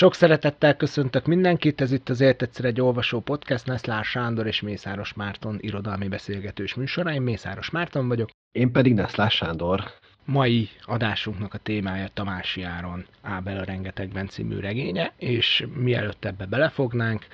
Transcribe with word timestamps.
Sok 0.00 0.14
szeretettel 0.14 0.76
köszöntök 0.76 1.26
mindenkit, 1.26 1.80
ez 1.80 1.92
itt 1.92 2.08
az 2.08 2.20
Élt 2.20 2.42
egyszer 2.42 2.64
egy 2.64 2.80
olvasó 2.80 3.20
podcast, 3.20 3.66
Neszlár 3.66 4.04
Sándor 4.04 4.46
és 4.46 4.60
Mészáros 4.60 5.14
Márton 5.14 5.58
irodalmi 5.60 6.08
beszélgetős 6.08 6.74
műsora. 6.74 7.12
Én 7.12 7.22
Mészáros 7.22 7.70
Márton 7.70 8.08
vagyok. 8.08 8.30
Én 8.52 8.72
pedig 8.72 8.94
Neszlár 8.94 9.30
Sándor. 9.30 9.84
Mai 10.24 10.68
adásunknak 10.82 11.54
a 11.54 11.58
témája 11.58 12.08
Tamási 12.14 12.62
Áron 12.62 13.04
Ábel 13.22 13.58
a 13.58 13.64
rengetegben 13.64 14.28
című 14.28 14.58
regénye, 14.58 15.12
és 15.16 15.66
mielőtt 15.74 16.24
ebbe 16.24 16.46
belefognánk, 16.46 17.26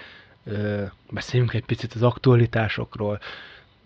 beszéljünk 1.11 1.55
egy 1.55 1.65
picit 1.65 1.93
az 1.93 2.03
aktualitásokról, 2.03 3.21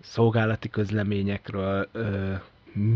szolgálati 0.00 0.68
közleményekről, 0.68 1.88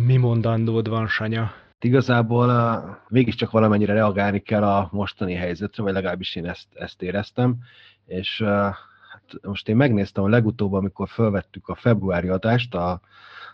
mi 0.05 0.17
mondandód 0.17 0.89
van, 0.89 1.09
Sanya? 1.09 1.64
Igazából 1.85 2.49
uh, 2.49 2.97
mégiscsak 3.09 3.51
valamennyire 3.51 3.93
reagálni 3.93 4.43
kell 4.43 4.63
a 4.63 4.89
mostani 4.93 5.35
helyzetre, 5.35 5.83
vagy 5.83 5.93
legalábbis 5.93 6.37
én 6.37 6.47
ezt, 6.47 6.67
ezt 6.75 7.03
éreztem, 7.03 7.57
és 8.07 8.43
hát 9.13 9.23
most 9.43 9.69
én 9.69 9.77
megnéztem 9.77 10.25
a 10.25 10.29
legutóbb, 10.29 10.73
amikor 10.73 11.09
felvettük 11.09 11.69
a 11.69 11.75
februári 11.75 12.29
adást, 12.29 12.75
a, 12.75 13.01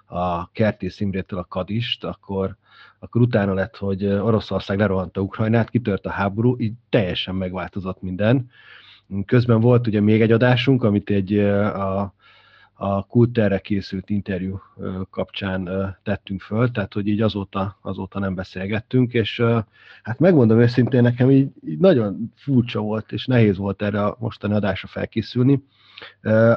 a 0.06 0.51
Kertész 0.51 1.01
Imrétől 1.01 1.39
a 1.39 1.45
Kadist, 1.45 2.05
akkor, 2.05 2.56
akkor 2.98 3.20
utána 3.20 3.55
lett, 3.55 3.77
hogy 3.77 4.06
Oroszország 4.06 4.78
lerohanta 4.78 5.20
Ukrajnát, 5.20 5.70
kitört 5.70 6.06
a 6.06 6.11
háború, 6.11 6.56
így 6.58 6.73
teljesen 6.89 7.34
megváltozott 7.34 8.03
minden. 8.03 8.51
Közben 9.27 9.61
volt 9.61 9.86
ugye 9.86 10.01
még 10.01 10.23
egy 10.23 10.33
adásunk, 10.33 10.83
amit 10.83 11.11
egy 11.11 11.39
a 11.39 12.14
a 12.83 13.03
kulterre 13.03 13.59
készült 13.59 14.11
interjú 14.11 14.61
kapcsán 15.11 15.70
tettünk 16.03 16.41
föl, 16.41 16.70
tehát 16.70 16.92
hogy 16.92 17.06
így 17.06 17.20
azóta, 17.20 17.78
azóta 17.83 18.19
nem 18.19 18.34
beszélgettünk, 18.34 19.12
és 19.12 19.42
hát 20.03 20.19
megmondom 20.19 20.61
őszintén, 20.61 21.03
nekem 21.03 21.31
így, 21.31 21.48
így 21.67 21.78
nagyon 21.78 22.33
furcsa 22.34 22.81
volt, 22.81 23.12
és 23.12 23.27
nehéz 23.27 23.56
volt 23.56 23.83
erre 23.83 24.05
a 24.05 24.17
mostani 24.19 24.55
adásra 24.55 24.89
felkészülni, 24.89 25.64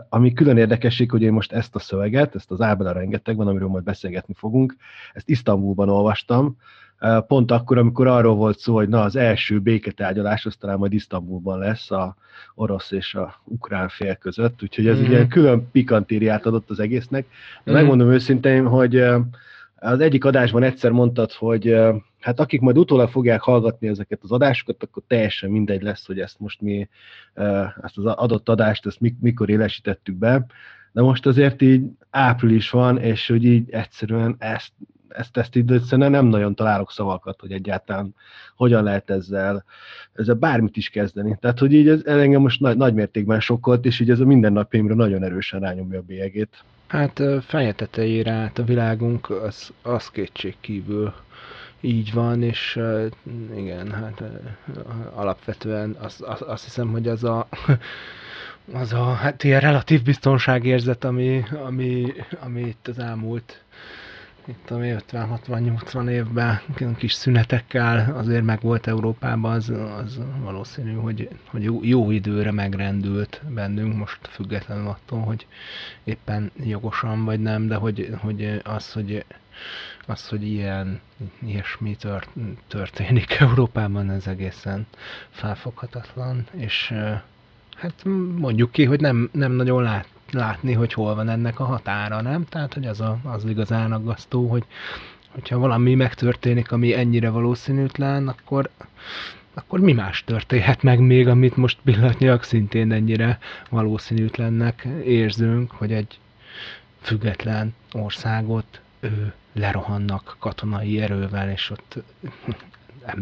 ami 0.10 0.34
külön 0.34 0.58
érdekesség, 0.58 1.12
hogy 1.12 1.22
én 1.22 1.34
most 1.34 1.52
ezt 1.52 1.76
a 1.76 1.80
szöveget, 1.80 2.36
ezt 2.36 2.52
az 2.52 2.62
Ábel 2.62 2.88
a 2.88 2.92
rengetegben, 2.92 3.48
amiről 3.48 3.68
majd 3.68 3.84
beszélgetni 3.84 4.34
fogunk, 4.34 4.76
ezt 5.14 5.30
Isztambulban 5.30 5.90
olvastam, 5.90 6.58
pont 7.28 7.52
akkor, 7.52 7.78
amikor 7.78 8.08
arról 8.08 8.36
volt 8.36 8.60
szó, 8.60 8.74
hogy 8.74 8.90
na 8.90 9.02
az 9.02 9.16
első 9.16 9.60
béketárgyalás, 9.60 10.46
az 10.46 10.56
talán 10.56 10.78
majd 10.78 10.94
Isztambulban 10.94 11.60
lesz 11.60 11.92
a 11.92 12.16
orosz 12.56 12.92
és 12.92 13.16
a 13.16 13.42
ukrán 13.44 13.90
fél 13.90 14.16
között, 14.16 14.64
úgyhogy 14.64 14.88
ez 14.88 15.00
mm. 15.00 15.04
ilyen 15.04 15.28
külön 15.28 15.70
pikantériát 15.72 16.46
adott 16.46 16.70
az 16.70 16.80
egésznek. 16.80 17.26
De 17.64 17.72
mm. 17.72 17.74
megmondom 17.76 18.12
őszintén, 18.12 18.68
hogy 18.68 19.04
az 19.76 20.00
egyik 20.00 20.26
adásban 20.26 20.64
egyszer 20.64 20.92
mondtad, 20.92 21.32
hogy 21.32 21.76
hát 22.20 22.40
akik 22.40 22.62
majd 22.62 22.78
utólag 22.78 23.10
fogják 23.10 23.42
hallgatni 23.42 23.88
ezeket 23.88 24.20
az 24.22 24.32
adásokat, 24.32 24.84
akkor 24.84 25.04
teljesen 25.08 25.50
mindegy 25.50 25.82
lesz, 25.82 26.06
hogy 26.06 26.20
ezt 26.20 26.40
most 26.40 26.62
mi, 26.62 26.90
ezt 27.82 27.98
az 27.98 28.06
adott 28.06 28.50
adást, 28.50 28.86
ezt 28.86 29.00
mikor 29.20 29.50
élesítettük 29.50 30.16
be, 30.16 30.46
de 30.92 31.02
most 31.02 31.26
azért 31.26 31.62
így 31.62 31.84
április 32.10 32.70
van, 32.70 32.98
és 32.98 33.28
hogy 33.28 33.46
így 33.46 33.70
egyszerűen 33.70 34.36
ezt 34.40 34.72
ezt, 35.14 35.38
ezt 35.38 35.56
így 35.56 35.82
nem 35.90 36.26
nagyon 36.26 36.56
találok 36.56 36.92
szavakat, 36.92 37.40
hogy 37.40 37.52
egyáltalán 37.52 38.16
hogyan 38.56 38.84
lehet 38.84 39.10
ezzel, 39.10 39.64
ezzel 40.14 40.36
bármit 40.36 40.78
is 40.78 40.90
kezdeni. 40.90 41.38
Tehát, 41.42 41.60
hogy 41.60 41.74
így 41.74 41.88
ez, 41.88 42.02
ez 42.06 42.18
engem 42.18 42.42
most 42.42 42.60
nagy, 42.60 42.78
nagy 42.78 42.94
mértékben 42.94 43.40
sokkolt, 43.40 43.86
és 43.86 44.00
így 44.00 44.10
ez 44.10 44.20
a 44.20 44.26
mindennapjaimra 44.26 44.96
nagyon 44.96 45.24
erősen 45.24 45.60
rányomja 45.60 46.00
a 46.00 46.02
bélyegét. 46.02 46.64
Hát 46.88 47.22
feje 47.42 47.74
tetejére 47.74 48.32
át 48.32 48.58
a 48.58 48.64
világunk, 48.64 49.30
az, 49.30 49.74
az 49.82 50.10
kétség 50.10 50.56
kívül 50.60 51.14
így 51.82 52.14
van, 52.14 52.44
és 52.44 52.80
igen, 53.56 53.92
hát 53.92 54.24
alapvetően 55.14 55.96
azt, 56.00 56.22
azt, 56.22 56.42
azt 56.42 56.64
hiszem, 56.64 56.88
hogy 56.88 57.08
az 57.08 57.24
a 57.24 57.48
az 58.74 58.94
a 58.94 59.14
hát 59.14 59.44
ilyen 59.44 59.60
relatív 59.60 60.04
biztonságérzet, 60.04 61.04
ami, 61.04 61.44
ami, 61.66 62.14
ami 62.40 62.62
itt 62.62 62.88
az 62.88 63.00
elmúlt 63.00 63.64
itt 64.48 64.72
a 64.72 64.76
50-60-80 64.76 66.10
évben 66.10 66.62
kis 66.98 67.14
szünetekkel 67.14 68.16
azért 68.18 68.44
meg 68.44 68.62
volt 68.62 68.88
Európában, 68.88 69.52
az, 69.52 69.70
az 69.70 70.20
valószínű, 70.42 70.94
hogy, 70.94 71.30
hogy 71.46 71.64
jó, 71.82 72.12
időre 72.12 72.52
megrendült 72.52 73.42
bennünk, 73.50 73.96
most 73.96 74.28
függetlenül 74.28 74.88
attól, 74.88 75.20
hogy 75.20 75.48
éppen 76.04 76.52
jogosan 76.64 77.26
vagy 77.26 77.40
nem, 77.40 77.68
de 77.68 77.76
hogy, 77.76 78.10
hogy 78.22 78.62
az, 78.64 78.92
hogy 78.92 79.26
az, 80.06 80.28
hogy 80.28 80.48
ilyen, 80.48 81.00
ilyesmi 81.46 81.96
tört, 81.96 82.30
történik 82.68 83.32
Európában, 83.40 84.10
ez 84.10 84.28
egészen 84.28 84.88
felfoghatatlan, 85.30 86.46
és 86.52 86.94
hát 87.76 88.04
mondjuk 88.38 88.72
ki, 88.72 88.86
hogy 88.86 89.00
nem, 89.00 89.30
nem 89.32 89.52
nagyon 89.52 89.84
lát, 89.84 90.08
látni, 90.34 90.74
hogy 90.74 90.94
hol 90.94 91.16
van 91.16 91.30
ennek 91.30 91.60
a 91.60 91.64
határa, 91.64 92.22
nem? 92.22 92.46
Tehát, 92.46 92.74
hogy 92.74 92.86
az, 92.86 93.02
a, 93.02 93.18
az 93.24 93.46
igazán 93.46 93.92
aggasztó, 93.92 94.48
hogy 94.48 94.64
hogyha 95.34 95.58
valami 95.58 95.96
megtörténik, 95.96 96.72
ami 96.72 96.94
ennyire 96.94 97.30
valószínűtlen, 97.30 98.28
akkor, 98.28 98.70
akkor 99.54 99.80
mi 99.80 99.94
más 99.94 100.24
történhet 100.24 100.82
meg 100.84 101.00
még, 101.00 101.28
amit 101.28 101.56
most 101.56 101.78
pillanatnyilag 101.84 102.44
szintén 102.44 102.92
ennyire 102.92 103.40
valószínűtlennek 103.70 104.88
érzünk, 105.06 105.72
hogy 105.72 105.94
egy 105.94 106.20
független 107.02 107.76
országot 107.92 108.82
ő 109.00 109.34
lerohannak 109.54 110.36
katonai 110.40 111.02
erővel, 111.02 111.50
és 111.50 111.70
ott 111.70 112.04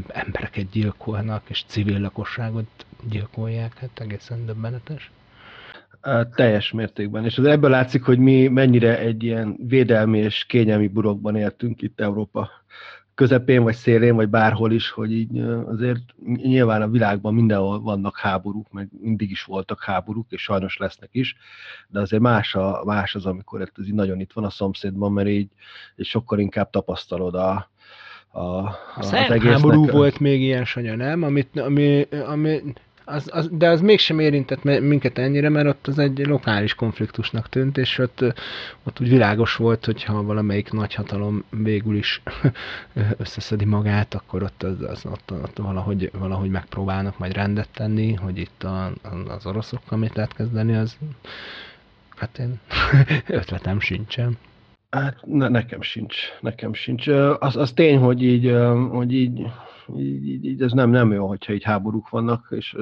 embereket 0.07 0.69
gyilkolnak, 0.69 1.43
és 1.49 1.63
civil 1.67 1.99
lakosságot 1.99 2.85
gyilkolják, 3.09 3.77
hát 3.77 3.99
egészen 3.99 4.45
döbbenetes. 4.45 5.11
Teljes 6.35 6.71
mértékben. 6.71 7.25
És 7.25 7.37
az 7.37 7.45
ebből 7.45 7.69
látszik, 7.69 8.03
hogy 8.03 8.19
mi 8.19 8.47
mennyire 8.47 8.99
egy 8.99 9.23
ilyen 9.23 9.55
védelmi 9.67 10.17
és 10.17 10.45
kényelmi 10.45 10.87
burokban 10.87 11.35
éltünk 11.35 11.81
itt 11.81 11.99
Európa 11.99 12.49
közepén, 13.15 13.63
vagy 13.63 13.75
szélén, 13.75 14.15
vagy 14.15 14.29
bárhol 14.29 14.71
is, 14.71 14.89
hogy 14.89 15.11
így 15.11 15.39
azért 15.65 16.01
nyilván 16.35 16.81
a 16.81 16.89
világban 16.89 17.33
mindenhol 17.33 17.81
vannak 17.81 18.17
háborúk, 18.17 18.71
meg 18.71 18.89
mindig 19.01 19.31
is 19.31 19.43
voltak 19.43 19.83
háborúk, 19.83 20.25
és 20.29 20.41
sajnos 20.41 20.77
lesznek 20.77 21.09
is, 21.11 21.35
de 21.87 21.99
azért 21.99 22.21
más, 22.21 22.55
a, 22.55 22.81
más 22.85 23.15
az, 23.15 23.25
amikor 23.25 23.61
ez 23.61 23.87
így 23.87 23.93
nagyon 23.93 24.19
itt 24.19 24.33
van 24.33 24.43
a 24.43 24.49
szomszédban, 24.49 25.11
mert 25.11 25.27
így, 25.27 25.49
így 25.95 26.05
sokkal 26.05 26.39
inkább 26.39 26.69
tapasztalod 26.69 27.35
a, 27.35 27.69
a, 28.27 28.39
a 28.39 28.77
az 28.95 29.13
egésznek. 29.13 29.41
háború 29.41 29.87
volt 29.87 30.19
még 30.19 30.41
ilyen 30.41 30.65
sanya, 30.65 30.95
nem? 30.95 31.23
Amit, 31.23 31.59
ami, 31.59 32.01
ami 32.01 32.61
az, 33.05 33.29
az, 33.31 33.49
de 33.51 33.69
az 33.69 33.81
mégsem 33.81 34.19
érintett 34.19 34.63
minket 34.63 35.17
ennyire, 35.17 35.49
mert 35.49 35.67
ott 35.67 35.87
az 35.87 35.99
egy 35.99 36.25
lokális 36.25 36.75
konfliktusnak 36.75 37.49
tűnt, 37.49 37.77
és 37.77 37.97
ott, 37.97 38.23
ott 38.83 38.99
úgy 38.99 39.09
világos 39.09 39.55
volt, 39.55 39.85
hogyha 39.85 40.23
valamelyik 40.23 40.71
nagyhatalom 40.71 41.43
végül 41.49 41.95
is 41.95 42.21
összeszedi 43.17 43.65
magát, 43.65 44.13
akkor 44.13 44.43
ott, 44.43 44.63
az, 44.63 44.81
az, 44.81 45.05
ott, 45.05 45.31
ott 45.31 45.57
valahogy, 45.57 46.11
valahogy 46.19 46.49
megpróbálnak 46.49 47.17
majd 47.17 47.33
rendet 47.33 47.69
tenni, 47.73 48.13
hogy 48.13 48.37
itt 48.37 48.63
a, 48.63 48.91
az 49.27 49.45
oroszokkal 49.45 49.97
mit 49.97 50.15
lehet 50.15 50.33
kezdeni, 50.33 50.75
az 50.75 50.97
hát 52.15 52.37
én 52.39 52.59
ötletem 53.39 53.79
sincsen. 53.79 54.37
Hát 54.89 55.17
ne, 55.25 55.47
nekem 55.47 55.81
sincs, 55.81 56.15
nekem 56.39 56.73
sincs. 56.73 57.07
Az, 57.39 57.55
az 57.55 57.71
tény, 57.71 57.97
hogy 57.97 58.23
így, 58.23 58.55
hogy 58.89 59.13
így 59.13 59.45
így, 59.97 60.27
így, 60.27 60.45
így 60.45 60.61
ez 60.61 60.71
nem, 60.71 60.89
nem 60.89 61.11
jó, 61.11 61.27
hogyha 61.27 61.53
így 61.53 61.63
háborúk 61.63 62.09
vannak, 62.09 62.47
és, 62.49 62.75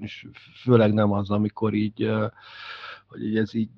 és 0.00 0.26
főleg 0.62 0.92
nem 0.92 1.12
az, 1.12 1.30
amikor 1.30 1.74
így, 1.74 2.10
hogy 3.06 3.24
így 3.24 3.36
ez 3.36 3.54
így 3.54 3.68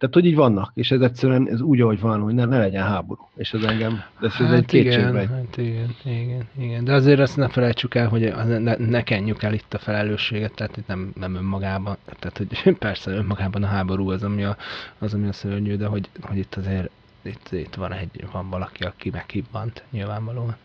tehát, 0.00 0.14
hogy 0.14 0.26
így 0.26 0.34
vannak, 0.34 0.72
és 0.74 0.90
ez 0.90 1.00
egyszerűen 1.00 1.48
ez 1.48 1.60
úgy, 1.60 1.80
ahogy 1.80 2.00
van, 2.00 2.20
hogy 2.20 2.34
ne, 2.34 2.44
ne 2.44 2.58
legyen 2.58 2.86
háború. 2.86 3.28
És 3.36 3.52
ez 3.52 3.62
engem, 3.62 4.02
de 4.20 4.26
ez, 4.26 4.32
hát 4.32 4.52
egy 4.52 4.74
igen, 4.74 5.28
hát 5.28 5.56
igen, 5.56 5.94
igen, 6.04 6.48
igen. 6.58 6.84
De 6.84 6.92
azért 6.92 7.20
azt 7.20 7.36
ne 7.36 7.48
felejtsük 7.48 7.94
el, 7.94 8.08
hogy 8.08 8.34
ne, 8.46 8.76
ne 8.76 9.02
kenjük 9.02 9.42
el 9.42 9.52
itt 9.52 9.74
a 9.74 9.78
felelősséget, 9.78 10.54
tehát 10.54 10.76
itt 10.76 10.86
nem, 10.86 11.12
nem 11.14 11.34
önmagában, 11.34 11.96
tehát 12.18 12.38
hogy 12.38 12.74
persze 12.78 13.10
önmagában 13.10 13.62
a 13.62 13.66
háború 13.66 14.10
az, 14.10 14.22
ami 14.22 14.44
a, 14.44 14.56
az, 14.98 15.14
ami 15.14 15.28
a 15.28 15.32
szörnyű, 15.32 15.76
de 15.76 15.86
hogy, 15.86 16.08
hogy 16.20 16.36
itt 16.36 16.54
azért 16.54 16.90
itt, 17.22 17.52
itt 17.52 17.74
van, 17.74 17.92
egy, 17.92 18.24
van 18.32 18.50
valaki, 18.50 18.84
aki 18.84 19.10
meghibbant, 19.10 19.84
nyilvánvalóan. 19.90 20.56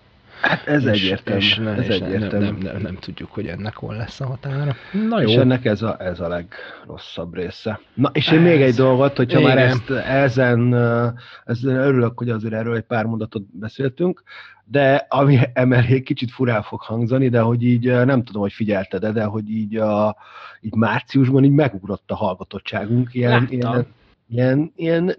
Hát 0.42 0.68
ez 0.68 0.86
és, 0.86 1.02
egyértelmű. 1.02 1.42
És, 1.42 1.56
ne, 1.56 1.72
ez 1.72 1.88
és 1.88 2.00
egyértelmű. 2.00 2.46
Nem, 2.46 2.56
nem, 2.56 2.74
nem, 2.74 2.82
nem, 2.82 2.96
tudjuk, 2.96 3.32
hogy 3.32 3.48
ennek 3.48 3.76
hol 3.76 3.96
lesz 3.96 4.20
a 4.20 4.26
határa. 4.26 4.76
Na 5.08 5.22
jó. 5.22 5.30
És 5.30 5.36
ennek 5.36 5.66
ez 5.66 5.82
a, 5.82 5.96
ez 6.00 6.20
a 6.20 6.28
legrosszabb 6.28 7.34
része. 7.34 7.80
Na, 7.94 8.10
és 8.14 8.32
én 8.32 8.38
ez, 8.38 8.44
még 8.44 8.62
egy 8.62 8.74
dolgot, 8.74 9.18
hogyha 9.18 9.40
igen. 9.40 9.56
már 9.56 9.66
ezt 9.66 9.90
ezen, 9.90 10.74
ezen 11.46 11.76
örülök, 11.76 12.18
hogy 12.18 12.30
azért 12.30 12.54
erről 12.54 12.76
egy 12.76 12.84
pár 12.84 13.06
mondatot 13.06 13.44
beszéltünk, 13.52 14.24
de 14.66 15.06
ami 15.10 15.40
emellé 15.54 16.02
kicsit 16.02 16.32
furán 16.32 16.62
fog 16.62 16.82
hangzani, 16.82 17.30
de 17.30 17.40
hogy 17.40 17.64
így 17.64 17.86
nem 17.86 18.24
tudom, 18.24 18.42
hogy 18.42 18.54
figyelted 18.54 19.06
de 19.06 19.24
hogy 19.24 19.50
így, 19.50 19.76
a, 19.76 20.18
így 20.62 20.76
márciusban 20.76 21.44
így 21.44 21.52
megugrott 21.52 22.12
a 22.12 22.16
hallgatottságunk. 22.16 23.14
Ilyen, 23.14 23.48
ilyen, 23.50 23.88
Ilyen, 24.30 24.72
ilyen 24.76 25.16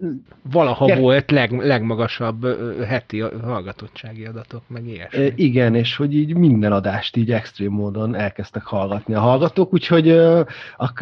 Valaha 0.51 0.85
Ger- 0.85 0.99
volt 0.99 1.31
leg, 1.31 1.51
legmagasabb 1.51 2.45
heti 2.85 3.19
hallgatottsági 3.19 4.25
adatok, 4.25 4.63
meg 4.67 4.87
ilyesmi. 4.87 5.33
Igen, 5.35 5.75
és 5.75 5.95
hogy 5.95 6.15
így 6.15 6.35
minden 6.35 6.71
adást 6.71 7.15
így 7.15 7.31
extrém 7.31 7.71
módon 7.71 8.15
elkezdtek 8.15 8.63
hallgatni 8.63 9.13
a 9.13 9.19
hallgatók, 9.19 9.73
úgyhogy 9.73 10.09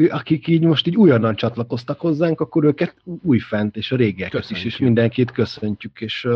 akik 0.09 0.47
így 0.47 0.63
most 0.63 0.87
így 0.87 0.95
újonnan 0.95 1.35
csatlakoztak 1.35 1.99
hozzánk, 1.99 2.39
akkor 2.39 2.63
őket 2.63 2.95
újfent, 3.23 3.75
és 3.75 3.91
a 3.91 3.95
régieket 3.95 4.49
is, 4.49 4.65
és 4.65 4.77
mindenkit 4.77 5.31
köszöntjük, 5.31 6.01
és 6.01 6.27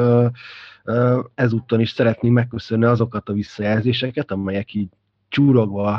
ezúttal 1.35 1.79
is 1.79 1.89
szeretném 1.89 2.33
megköszönni 2.33 2.85
azokat 2.85 3.29
a 3.29 3.33
visszajelzéseket, 3.33 4.31
amelyek 4.31 4.73
így 4.73 4.89
csúrogva 5.29 5.95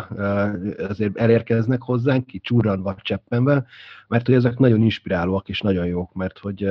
azért 0.89 1.17
elérkeznek 1.17 1.83
hozzánk, 1.83 2.27
ki 2.27 2.39
csúranva, 2.39 2.97
cseppenve, 3.03 3.67
mert 4.09 4.27
hogy 4.27 4.35
ezek 4.35 4.59
nagyon 4.59 4.83
inspirálóak 4.83 5.49
és 5.49 5.61
nagyon 5.61 5.87
jók, 5.87 6.15
mert 6.15 6.39
hogy, 6.39 6.69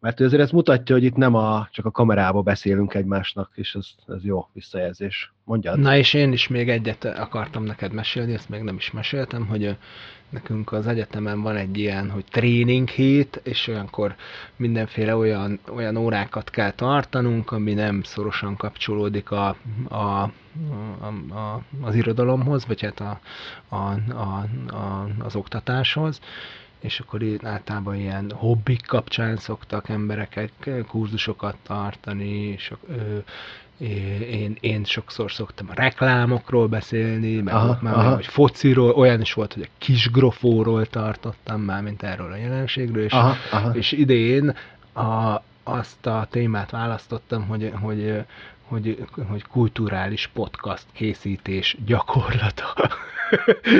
mert 0.00 0.20
azért 0.20 0.42
ez 0.42 0.50
mutatja, 0.50 0.94
hogy 0.94 1.04
itt 1.04 1.16
nem 1.16 1.34
a, 1.34 1.68
csak 1.70 1.84
a 1.84 1.90
kamerába 1.90 2.42
beszélünk 2.42 2.94
egymásnak, 2.94 3.50
és 3.54 3.74
ez, 3.74 3.86
ez 4.06 4.24
jó 4.24 4.48
visszajelzés. 4.52 5.32
Mondjad. 5.44 5.78
Na 5.78 5.96
és 5.96 6.14
én 6.14 6.32
is 6.32 6.48
még 6.48 6.68
egyet 6.68 7.04
akartam 7.04 7.64
neked 7.64 7.92
mesélni, 7.92 8.32
ezt 8.32 8.48
még 8.48 8.62
nem 8.62 8.76
is 8.76 8.90
meséltem, 8.90 9.46
hogy 9.46 9.76
nekünk 10.30 10.72
az 10.72 10.86
egyetemen 10.86 11.42
van 11.42 11.56
egy 11.56 11.78
ilyen, 11.78 12.10
hogy 12.10 12.24
tréning 12.30 12.88
hét, 12.88 13.40
és 13.44 13.68
olyankor 13.68 14.14
mindenféle 14.56 15.16
olyan, 15.16 15.58
olyan 15.74 15.96
órákat 15.96 16.50
kell 16.50 16.70
tartanunk, 16.70 17.50
ami 17.50 17.74
nem 17.74 18.02
szorosan 18.02 18.56
kapcsolódik 18.56 19.30
a, 19.30 19.56
a, 19.88 19.94
a, 19.94 20.30
a, 21.30 21.62
az 21.80 21.94
irodalomhoz, 21.94 22.66
vagy 22.66 22.80
hát 22.80 23.00
a, 23.00 23.20
a, 23.68 23.76
a, 24.12 24.46
a, 24.76 25.08
az 25.18 25.36
oktatáshoz 25.36 26.20
és 26.80 27.00
akkor 27.00 27.22
általában 27.42 27.94
ilyen 27.94 28.32
hobbik 28.34 28.86
kapcsán 28.86 29.36
szoktak 29.36 29.88
emberek 29.88 30.50
kurzusokat 30.88 31.56
tartani, 31.62 32.28
és 32.28 32.72
én, 34.20 34.56
én 34.60 34.84
sokszor 34.84 35.32
szoktam 35.32 35.66
a 35.70 35.74
reklámokról 35.74 36.68
beszélni, 36.68 37.40
meg 37.40 37.54
aha, 37.54 37.78
már 37.82 37.94
aha. 37.94 38.14
vagy 38.14 38.26
fociról, 38.26 38.90
olyan 38.90 39.20
is 39.20 39.32
volt, 39.32 39.52
hogy 39.52 39.62
a 39.62 39.70
kisgrofóról 39.78 40.86
tartottam 40.86 41.60
már, 41.60 41.82
mint 41.82 42.02
erről 42.02 42.32
a 42.32 42.36
jelenségről, 42.36 43.04
és, 43.04 43.12
aha, 43.12 43.34
aha. 43.50 43.70
és 43.74 43.92
idén 43.92 44.56
a, 44.92 45.42
azt 45.62 46.06
a 46.06 46.26
témát 46.30 46.70
választottam, 46.70 47.46
hogy, 47.46 47.72
hogy 47.80 48.24
hogy, 48.68 49.04
hogy 49.28 49.42
kulturális 49.42 50.26
podcast 50.26 50.84
készítés 50.92 51.76
gyakorlata. 51.86 52.74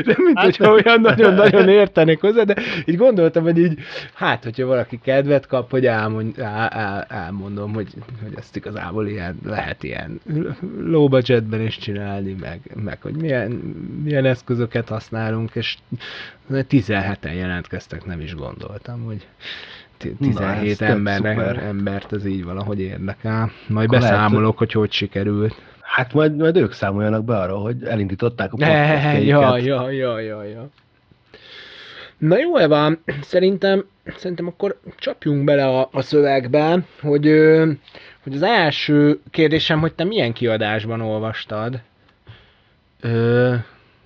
Nem 0.05 0.17
mint 0.25 0.39
hát, 0.39 0.45
hogyha 0.45 0.73
olyan 0.73 1.01
nagyon-nagyon 1.01 1.69
értenék 1.69 2.21
hozzá, 2.21 2.43
de 2.43 2.55
így 2.85 2.97
gondoltam, 2.97 3.43
hogy 3.43 3.59
így, 3.59 3.79
hát, 4.15 4.45
hogyha 4.45 4.67
valaki 4.67 5.01
kedvet 5.03 5.47
kap, 5.47 5.71
hogy 5.71 5.87
elmond, 5.87 6.39
el, 6.39 6.69
el, 6.69 7.03
elmondom, 7.03 7.75
hogy, 7.75 7.89
hogy 8.23 8.33
ezt 8.37 8.57
igazából 8.57 9.07
ilyen, 9.07 9.39
lehet 9.45 9.83
ilyen 9.83 10.21
low 10.79 11.09
budgetben 11.09 11.61
is 11.61 11.79
csinálni, 11.79 12.37
meg, 12.41 12.61
meg 12.85 13.03
hogy 13.03 13.15
milyen, 13.17 13.51
milyen 14.05 14.25
eszközöket 14.25 14.89
használunk, 14.89 15.51
és 15.55 15.77
17-en 16.51 17.35
jelentkeztek, 17.35 18.05
nem 18.05 18.21
is 18.21 18.35
gondoltam, 18.35 19.05
hogy 19.05 19.27
17 20.19 20.81
Na, 20.81 20.87
embernek, 20.87 21.63
embert 21.63 22.13
ez 22.13 22.27
így 22.27 22.45
valahogy 22.45 22.81
érdekel. 22.81 23.51
Majd 23.69 23.87
Akkor 23.89 24.01
beszámolok, 24.01 24.41
lehet, 24.41 24.59
hogy 24.59 24.73
hogy 24.73 24.93
sikerült. 24.93 25.55
Hát 25.89 26.13
majd, 26.13 26.37
majd 26.37 26.57
ők 26.57 26.73
számoljanak 26.73 27.25
be 27.25 27.37
arra, 27.37 27.57
hogy 27.57 27.85
elindították 27.85 28.53
a 28.53 28.57
podcastjaiket. 28.57 29.23
Ja, 29.23 29.57
ja, 29.57 29.91
ja, 29.91 30.19
ja, 30.19 30.43
ja. 30.43 30.69
Na 32.19 32.39
jó, 32.39 32.57
Eva, 32.57 32.93
szerintem, 33.21 33.85
szerintem 34.17 34.47
akkor 34.47 34.81
csapjunk 34.97 35.45
bele 35.45 35.67
a, 35.67 35.89
a 35.93 36.03
szövegbe, 36.03 36.79
hogy, 37.01 37.27
hogy 38.23 38.35
az 38.35 38.43
első 38.43 39.21
kérdésem, 39.31 39.81
hogy 39.81 39.95
te 39.95 40.05
milyen 40.05 40.33
kiadásban 40.33 41.01
olvastad? 41.01 41.81
Ö, 43.01 43.55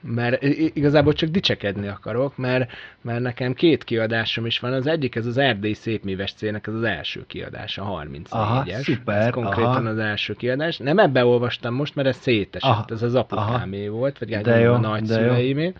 mert 0.02 0.42
igazából 0.74 1.12
csak 1.12 1.28
dicsekedni 1.28 1.88
akarok, 1.88 2.36
mert, 2.36 2.70
mert 3.00 3.20
nekem 3.20 3.52
két 3.54 3.84
kiadásom 3.84 4.46
is 4.46 4.58
van. 4.58 4.72
Az 4.72 4.86
egyik, 4.86 5.14
ez 5.14 5.26
az 5.26 5.38
Erdély 5.38 5.72
Szépműves 5.72 6.32
cének, 6.32 6.66
ez 6.66 6.74
az 6.74 6.82
első 6.82 7.24
kiadás, 7.26 7.78
a 7.78 7.84
34-es. 7.84 8.28
Aha, 8.28 8.64
szuper. 8.64 9.16
Ez 9.16 9.30
konkrétan 9.30 9.86
aha. 9.86 9.88
az 9.88 9.98
első 9.98 10.34
kiadás. 10.34 10.76
Nem 10.76 10.98
ebbe 10.98 11.24
olvastam 11.24 11.74
most, 11.74 11.94
mert 11.94 12.08
ez 12.08 12.16
szétesett, 12.16 12.70
aha, 12.70 12.84
ez 12.88 13.02
az 13.02 13.14
apukámé 13.14 13.86
aha. 13.86 13.96
volt, 13.96 14.18
vagy 14.18 14.36
de 14.36 14.58
jó, 14.58 14.72
a 14.72 14.78
nagyszüleimé. 14.78 15.72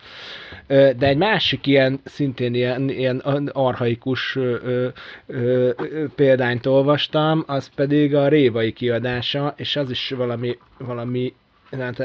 De, 0.67 0.93
de 0.93 1.07
egy 1.07 1.17
másik 1.17 1.67
ilyen, 1.67 2.01
szintén 2.05 2.55
ilyen, 2.55 2.89
ilyen 2.89 3.19
arhaikus 3.53 4.37
ö, 4.37 4.57
ö, 4.65 4.89
ö, 5.27 5.71
példányt 6.15 6.67
olvastam, 6.67 7.45
az 7.47 7.71
pedig 7.75 8.15
a 8.15 8.29
Révai 8.29 8.73
kiadása, 8.73 9.55
és 9.57 9.77
az 9.77 9.91
is 9.91 10.11
valami, 10.17 10.59
valami 10.79 11.35
hát, 11.79 11.97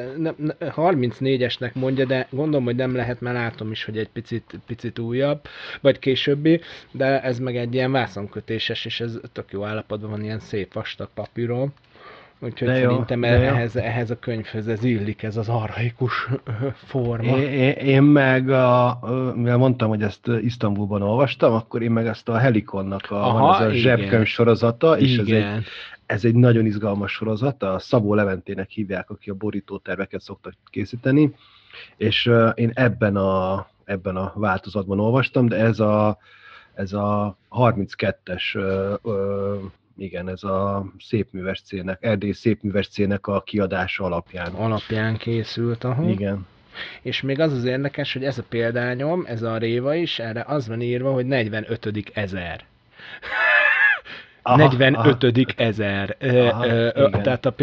34-esnek 0.60 1.74
mondja, 1.74 2.06
de 2.06 2.28
gondolom, 2.30 2.66
hogy 2.66 2.75
nem 2.75 2.96
lehet, 2.96 3.22
mert 3.22 3.36
látom 3.36 3.72
is, 3.72 3.86
hogy 3.86 3.98
egy 3.98 4.10
picit, 4.10 4.60
picit 4.66 5.00
újabb, 5.00 5.42
vagy 5.81 6.00
későbbi, 6.00 6.62
de 6.92 7.22
ez 7.22 7.40
meg 7.40 7.58
egy 7.58 7.74
ilyen 7.74 7.92
vászonkötéses, 7.92 8.86
és 8.86 9.00
ez 9.00 9.19
tök 9.34 9.52
jó 9.52 9.64
állapotban 9.64 10.10
van, 10.10 10.24
ilyen 10.24 10.40
szép 10.40 10.74
vastag 10.74 11.10
papíron. 11.14 11.74
Úgyhogy 12.40 12.68
de 12.68 12.74
szerintem 12.74 13.24
jó, 13.24 13.30
ehhez, 13.30 13.75
ehhez 13.75 14.10
a 14.10 14.19
könyvhöz 14.19 14.68
ez 14.68 14.84
illik, 14.84 15.24
ez 15.24 15.38
az 15.38 15.50
arhaikus 15.50 16.28
forma. 16.92 17.38
Én, 17.38 17.72
én 17.72 18.04
meg, 18.04 18.50
a, 18.50 19.00
mivel 19.36 19.58
mondtam, 19.58 19.90
hogy 19.90 20.02
ezt 20.02 20.28
Isztambulban 20.42 21.02
olvastam, 21.02 21.54
akkor 21.54 21.81
én 21.81 21.92
meg 21.92 22.08
ezt 22.08 22.30
a 22.30 22.38
Helikonnak 22.38 23.12
a, 23.12 23.16
Aha, 23.16 23.40
van 23.40 23.62
ez 23.62 23.68
a 23.68 23.74
zsebkönyv 23.74 24.25
sorozata, 24.25 24.98
és 24.98 25.18
igen. 25.18 25.42
ez 25.42 25.56
egy 25.56 25.66
ez 26.07 26.25
egy 26.25 26.36
nagyon 26.36 26.65
izgalmas 26.65 27.12
sorozat, 27.12 27.63
a 27.63 27.80
Szabó 27.80 28.13
Leventének 28.13 28.69
hívják, 28.69 29.09
aki 29.09 29.30
a 29.30 29.33
borító 29.33 29.77
terveket 29.77 30.21
szoktak 30.21 30.54
készíteni, 30.65 31.36
és 31.98 32.31
én 32.54 32.71
ebben 32.74 33.15
a, 33.15 33.68
ebben 33.86 34.15
a 34.15 34.31
változatban 34.36 35.00
olvastam, 35.00 35.48
de 35.48 35.56
ez 35.56 35.80
a, 35.80 36.18
ez 36.74 36.94
a 36.94 37.38
32-es, 37.51 38.56
uh, 38.56 39.13
uh, 39.13 39.62
igen, 39.98 40.30
ez 40.30 40.44
a 40.44 40.86
szépműves 41.00 41.62
cének, 41.62 41.98
Erdély 42.01 42.31
szépműves 42.31 42.87
cének 42.87 43.28
a 43.28 43.42
kiadása 43.42 44.04
alapján. 44.04 44.54
Alapján 44.54 45.18
készült, 45.18 45.83
aha. 45.83 46.09
Igen. 46.09 46.45
És 47.02 47.21
még 47.21 47.40
az 47.40 47.54
az 47.54 47.64
érdekes, 47.64 48.14
hogy 48.14 48.23
ez 48.23 48.37
a 48.37 48.44
példányom, 48.49 49.23
ez 49.28 49.42
a 49.42 49.57
réva 49.57 49.95
is, 49.95 50.19
erre 50.19 50.44
az 50.47 50.68
van 50.68 50.81
írva, 50.81 51.11
hogy 51.11 51.26
45 51.26 52.11
ezer. 52.14 52.66
Aha, 54.47 54.57
45 54.57 55.23
aha. 55.23 55.44
ezer. 55.56 56.16
Aha, 56.21 57.21
tehát 57.21 57.45
a 57.45 57.54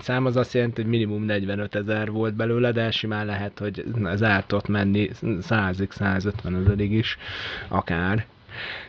szám 0.00 0.26
az 0.26 0.36
azt 0.36 0.54
jelenti, 0.54 0.80
hogy 0.82 0.90
minimum 0.90 1.24
45 1.24 1.74
ezer 1.74 2.10
volt 2.10 2.34
belőle, 2.34 2.72
de 2.72 2.90
simán 2.90 3.26
lehet, 3.26 3.58
hogy 3.58 3.84
ez 4.04 4.22
át 4.22 4.52
ott 4.52 4.68
menni 4.68 5.10
100-ig, 5.22 5.90
150 5.90 6.54
ezerig 6.56 6.92
is, 6.92 7.18
akár. 7.68 8.26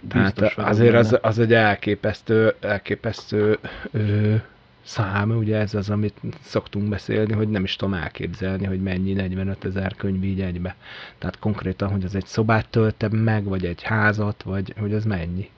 Tehát 0.10 0.40
azért 0.56 0.96
az, 0.96 1.18
az 1.22 1.40
egy 1.40 1.54
elképesztő, 1.54 2.56
elképesztő 2.60 3.58
ö, 3.92 4.36
szám, 4.84 5.30
ugye 5.30 5.58
ez 5.58 5.74
az, 5.74 5.90
amit 5.90 6.16
szoktunk 6.42 6.90
beszélni, 6.90 7.34
hogy 7.34 7.50
nem 7.50 7.64
is 7.64 7.76
tudom 7.76 7.94
elképzelni, 7.94 8.66
hogy 8.66 8.82
mennyi 8.82 9.14
45 9.14 9.66
ezer 9.66 9.96
könyv 9.96 10.24
így 10.24 10.42
egybe. 10.42 10.76
Tehát 11.18 11.40
konkrétan, 11.40 11.92
hogy 11.92 12.04
az 12.04 12.16
egy 12.16 12.26
szobát 12.26 12.70
töltem 12.70 13.12
meg, 13.12 13.44
vagy 13.44 13.66
egy 13.66 13.82
házat, 13.82 14.44
vagy 14.44 14.74
hogy 14.80 14.94
az 14.94 15.06
mennyi 15.06 15.50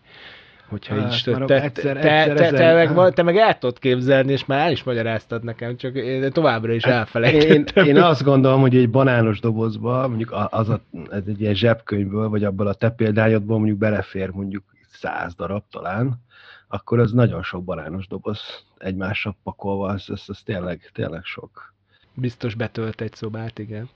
hogyha 0.69 1.01
hát, 1.01 1.13
így 1.13 1.23
te, 1.23 1.45
te, 1.45 1.61
egyszer, 1.61 1.97
te, 1.97 2.23
egyszer 2.23 2.49
te, 2.49 2.57
te, 2.57 2.73
meg, 2.73 2.93
van, 2.93 3.13
te 3.13 3.23
meg 3.23 3.37
el 3.37 3.57
tudod 3.57 3.79
képzelni, 3.79 4.31
és 4.31 4.45
már 4.45 4.65
el 4.65 4.71
is 4.71 4.83
magyaráztad 4.83 5.43
nekem, 5.43 5.77
csak 5.77 5.95
én 5.95 6.31
továbbra 6.31 6.73
is 6.73 6.83
hát, 6.83 6.93
elfelejtettem. 6.93 7.85
Én, 7.85 7.95
én 7.95 8.01
azt 8.01 8.23
gondolom, 8.23 8.61
hogy 8.61 8.75
egy 8.75 8.89
banános 8.89 9.39
dobozba, 9.39 10.07
mondjuk 10.07 10.47
az 10.49 10.69
a, 10.69 10.81
ez 11.09 11.23
egy 11.27 11.41
ilyen 11.41 11.55
zsebkönyvből, 11.55 12.29
vagy 12.29 12.43
abból 12.43 12.67
a 12.67 12.73
te 12.73 12.89
példányodból 12.89 13.57
mondjuk 13.57 13.77
belefér 13.77 14.29
mondjuk 14.29 14.63
száz 14.91 15.35
darab 15.35 15.63
talán, 15.71 16.21
akkor 16.67 16.99
az 16.99 17.11
nagyon 17.11 17.43
sok 17.43 17.63
banános 17.63 18.07
doboz 18.07 18.63
egymásra 18.77 19.35
pakolva, 19.43 19.87
az, 19.87 20.09
az, 20.09 20.23
az 20.27 20.41
tényleg, 20.41 20.89
tényleg 20.93 21.23
sok. 21.23 21.73
Biztos 22.13 22.55
betölt 22.55 23.01
egy 23.01 23.13
szobát, 23.13 23.59
igen. 23.59 23.89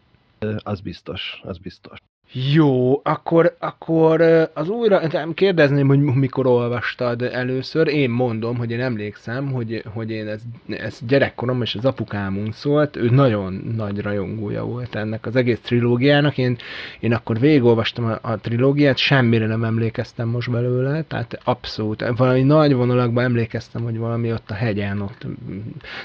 Az 0.57 0.79
biztos, 0.79 1.41
az 1.43 1.57
biztos. 1.57 1.97
Jó, 2.31 3.01
akkor, 3.03 3.55
akkor 3.59 4.21
az 4.53 4.69
újra, 4.69 5.01
kérdezném, 5.33 5.87
hogy 5.87 5.99
mikor 5.99 6.47
olvastad 6.47 7.21
először. 7.21 7.87
Én 7.87 8.09
mondom, 8.09 8.57
hogy 8.57 8.71
én 8.71 8.81
emlékszem, 8.81 9.51
hogy, 9.51 9.83
hogy 9.93 10.11
én 10.11 10.27
ez, 10.27 10.41
ez 10.67 10.99
gyerekkorom, 11.07 11.61
és 11.61 11.75
az 11.75 11.85
apukámunk 11.85 12.53
szólt, 12.53 12.95
ő 12.95 13.09
nagyon 13.09 13.73
nagy 13.75 14.01
rajongója 14.01 14.63
volt 14.63 14.95
ennek 14.95 15.25
az 15.25 15.35
egész 15.35 15.59
trilógiának. 15.59 16.37
Én, 16.37 16.57
én 16.99 17.13
akkor 17.13 17.39
végigolvastam 17.39 18.05
a, 18.05 18.19
a 18.21 18.37
trilógiát, 18.37 18.97
semmire 18.97 19.45
nem 19.45 19.63
emlékeztem 19.63 20.27
most 20.27 20.51
belőle, 20.51 21.01
tehát 21.01 21.39
abszolút, 21.43 22.05
valami 22.17 22.43
nagy 22.43 22.73
vonalakban 22.73 23.23
emlékeztem, 23.23 23.83
hogy 23.83 23.97
valami 23.97 24.31
ott 24.31 24.49
a 24.49 24.53
hegyen, 24.53 25.01
ott, 25.01 25.25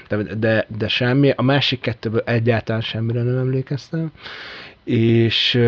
de, 0.09 0.35
de, 0.35 0.65
de 0.77 0.87
semmi. 0.87 1.33
A 1.35 1.41
másik 1.41 1.79
kettőből 1.79 2.21
egyáltalán 2.25 2.81
semmire 2.81 3.23
nem 3.23 3.37
emlékeztem 3.37 4.11
és, 4.89 5.59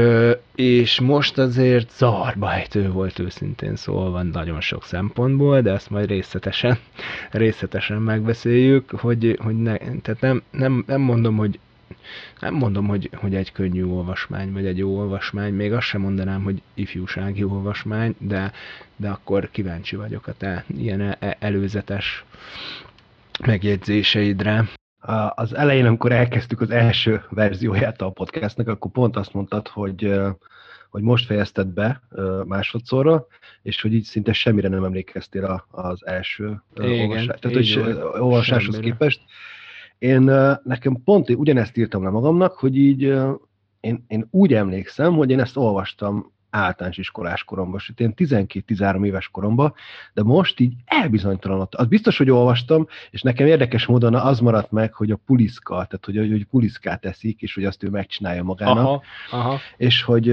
és 0.56 1.00
most 1.00 1.38
azért 1.38 1.92
zavarba 1.92 2.54
ejtő 2.54 2.92
volt 2.92 3.20
őszintén 3.20 3.76
szólva 3.76 4.24
nagyon 4.24 4.62
sok 4.62 4.84
szempontból, 4.86 5.62
de 5.62 5.72
ezt 5.72 5.90
majd 5.90 6.08
részletesen, 6.08 6.78
részletesen 7.32 8.02
megbeszéljük, 8.02 8.90
hogy, 8.90 9.38
hogy 9.42 9.56
ne, 9.62 9.78
tehát 9.78 10.22
nem, 10.22 10.42
nem, 10.52 10.84
nem 10.88 11.02
mondom, 11.02 11.36
hogy 11.38 11.60
nem 12.40 12.54
mondom, 12.54 12.88
hogy, 12.88 13.10
hogy 13.14 13.36
egy 13.36 13.52
könnyű 13.52 13.86
olvasmány, 13.86 14.52
vagy 14.52 14.66
egy 14.66 14.78
jó 14.78 14.98
olvasmány, 14.98 15.54
még 15.54 15.74
azt 15.74 15.88
sem 15.88 16.02
mondanám, 16.02 16.44
hogy 16.44 16.62
ifjúsági 16.74 17.44
olvasmány, 17.44 18.16
de, 18.18 18.52
de 18.96 19.10
akkor 19.10 19.50
kíváncsi 19.52 19.96
vagyok 19.96 20.28
a 20.28 20.34
te 20.38 20.66
ilyen 20.78 21.02
e, 21.02 21.36
előzetes 21.40 22.26
megjegyzéseidre. 23.46 24.81
Az 25.36 25.56
elején, 25.56 25.86
amikor 25.86 26.12
elkezdtük 26.12 26.62
az 26.62 26.70
első 26.70 27.24
verzióját 27.30 28.02
a 28.02 28.10
podcastnak, 28.10 28.68
akkor 28.68 28.92
pont 28.92 29.16
azt 29.16 29.34
mondtad, 29.34 29.68
hogy, 29.68 30.20
hogy 30.90 31.02
most 31.02 31.26
fejezted 31.26 31.68
be 31.68 32.02
másodszorra, 32.46 33.28
és 33.62 33.82
hogy 33.82 33.94
így 33.94 34.04
szinte 34.04 34.34
semmire 34.34 34.68
nem 34.68 34.84
emlékeztél 34.84 35.66
az 35.72 36.06
első 36.06 36.64
olvasás, 36.76 37.26
tehát, 37.26 37.58
hogy 37.58 37.80
olvasáshoz 38.20 38.78
képest. 38.78 39.22
Én 39.98 40.22
nekem 40.64 41.02
pont 41.04 41.30
ugyanezt 41.30 41.78
írtam 41.78 42.04
le 42.04 42.10
magamnak, 42.10 42.58
hogy 42.58 42.78
így 42.78 43.02
én, 43.80 44.06
én 44.08 44.28
úgy 44.32 44.54
emlékszem, 44.54 45.14
hogy 45.14 45.30
én 45.30 45.40
ezt 45.40 45.58
olvastam 45.58 46.34
általános 46.52 46.98
iskolás 46.98 47.44
koromban, 47.44 47.80
sőt 47.80 48.00
én 48.00 48.14
12-13 48.18 49.06
éves 49.06 49.28
koromban, 49.28 49.74
de 50.14 50.24
most 50.24 50.60
így 50.60 50.74
elbizonytalanodtam. 50.86 51.82
Az 51.82 51.88
biztos, 51.88 52.18
hogy 52.18 52.30
olvastam, 52.30 52.88
és 53.10 53.22
nekem 53.22 53.48
érdekes 53.48 53.86
módon 53.86 54.16
az 54.16 54.40
maradt 54.40 54.72
meg, 54.72 54.94
hogy 54.94 55.12
a 55.12 55.20
puliszka, 55.26 55.74
tehát 55.74 56.06
hogy, 56.06 56.18
hogy 56.18 56.46
puliszkát 56.46 57.06
eszik, 57.06 57.42
és 57.42 57.54
hogy 57.54 57.66
azt 57.66 57.84
ő 57.84 57.90
megcsinálja 57.90 58.44
magának, 58.44 58.86
aha, 58.86 59.02
aha. 59.32 59.60
és 59.78 60.04
hogy 60.04 60.30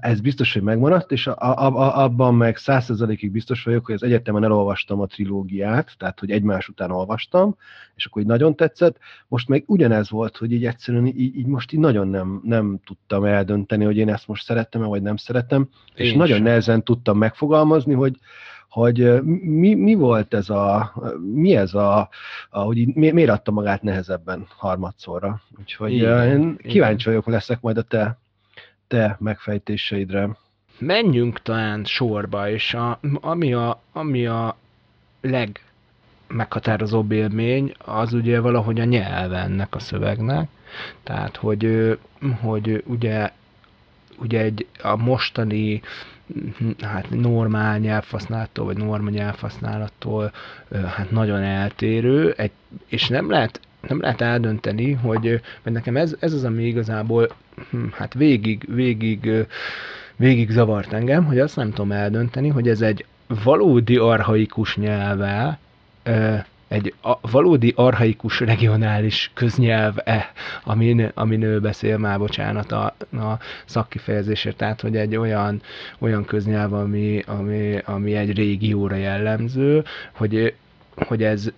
ez 0.00 0.20
biztos, 0.20 0.52
hogy 0.52 0.62
megmaradt, 0.62 1.12
és 1.12 1.26
a, 1.26 1.36
a, 1.38 1.66
a, 1.66 2.02
abban 2.02 2.34
meg 2.34 2.56
százszerzalékig 2.56 3.30
biztos 3.30 3.62
vagyok, 3.64 3.86
hogy 3.86 3.94
az 3.94 4.02
egyetemen 4.02 4.44
elolvastam 4.44 5.00
a 5.00 5.06
trilógiát, 5.06 5.94
tehát 5.98 6.20
hogy 6.20 6.30
egymás 6.30 6.68
után 6.68 6.90
olvastam, 6.90 7.56
és 7.94 8.06
akkor 8.06 8.22
így 8.22 8.28
nagyon 8.28 8.56
tetszett. 8.56 8.98
Most 9.28 9.48
meg 9.48 9.64
ugyanez 9.66 10.10
volt, 10.10 10.36
hogy 10.36 10.52
így 10.52 10.66
egyszerűen 10.66 11.06
így, 11.06 11.36
így 11.36 11.46
most 11.46 11.72
így 11.72 11.80
nagyon 11.80 12.08
nem, 12.08 12.40
nem 12.44 12.80
tudtam 12.84 13.24
eldönteni, 13.24 13.84
hogy 13.84 13.96
én 13.96 14.08
ezt 14.08 14.26
most 14.26 14.44
szerettem-e, 14.44 14.86
vagy 14.86 15.02
nem 15.02 15.16
szeretem, 15.16 15.51
szeretem, 15.52 15.68
Én 15.94 16.06
és 16.06 16.12
nagyon 16.12 16.36
sem. 16.36 16.44
nehezen 16.44 16.82
tudtam 16.82 17.18
megfogalmazni, 17.18 17.94
hogy, 17.94 18.16
hogy 18.68 19.22
mi, 19.42 19.74
mi 19.74 19.94
volt 19.94 20.34
ez 20.34 20.50
a, 20.50 20.92
mi 21.32 21.56
ez 21.56 21.74
a, 21.74 22.08
a 22.50 22.60
hogy 22.60 22.76
így, 22.76 22.94
mi, 22.94 23.10
miért 23.10 23.30
adta 23.30 23.50
magát 23.50 23.82
nehezebben 23.82 24.46
harmadszorra. 24.56 25.40
Úgyhogy 25.58 25.92
igen, 25.92 26.28
én 26.28 26.56
kíváncsi 26.56 27.08
vagyok, 27.08 27.26
leszek 27.26 27.60
majd 27.60 27.76
a 27.76 27.82
te, 27.82 28.18
te 28.86 29.16
megfejtéseidre. 29.20 30.36
Menjünk 30.78 31.42
talán 31.42 31.84
sorba, 31.84 32.50
és 32.50 32.74
a, 32.74 32.98
ami, 33.20 33.54
a, 33.54 33.80
ami 33.92 34.26
a 34.26 34.56
leg 35.20 35.60
meghatározóbb 36.28 37.12
élmény, 37.12 37.72
az 37.78 38.12
ugye 38.12 38.40
valahogy 38.40 38.80
a 38.80 38.84
nyelve 38.84 39.38
ennek 39.38 39.74
a 39.74 39.78
szövegnek. 39.78 40.48
Tehát, 41.02 41.36
hogy, 41.36 41.98
hogy 42.40 42.82
ugye 42.86 43.30
ugye 44.18 44.40
egy, 44.40 44.66
a 44.82 44.96
mostani 44.96 45.82
hát 46.80 47.10
normál 47.10 47.78
nyelvhasználattól, 47.78 48.64
vagy 48.64 48.76
norma 48.76 49.10
nyelvhasználattól 49.10 50.32
hát 50.86 51.10
nagyon 51.10 51.42
eltérő, 51.42 52.34
egy, 52.36 52.50
és 52.86 53.08
nem 53.08 53.30
lehet, 53.30 53.60
nem 53.88 54.00
lehet 54.00 54.20
eldönteni, 54.20 54.92
hogy, 54.92 55.24
mert 55.62 55.76
nekem 55.76 55.96
ez, 55.96 56.16
ez 56.18 56.32
az, 56.32 56.44
ami 56.44 56.64
igazából 56.64 57.28
hm, 57.70 57.84
hát 57.92 58.14
végig, 58.14 58.74
végig, 58.74 59.46
végig 60.16 60.50
zavart 60.50 60.92
engem, 60.92 61.24
hogy 61.24 61.38
azt 61.38 61.56
nem 61.56 61.68
tudom 61.68 61.92
eldönteni, 61.92 62.48
hogy 62.48 62.68
ez 62.68 62.80
egy 62.80 63.04
valódi 63.44 63.96
arhaikus 63.96 64.76
nyelve, 64.76 65.58
egy 66.72 66.94
a, 67.02 67.30
valódi 67.30 67.72
arhaikus 67.76 68.40
regionális 68.40 69.30
köznyelv-e, 69.34 70.32
amin, 70.64 71.10
amin 71.14 71.42
ő 71.42 71.60
beszél, 71.60 71.98
már 71.98 72.18
bocsánat 72.18 72.72
a, 72.72 72.84
a 73.12 73.38
szakkifejezésért, 73.64 74.56
tehát 74.56 74.80
hogy 74.80 74.96
egy 74.96 75.16
olyan, 75.16 75.62
olyan 75.98 76.24
köznyelv, 76.24 76.72
ami, 76.72 77.22
ami, 77.26 77.78
ami 77.84 78.14
egy 78.14 78.32
régióra 78.36 78.96
jellemző, 78.96 79.84
hogy, 80.12 80.54
hogy 80.94 81.22
ez, 81.22 81.50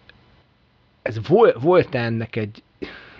ez 1.02 1.28
vol, 1.28 1.54
volt 1.60 1.94
ennek 1.94 2.36
egy, 2.36 2.62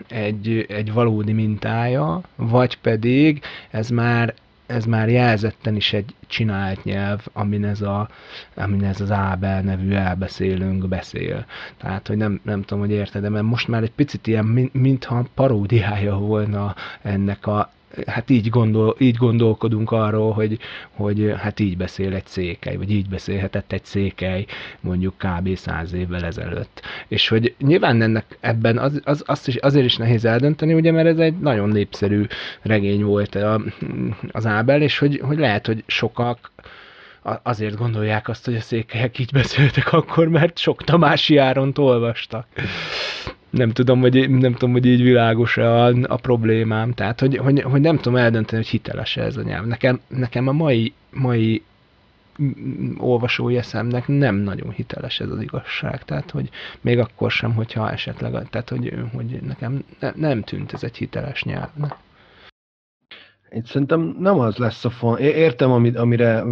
egy, 0.09 0.67
egy 0.69 0.93
valódi 0.93 1.33
mintája, 1.33 2.21
vagy 2.37 2.79
pedig 2.79 3.43
ez 3.71 3.89
már 3.89 4.35
ez 4.67 4.85
már 4.85 5.09
jelzetten 5.09 5.77
is 5.77 5.93
egy 5.93 6.15
csinált 6.27 6.85
nyelv, 6.85 7.27
amin 7.33 7.65
ez, 7.65 7.81
a, 7.81 8.09
amin 8.55 8.85
ez 8.85 9.01
az 9.01 9.11
Ábel 9.11 9.61
nevű 9.61 9.93
elbeszélőnk 9.93 10.89
beszél. 10.89 11.47
Tehát, 11.77 12.07
hogy 12.07 12.17
nem, 12.17 12.41
nem 12.43 12.63
tudom, 12.63 12.79
hogy 12.79 12.91
érted, 12.93 13.23
de 13.23 13.29
mert 13.29 13.45
most 13.45 13.69
már 13.69 13.83
egy 13.83 13.93
picit 13.93 14.27
ilyen, 14.27 14.71
mintha 14.73 15.27
paródiája 15.35 16.17
volna 16.17 16.75
ennek 17.03 17.47
a, 17.47 17.71
hát 18.07 18.31
így, 18.31 18.49
gondol, 18.49 18.97
így 18.99 19.17
gondolkodunk 19.17 19.91
arról, 19.91 20.33
hogy, 20.33 20.59
hogy 20.91 21.35
hát 21.37 21.61
így 21.61 21.77
beszél 21.77 22.15
egy 22.15 22.27
székely, 22.27 22.77
vagy 22.77 22.91
így 22.91 23.09
beszélhetett 23.09 23.73
egy 23.73 23.85
székely 23.85 24.47
mondjuk 24.81 25.15
kb. 25.19 25.57
száz 25.57 25.93
évvel 25.93 26.25
ezelőtt. 26.25 26.83
És 27.09 27.29
hogy 27.29 27.55
nyilván 27.59 28.03
ennek 28.03 28.39
ebben 28.41 28.79
az, 28.79 29.01
az, 29.05 29.23
azt 29.27 29.49
is, 29.49 29.57
azért 29.57 29.85
is 29.85 29.97
nehéz 29.97 30.25
eldönteni, 30.25 30.75
ugye, 30.75 30.93
mert 30.93 31.09
ez 31.09 31.19
egy 31.19 31.39
nagyon 31.39 31.69
népszerű 31.69 32.27
regény 32.63 33.05
volt 33.05 33.35
a, 33.35 33.61
az 34.31 34.47
Ábel, 34.47 34.83
és 34.83 34.99
hogy, 34.99 35.21
hogy 35.25 35.39
lehet, 35.39 35.67
hogy 35.67 35.85
sokak 35.87 36.53
azért 37.43 37.77
gondolják 37.77 38.29
azt, 38.29 38.45
hogy 38.45 38.55
a 38.55 38.61
székelyek 38.61 39.19
így 39.19 39.33
beszéltek 39.33 39.93
akkor, 39.93 40.29
mert 40.29 40.59
sok 40.59 40.85
Tamási 40.85 41.37
Áront 41.37 41.79
olvastak 41.79 42.47
nem 43.57 43.71
tudom, 43.71 44.01
hogy, 44.01 44.31
nem 44.31 44.53
tudom, 44.53 44.73
hogy 44.73 44.87
így 44.87 45.03
világos 45.03 45.57
a, 45.57 45.87
a 45.87 46.17
problémám. 46.17 46.93
Tehát, 46.93 47.21
hogy, 47.21 47.37
hogy, 47.37 47.61
hogy, 47.63 47.81
nem 47.81 47.97
tudom 47.97 48.17
eldönteni, 48.17 48.63
hogy 48.63 48.71
hiteles 48.71 49.17
ez 49.17 49.37
a 49.37 49.43
nyelv. 49.43 49.67
Nekem, 49.67 50.01
nekem 50.09 50.49
a 50.49 50.53
mai, 50.53 50.93
mai 51.11 51.63
olvasói 52.99 53.57
eszemnek 53.57 54.09
nem 54.09 54.37
nagyon 54.37 54.71
hiteles 54.71 55.21
ez 55.21 55.31
az 55.31 55.41
igazság. 55.41 56.05
Tehát, 56.05 56.31
hogy 56.31 56.51
még 56.81 56.99
akkor 56.99 57.31
sem, 57.31 57.55
hogyha 57.55 57.91
esetleg, 57.91 58.49
tehát, 58.51 58.69
hogy, 58.69 58.95
hogy 59.13 59.39
nekem 59.43 59.85
ne, 60.01 60.13
nem 60.15 60.43
tűnt 60.43 60.73
ez 60.73 60.83
egy 60.83 60.97
hiteles 60.97 61.43
nyelvnek. 61.43 61.95
Én 63.51 63.63
szerintem 63.65 64.17
nem 64.19 64.39
az 64.39 64.57
lesz 64.57 64.85
a 64.85 64.91
font. 64.91 65.19
Értem, 65.19 65.71
amit, 65.71 65.97
amire, 65.97 66.45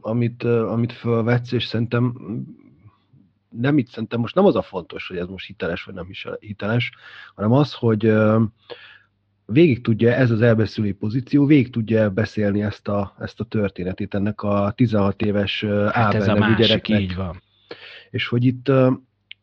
amit, 0.00 0.42
amit 0.44 0.92
fölvetsz, 0.92 1.52
és 1.52 1.64
szerintem 1.64 2.14
nem 3.50 3.78
itt 3.78 3.88
szerintem 3.88 4.20
most 4.20 4.34
nem 4.34 4.44
az 4.44 4.56
a 4.56 4.62
fontos, 4.62 5.08
hogy 5.08 5.16
ez 5.16 5.26
most 5.26 5.46
hiteles 5.46 5.84
vagy 5.84 5.94
nem 5.94 6.08
hiteles, 6.40 6.90
hanem 7.34 7.52
az, 7.52 7.72
hogy 7.72 8.12
végig 9.46 9.80
tudja 9.80 10.12
ez 10.12 10.30
az 10.30 10.42
elbeszélői 10.42 10.92
pozíció, 10.92 11.46
végig 11.46 11.70
tudja 11.70 12.10
beszélni 12.10 12.62
ezt 12.62 12.88
a, 12.88 13.14
ezt 13.18 13.40
a 13.40 13.44
történetét 13.44 14.14
ennek 14.14 14.42
a 14.42 14.72
16 14.76 15.22
éves 15.22 15.64
hát 15.64 16.14
Ábel 16.14 16.34
nevű 16.34 16.54
gyereknek. 16.54 17.00
így 17.00 17.14
van. 17.14 17.42
És 18.10 18.26
hogy 18.26 18.44
itt, 18.44 18.68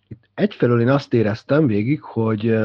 itt 0.08 0.30
egyfelől 0.34 0.82
én 0.82 0.90
azt 0.90 1.14
éreztem 1.14 1.68
végig, 1.68 2.02
hogy 2.02 2.58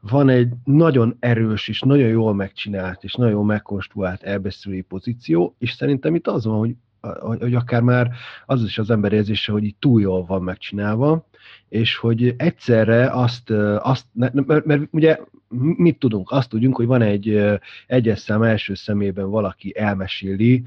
van 0.00 0.28
egy 0.28 0.52
nagyon 0.64 1.16
erős 1.20 1.68
és 1.68 1.80
nagyon 1.80 2.08
jól 2.08 2.34
megcsinált 2.34 3.04
és 3.04 3.14
nagyon 3.14 3.32
jól 3.32 3.44
megkonstruált 3.44 4.22
elbeszélői 4.22 4.80
pozíció, 4.80 5.54
és 5.58 5.72
szerintem 5.72 6.14
itt 6.14 6.26
az 6.26 6.44
van, 6.44 6.58
hogy 6.58 6.74
hogy 7.20 7.54
akár 7.54 7.82
már 7.82 8.10
az 8.46 8.62
is 8.62 8.78
az 8.78 8.90
ember 8.90 9.12
érzése, 9.12 9.52
hogy 9.52 9.64
így 9.64 9.76
túl 9.78 10.00
jól 10.00 10.24
van 10.24 10.42
megcsinálva, 10.42 11.26
és 11.68 11.96
hogy 11.96 12.34
egyszerre 12.36 13.10
azt, 13.10 13.50
azt 13.80 14.04
mert, 14.12 14.64
mert 14.64 14.82
ugye 14.90 15.18
mit 15.56 15.98
tudunk? 15.98 16.30
Azt 16.30 16.48
tudjunk, 16.48 16.76
hogy 16.76 16.86
van 16.86 17.02
egy 17.02 17.58
egyes 17.86 18.18
szám 18.18 18.42
első 18.42 18.74
szemében 18.74 19.30
valaki 19.30 19.78
elmeséli, 19.78 20.64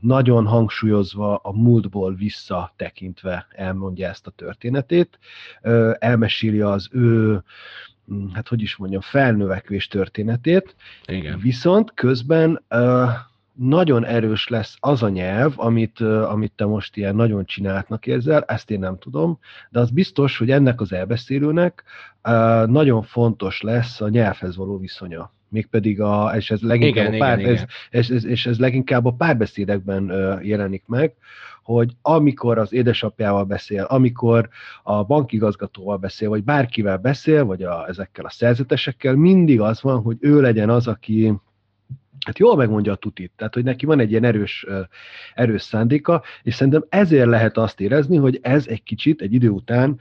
nagyon 0.00 0.46
hangsúlyozva 0.46 1.36
a 1.36 1.52
múltból 1.52 2.14
visszatekintve 2.14 3.46
elmondja 3.50 4.08
ezt 4.08 4.26
a 4.26 4.30
történetét, 4.30 5.18
elmeséli 5.98 6.60
az 6.60 6.88
ő 6.92 7.42
hát 8.32 8.48
hogy 8.48 8.62
is 8.62 8.76
mondjam, 8.76 9.00
felnövekvés 9.00 9.86
történetét, 9.86 10.74
Igen. 11.06 11.38
viszont 11.38 11.94
közben 11.94 12.64
nagyon 13.58 14.04
erős 14.04 14.48
lesz 14.48 14.76
az 14.80 15.02
a 15.02 15.08
nyelv, 15.08 15.52
amit, 15.56 16.00
amit 16.00 16.52
te 16.56 16.64
most 16.64 16.96
ilyen 16.96 17.14
nagyon 17.14 17.44
csináltnak 17.44 18.06
érzel, 18.06 18.42
ezt 18.42 18.70
én 18.70 18.78
nem 18.78 18.98
tudom, 18.98 19.38
de 19.70 19.80
az 19.80 19.90
biztos, 19.90 20.38
hogy 20.38 20.50
ennek 20.50 20.80
az 20.80 20.92
elbeszélőnek 20.92 21.84
nagyon 22.66 23.02
fontos 23.02 23.60
lesz 23.60 24.00
a 24.00 24.08
nyelvhez 24.08 24.56
való 24.56 24.78
viszonya. 24.78 25.32
Mégpedig 25.48 26.00
a, 26.00 26.32
és 26.36 26.50
ez 26.50 26.60
leginkább 26.60 27.06
igen, 27.06 27.20
a 27.20 27.24
pár, 27.24 27.38
igen, 27.38 27.54
ez, 27.54 27.64
ez, 27.90 28.10
ez, 28.10 28.24
és 28.24 28.46
ez 28.46 28.58
leginkább 28.58 29.04
a 29.04 29.12
párbeszédekben 29.12 30.12
jelenik 30.42 30.82
meg, 30.86 31.14
hogy 31.62 31.92
amikor 32.02 32.58
az 32.58 32.72
édesapjával 32.72 33.44
beszél, 33.44 33.82
amikor 33.82 34.48
a 34.82 35.04
bankigazgatóval 35.04 35.96
beszél, 35.96 36.28
vagy 36.28 36.44
bárkivel 36.44 36.96
beszél, 36.96 37.44
vagy 37.44 37.62
a, 37.62 37.88
ezekkel 37.88 38.24
a 38.24 38.30
szerzetesekkel, 38.30 39.14
mindig 39.14 39.60
az 39.60 39.82
van, 39.82 40.02
hogy 40.02 40.16
ő 40.20 40.40
legyen 40.40 40.70
az, 40.70 40.86
aki 40.86 41.32
hát 42.26 42.38
jól 42.38 42.56
megmondja 42.56 42.92
a 42.92 42.96
tutit, 42.96 43.32
tehát 43.36 43.54
hogy 43.54 43.64
neki 43.64 43.86
van 43.86 44.00
egy 44.00 44.10
ilyen 44.10 44.24
erős, 44.24 44.66
erős 45.34 45.62
szándéka, 45.62 46.22
és 46.42 46.54
szerintem 46.54 46.84
ezért 46.88 47.28
lehet 47.28 47.56
azt 47.56 47.80
érezni, 47.80 48.16
hogy 48.16 48.38
ez 48.42 48.66
egy 48.66 48.82
kicsit 48.82 49.20
egy 49.20 49.32
idő 49.32 49.48
után 49.48 49.98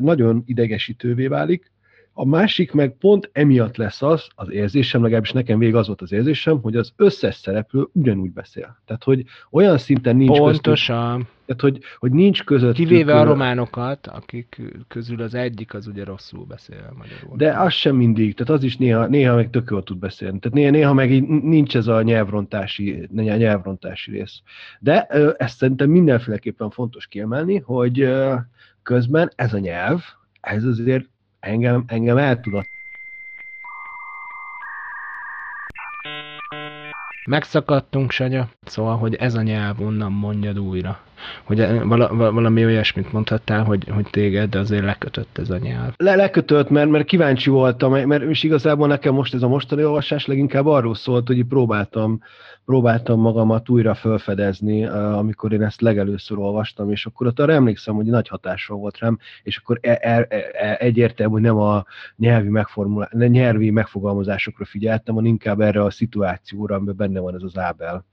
nagyon 0.00 0.42
idegesítővé 0.46 1.26
válik, 1.26 1.72
a 2.16 2.24
másik 2.24 2.72
meg 2.72 2.96
pont 2.98 3.30
emiatt 3.32 3.76
lesz 3.76 4.02
az, 4.02 4.26
az 4.34 4.50
érzésem, 4.50 5.02
legalábbis 5.02 5.32
nekem 5.32 5.58
végig 5.58 5.74
az 5.74 5.86
volt 5.86 6.02
az 6.02 6.12
érzésem, 6.12 6.60
hogy 6.60 6.76
az 6.76 6.92
összes 6.96 7.34
szereplő 7.34 7.88
ugyanúgy 7.92 8.32
beszél. 8.32 8.76
Tehát, 8.86 9.04
hogy 9.04 9.24
olyan 9.50 9.78
szinten 9.78 10.16
nincs 10.16 10.38
Pontosan. 10.38 11.16
Köztük, 11.16 11.32
tehát, 11.46 11.60
hogy, 11.60 11.78
hogy 11.98 12.12
nincs 12.12 12.44
között. 12.44 12.74
Kivéve 12.74 13.20
a 13.20 13.24
románokat, 13.24 14.06
akik 14.06 14.62
közül 14.88 15.22
az 15.22 15.34
egyik 15.34 15.74
az 15.74 15.86
ugye 15.86 16.04
rosszul 16.04 16.44
beszél 16.44 16.92
magyarul. 16.98 17.36
De 17.36 17.52
az 17.60 17.72
sem 17.72 17.96
mindig, 17.96 18.34
tehát 18.34 18.52
az 18.52 18.62
is 18.62 18.76
néha, 18.76 19.06
néha 19.06 19.34
meg 19.34 19.50
tök 19.50 19.68
jól 19.70 19.82
tud 19.82 19.98
beszélni. 19.98 20.38
Tehát 20.38 20.56
néha, 20.56 20.70
néha 20.70 20.92
meg 20.92 21.12
így 21.12 21.26
nincs 21.28 21.76
ez 21.76 21.86
a 21.86 22.02
nyelvrontási, 22.02 23.08
nyelvrontási 23.12 24.10
rész. 24.10 24.42
De 24.80 25.02
ezt 25.38 25.56
szerintem 25.56 25.90
mindenféleképpen 25.90 26.70
fontos 26.70 27.06
kiemelni, 27.06 27.58
hogy 27.58 28.08
közben 28.82 29.32
ez 29.36 29.54
a 29.54 29.58
nyelv, 29.58 30.02
ez 30.40 30.64
azért 30.64 31.08
engem, 31.44 31.84
engem 31.86 32.16
el 32.16 32.40
tudott 32.40 32.68
Megszakadtunk, 37.26 38.10
Sanya, 38.10 38.48
szóval, 38.64 38.96
hogy 38.96 39.14
ez 39.14 39.34
a 39.34 39.42
nyelv 39.42 39.80
onnan 39.80 40.12
mondjad 40.12 40.58
újra. 40.58 41.00
Hogy 41.44 41.60
e, 41.60 41.84
vala, 41.84 42.32
valami 42.32 42.64
olyasmit 42.64 43.12
mondhattál, 43.12 43.64
hogy, 43.64 43.88
hogy 43.88 44.06
téged 44.10 44.54
azért 44.54 44.84
lekötött 44.84 45.38
ez 45.38 45.50
a 45.50 45.58
nyelv. 45.58 45.92
Le, 45.96 46.14
lekötött, 46.14 46.70
mert, 46.70 46.90
mert 46.90 47.04
kíváncsi 47.06 47.50
voltam, 47.50 48.06
mert 48.06 48.22
és 48.22 48.42
igazából 48.42 48.86
nekem 48.86 49.14
most 49.14 49.34
ez 49.34 49.42
a 49.42 49.48
mostani 49.48 49.84
olvasás 49.84 50.26
leginkább 50.26 50.66
arról 50.66 50.94
szólt, 50.94 51.26
hogy 51.26 51.44
próbáltam 51.44 52.20
próbáltam 52.64 53.20
magamat 53.20 53.68
újra 53.68 53.94
felfedezni, 53.94 54.86
amikor 54.86 55.52
én 55.52 55.62
ezt 55.62 55.80
legelőször 55.80 56.38
olvastam, 56.38 56.90
és 56.90 57.06
akkor 57.06 57.26
ott 57.26 57.40
arra 57.40 57.52
emlékszem, 57.52 57.94
hogy 57.94 58.04
nagy 58.04 58.28
hatással 58.28 58.76
volt 58.76 58.98
rám, 58.98 59.18
és 59.42 59.56
akkor 59.56 59.78
e, 59.82 59.98
e, 60.00 60.26
e, 60.28 60.76
egyértelmű, 60.78 61.32
hogy 61.32 61.42
nem 61.42 61.56
a 61.56 61.84
nyelvi, 62.16 62.48
megformulá- 62.48 63.12
nyelvi 63.12 63.70
megfogalmazásokra 63.70 64.64
figyeltem, 64.64 65.14
hanem 65.14 65.30
inkább 65.30 65.60
erre 65.60 65.82
a 65.82 65.90
szituációra, 65.90 66.74
amiben 66.74 66.96
benne 66.96 67.20
van 67.20 67.34
ez 67.34 67.42
az 67.42 67.58
ábel. 67.58 68.04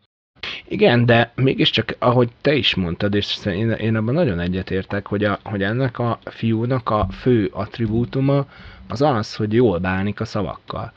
Igen, 0.71 1.05
de 1.05 1.31
mégiscsak, 1.35 1.95
ahogy 1.99 2.29
te 2.41 2.53
is 2.53 2.75
mondtad, 2.75 3.13
és 3.13 3.45
én, 3.45 3.71
én 3.71 3.95
abban 3.95 4.13
nagyon 4.13 4.39
egyetértek, 4.39 5.07
hogy, 5.07 5.23
a, 5.23 5.39
hogy 5.43 5.63
ennek 5.63 5.99
a 5.99 6.19
fiúnak 6.25 6.89
a 6.89 7.07
fő 7.19 7.49
attribútuma 7.53 8.45
az 8.87 9.01
az, 9.01 9.35
hogy 9.35 9.53
jól 9.53 9.79
bánik 9.79 10.19
a 10.19 10.25
szavakkal. 10.25 10.93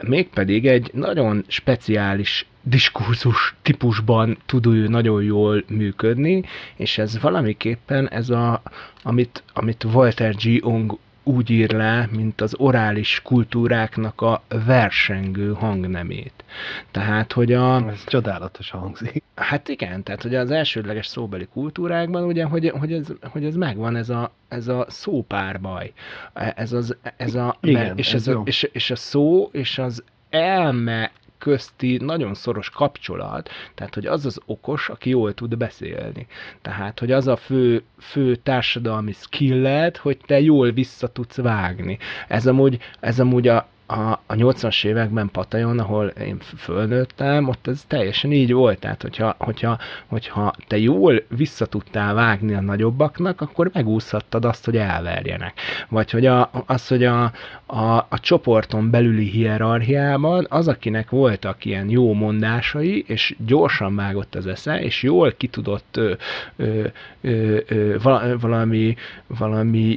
Mégpedig 0.00 0.66
egy 0.66 0.90
nagyon 0.92 1.44
speciális 1.46 2.46
diskurzus 2.62 3.54
típusban 3.62 4.38
tud 4.46 4.66
ő 4.66 4.88
nagyon 4.88 5.22
jól 5.22 5.64
működni, 5.68 6.44
és 6.76 6.98
ez 6.98 7.20
valamiképpen 7.20 8.08
ez 8.08 8.30
a, 8.30 8.62
amit, 9.02 9.42
amit 9.52 9.84
Walter 9.84 10.34
G. 10.34 10.66
Ong 10.66 10.98
úgy 11.26 11.50
ír 11.50 11.72
le, 11.72 12.08
mint 12.10 12.40
az 12.40 12.54
orális 12.58 13.20
kultúráknak 13.22 14.20
a 14.20 14.42
versengő 14.66 15.52
hangnemét. 15.52 16.44
Tehát, 16.90 17.32
hogy 17.32 17.52
a... 17.52 17.88
Ez 17.88 18.04
csodálatos 18.04 18.70
hangzik. 18.70 19.22
Hát 19.34 19.68
igen, 19.68 20.02
tehát 20.02 20.22
hogy 20.22 20.34
az 20.34 20.50
elsődleges 20.50 21.06
szóbeli 21.06 21.46
kultúrákban 21.52 22.24
ugye, 22.24 22.44
hogy, 22.44 22.68
hogy, 22.68 22.92
ez, 22.92 23.06
hogy 23.30 23.44
ez 23.44 23.54
megvan, 23.54 23.96
ez 23.96 24.10
a, 24.10 24.32
ez 24.48 24.68
a 24.68 24.86
szópárbaj. 24.88 25.92
Ez, 26.32 26.72
az, 26.72 26.96
ez 27.16 27.34
a, 27.34 27.56
igen, 27.60 27.96
és, 27.96 28.14
ez 28.14 28.28
ez 28.28 28.34
a, 28.34 28.42
és, 28.44 28.62
és 28.72 28.90
a 28.90 28.96
szó 28.96 29.48
és 29.52 29.78
az 29.78 30.04
elme 30.30 31.10
közti 31.38 31.96
nagyon 32.00 32.34
szoros 32.34 32.70
kapcsolat, 32.70 33.48
tehát 33.74 33.94
hogy 33.94 34.06
az 34.06 34.26
az 34.26 34.40
okos, 34.46 34.88
aki 34.88 35.10
jól 35.10 35.34
tud 35.34 35.56
beszélni. 35.56 36.26
Tehát, 36.62 36.98
hogy 36.98 37.12
az 37.12 37.26
a 37.26 37.36
fő, 37.36 37.82
fő 37.98 38.36
társadalmi 38.36 39.12
skillet, 39.12 39.96
hogy 39.96 40.18
te 40.26 40.40
jól 40.40 40.70
vissza 40.70 41.08
tudsz 41.08 41.36
vágni. 41.36 41.98
Ez 42.28 42.46
amúgy, 42.46 42.78
ez 43.00 43.20
amúgy 43.20 43.48
a, 43.48 43.68
a, 43.86 44.10
a 44.26 44.34
80-as 44.34 44.84
években 44.84 45.28
Patajon, 45.32 45.78
ahol 45.78 46.06
én 46.06 46.38
fölnőttem, 46.56 47.48
ott 47.48 47.66
ez 47.66 47.84
teljesen 47.86 48.32
így 48.32 48.52
volt. 48.52 48.78
Tehát, 48.78 49.02
hogyha, 49.02 49.34
hogyha, 49.38 49.78
hogyha 50.06 50.52
te 50.66 50.78
jól 50.78 51.22
vissza 51.28 51.66
tudtál 51.66 52.14
vágni 52.14 52.54
a 52.54 52.60
nagyobbaknak, 52.60 53.40
akkor 53.40 53.70
megúszhattad 53.72 54.44
azt, 54.44 54.64
hogy 54.64 54.76
elverjenek. 54.76 55.60
Vagy 55.88 56.10
hogy 56.10 56.26
a, 56.26 56.50
az, 56.66 56.88
hogy 56.88 57.04
a, 57.04 57.32
a, 57.66 57.96
a 58.08 58.20
csoporton 58.20 58.90
belüli 58.90 59.28
hierarchiában 59.28 60.46
az, 60.48 60.68
akinek 60.68 61.10
voltak 61.10 61.64
ilyen 61.64 61.90
jó 61.90 62.12
mondásai, 62.12 63.04
és 63.06 63.34
gyorsan 63.46 63.96
vágott 63.96 64.34
az 64.34 64.46
esze, 64.46 64.80
és 64.80 65.02
jól 65.02 65.32
ki 65.32 65.46
tudott 65.46 65.96
ö, 65.96 66.12
ö, 66.56 66.86
ö, 67.20 67.58
ö, 67.68 67.96
valami, 68.40 68.94
valami 69.26 69.96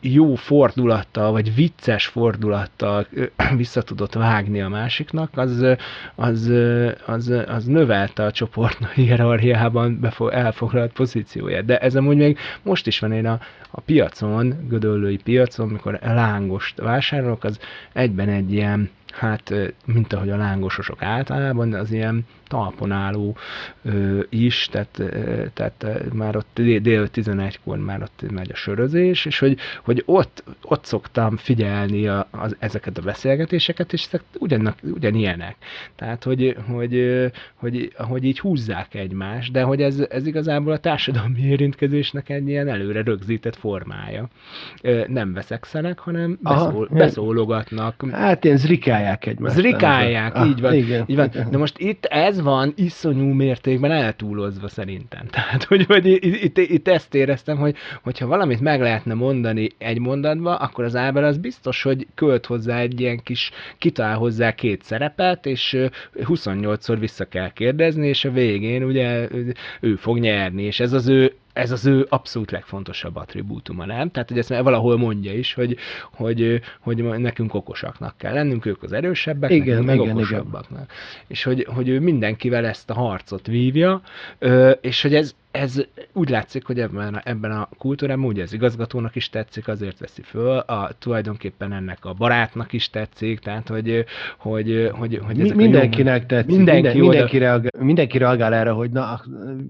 jó 0.00 0.34
fordulattal, 0.34 1.32
vagy 1.32 1.54
vicces 1.54 2.06
fordulattal 2.06 3.06
vissza 3.56 3.82
tudott 3.82 4.14
vágni 4.14 4.60
a 4.60 4.68
másiknak, 4.68 5.38
az, 5.38 5.64
az, 6.14 6.52
az, 7.06 7.28
az 7.46 7.64
növelte 7.64 8.24
a 8.24 8.30
csoport 8.30 8.92
hierarchiában 8.94 10.08
elfoglalt 10.30 10.92
pozícióját. 10.92 11.64
De 11.64 11.78
ez 11.78 11.96
amúgy 11.96 12.16
még 12.16 12.38
most 12.62 12.86
is 12.86 12.98
van 12.98 13.12
én 13.12 13.26
a, 13.26 13.40
a 13.70 13.80
piacon, 13.80 14.54
gödöllői 14.68 15.16
piacon, 15.16 15.68
mikor 15.68 15.98
lángost 16.02 16.80
vásárolok, 16.80 17.44
az 17.44 17.58
egyben 17.92 18.28
egy 18.28 18.52
ilyen 18.52 18.90
hát 19.12 19.54
mint 19.84 20.12
ahogy 20.12 20.30
a 20.30 20.36
lángososok 20.36 21.02
általában, 21.02 21.74
az 21.74 21.92
ilyen 21.92 22.26
talpon 22.48 22.92
álló 22.92 23.36
ö, 23.82 24.20
is, 24.28 24.68
tehát, 24.70 24.98
ö, 24.98 25.44
tehát 25.54 25.86
már 26.12 26.36
ott 26.36 26.60
dél 26.62 27.08
11-kor 27.14 27.78
már 27.78 28.02
ott 28.02 28.30
megy 28.30 28.50
a 28.52 28.56
sörözés, 28.56 29.24
és 29.24 29.38
hogy, 29.38 29.58
hogy 29.82 30.02
ott, 30.06 30.44
ott 30.62 30.84
szoktam 30.84 31.36
figyelni 31.36 32.08
a, 32.08 32.26
az, 32.30 32.56
ezeket 32.58 32.98
a 32.98 33.02
beszélgetéseket, 33.02 33.92
és 33.92 34.06
ezek 34.06 34.22
ugyanak, 34.38 34.78
ugyanilyenek. 34.82 35.56
Tehát, 35.96 36.24
hogy, 36.24 36.56
hogy, 36.66 37.30
hogy, 37.54 37.92
hogy 37.96 38.24
így 38.24 38.40
húzzák 38.40 38.94
egymást, 38.94 39.52
de 39.52 39.62
hogy 39.62 39.82
ez, 39.82 39.98
ez 39.98 40.26
igazából 40.26 40.72
a 40.72 40.78
társadalmi 40.78 41.40
érintkezésnek 41.40 42.28
egy 42.28 42.48
ilyen 42.48 42.68
előre 42.68 43.02
rögzített 43.02 43.56
formája. 43.56 44.28
Nem 45.06 45.32
veszekszenek, 45.32 45.98
hanem 45.98 46.38
beszól, 46.42 46.84
Aha, 46.84 46.86
beszólogatnak. 46.90 48.04
Hát 48.10 48.44
ilyen 48.44 48.56
zrikálják 48.56 49.26
egymást. 49.26 49.54
Zrikálják, 49.54 50.34
ah, 50.34 50.46
így 50.46 50.60
van. 50.60 50.74
Igen, 50.74 51.04
így 51.06 51.16
van. 51.16 51.30
De 51.50 51.58
most 51.58 51.78
itt 51.78 52.04
ez 52.04 52.37
van 52.42 52.72
iszonyú 52.76 53.24
mértékben 53.24 53.90
eltúlozva 53.90 54.68
szerintem. 54.68 55.26
Tehát, 55.36 55.64
hogy, 55.64 55.84
hogy 55.86 56.06
itt, 56.24 56.58
itt, 56.58 56.88
ezt 56.88 57.14
éreztem, 57.14 57.56
hogy 57.56 57.76
hogyha 58.02 58.26
valamit 58.26 58.60
meg 58.60 58.80
lehetne 58.80 59.14
mondani 59.14 59.68
egy 59.78 59.98
mondatba, 59.98 60.56
akkor 60.56 60.84
az 60.84 60.96
Ábel 60.96 61.24
az 61.24 61.38
biztos, 61.38 61.82
hogy 61.82 62.06
költ 62.14 62.46
hozzá 62.46 62.78
egy 62.78 63.00
ilyen 63.00 63.20
kis, 63.22 63.50
kitalál 63.78 64.16
hozzá 64.16 64.52
két 64.54 64.82
szerepet, 64.82 65.46
és 65.46 65.76
28-szor 66.14 66.96
vissza 67.00 67.24
kell 67.24 67.52
kérdezni, 67.52 68.08
és 68.08 68.24
a 68.24 68.30
végén 68.30 68.82
ugye 68.84 69.28
ő 69.80 69.96
fog 69.96 70.18
nyerni, 70.18 70.62
és 70.62 70.80
ez 70.80 70.92
az 70.92 71.08
ő 71.08 71.32
ez 71.52 71.70
az 71.70 71.86
ő 71.86 72.06
abszolút 72.08 72.50
legfontosabb 72.50 73.16
attribútuma, 73.16 73.84
nem? 73.84 74.10
Tehát, 74.10 74.28
hogy 74.28 74.38
ezt 74.38 74.48
valahol 74.48 74.96
mondja 74.96 75.32
is, 75.32 75.54
hogy, 75.54 75.76
hogy, 76.12 76.60
hogy 76.80 77.04
nekünk 77.04 77.54
okosaknak 77.54 78.14
kell 78.16 78.32
lennünk, 78.32 78.66
ők 78.66 78.82
az 78.82 78.92
erősebbek, 78.92 79.50
igen, 79.50 79.84
meg 79.84 80.00
igen, 80.00 80.16
okosabbaknak. 80.16 80.70
Igen. 80.70 80.86
És 81.26 81.42
hogy, 81.42 81.66
hogy 81.74 81.88
ő 81.88 82.00
mindenkivel 82.00 82.66
ezt 82.66 82.90
a 82.90 82.94
harcot 82.94 83.46
vívja, 83.46 84.02
és 84.80 85.02
hogy 85.02 85.14
ez, 85.14 85.34
ez 85.50 85.84
úgy 86.12 86.28
látszik, 86.28 86.64
hogy 86.64 86.80
ebben 86.80 87.14
a, 87.14 87.20
ebben 87.24 87.50
a 87.50 87.68
kultúrában 87.78 88.24
ugye 88.24 88.42
az 88.42 88.52
igazgatónak 88.52 89.14
is 89.14 89.30
tetszik, 89.30 89.68
azért 89.68 89.98
veszi 89.98 90.22
föl, 90.22 90.58
a, 90.58 90.90
tulajdonképpen 90.98 91.72
ennek 91.72 92.04
a 92.04 92.12
barátnak 92.12 92.72
is 92.72 92.90
tetszik, 92.90 93.38
tehát 93.38 93.68
hogy, 93.68 94.04
hogy, 94.38 94.90
hogy, 94.92 95.20
hogy 95.24 95.40
ezek 95.40 95.56
mindenkinek 95.56 96.20
jó, 96.20 96.26
tetszik, 96.26 96.56
mindenki, 96.56 96.80
minden, 96.80 97.02
oda... 97.02 97.08
mindenki, 97.08 97.38
reagál, 97.38 97.70
mindenki 97.78 98.18
reagál 98.18 98.54
erre, 98.54 98.70
hogy 98.70 98.90
na, 98.90 99.20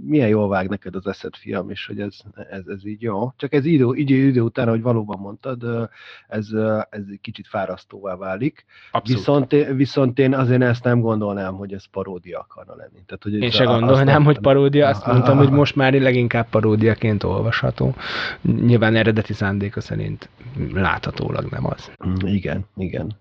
milyen 0.06 0.28
jól 0.28 0.48
vág 0.48 0.68
neked 0.68 0.94
az 0.94 1.06
eszed, 1.06 1.36
fiam, 1.36 1.70
és 1.70 1.77
hogy 1.86 2.00
ez, 2.00 2.16
ez, 2.50 2.66
ez 2.66 2.86
így 2.86 3.02
jó. 3.02 3.32
Csak 3.36 3.52
ez 3.52 3.64
idő, 3.64 3.94
idő, 3.94 4.14
idő 4.14 4.40
után, 4.40 4.66
ahogy 4.66 4.82
valóban 4.82 5.18
mondtad, 5.20 5.90
ez, 6.28 6.48
ez 6.90 7.02
kicsit 7.20 7.46
fárasztóvá 7.46 8.16
válik. 8.16 8.64
Viszont, 9.04 9.52
viszont 9.74 10.18
én 10.18 10.34
azért 10.34 10.62
ezt 10.62 10.84
nem 10.84 11.00
gondolnám, 11.00 11.54
hogy 11.54 11.72
ez 11.72 11.84
paródia 11.84 12.38
akarna 12.38 12.74
lenni. 12.76 13.02
Tehát, 13.06 13.22
hogy 13.22 13.32
én 13.32 13.50
se 13.50 13.64
gondolnám, 13.64 14.24
hogy 14.24 14.38
paródia, 14.38 14.88
azt 14.88 15.06
mondtam, 15.06 15.36
hogy 15.36 15.50
most 15.50 15.76
már 15.76 15.92
leginkább 15.92 16.48
paródiaként 16.48 17.22
olvasható. 17.22 17.94
Nyilván 18.42 18.96
eredeti 18.96 19.32
szándéka 19.32 19.80
szerint 19.80 20.28
láthatólag 20.72 21.46
nem 21.50 21.66
az. 21.66 21.90
Igen, 22.24 22.64
igen. 22.76 23.16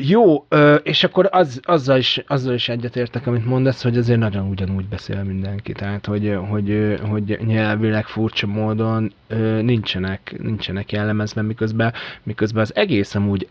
Jó, 0.00 0.46
és 0.82 1.04
akkor 1.04 1.28
az, 1.30 1.60
azzal, 1.62 1.98
is, 1.98 2.22
azzal 2.26 2.54
is 2.54 2.68
egyetértek, 2.68 3.26
amit 3.26 3.44
mondasz, 3.44 3.82
hogy 3.82 3.96
azért 3.96 4.18
nagyon 4.18 4.48
ugyanúgy 4.48 4.84
beszél 4.84 5.22
mindenki, 5.22 5.72
tehát 5.72 6.06
hogy, 6.06 6.38
hogy, 6.48 6.98
hogy 7.08 7.38
nyelvileg 7.46 8.06
furcsa 8.06 8.46
módon 8.46 9.12
nincsenek, 9.60 10.34
nincsenek 10.42 10.92
jellemezve, 10.92 11.42
miközben, 11.42 11.92
miközben 12.22 12.62
az 12.62 12.74
egész 12.74 13.14
amúgy 13.14 13.48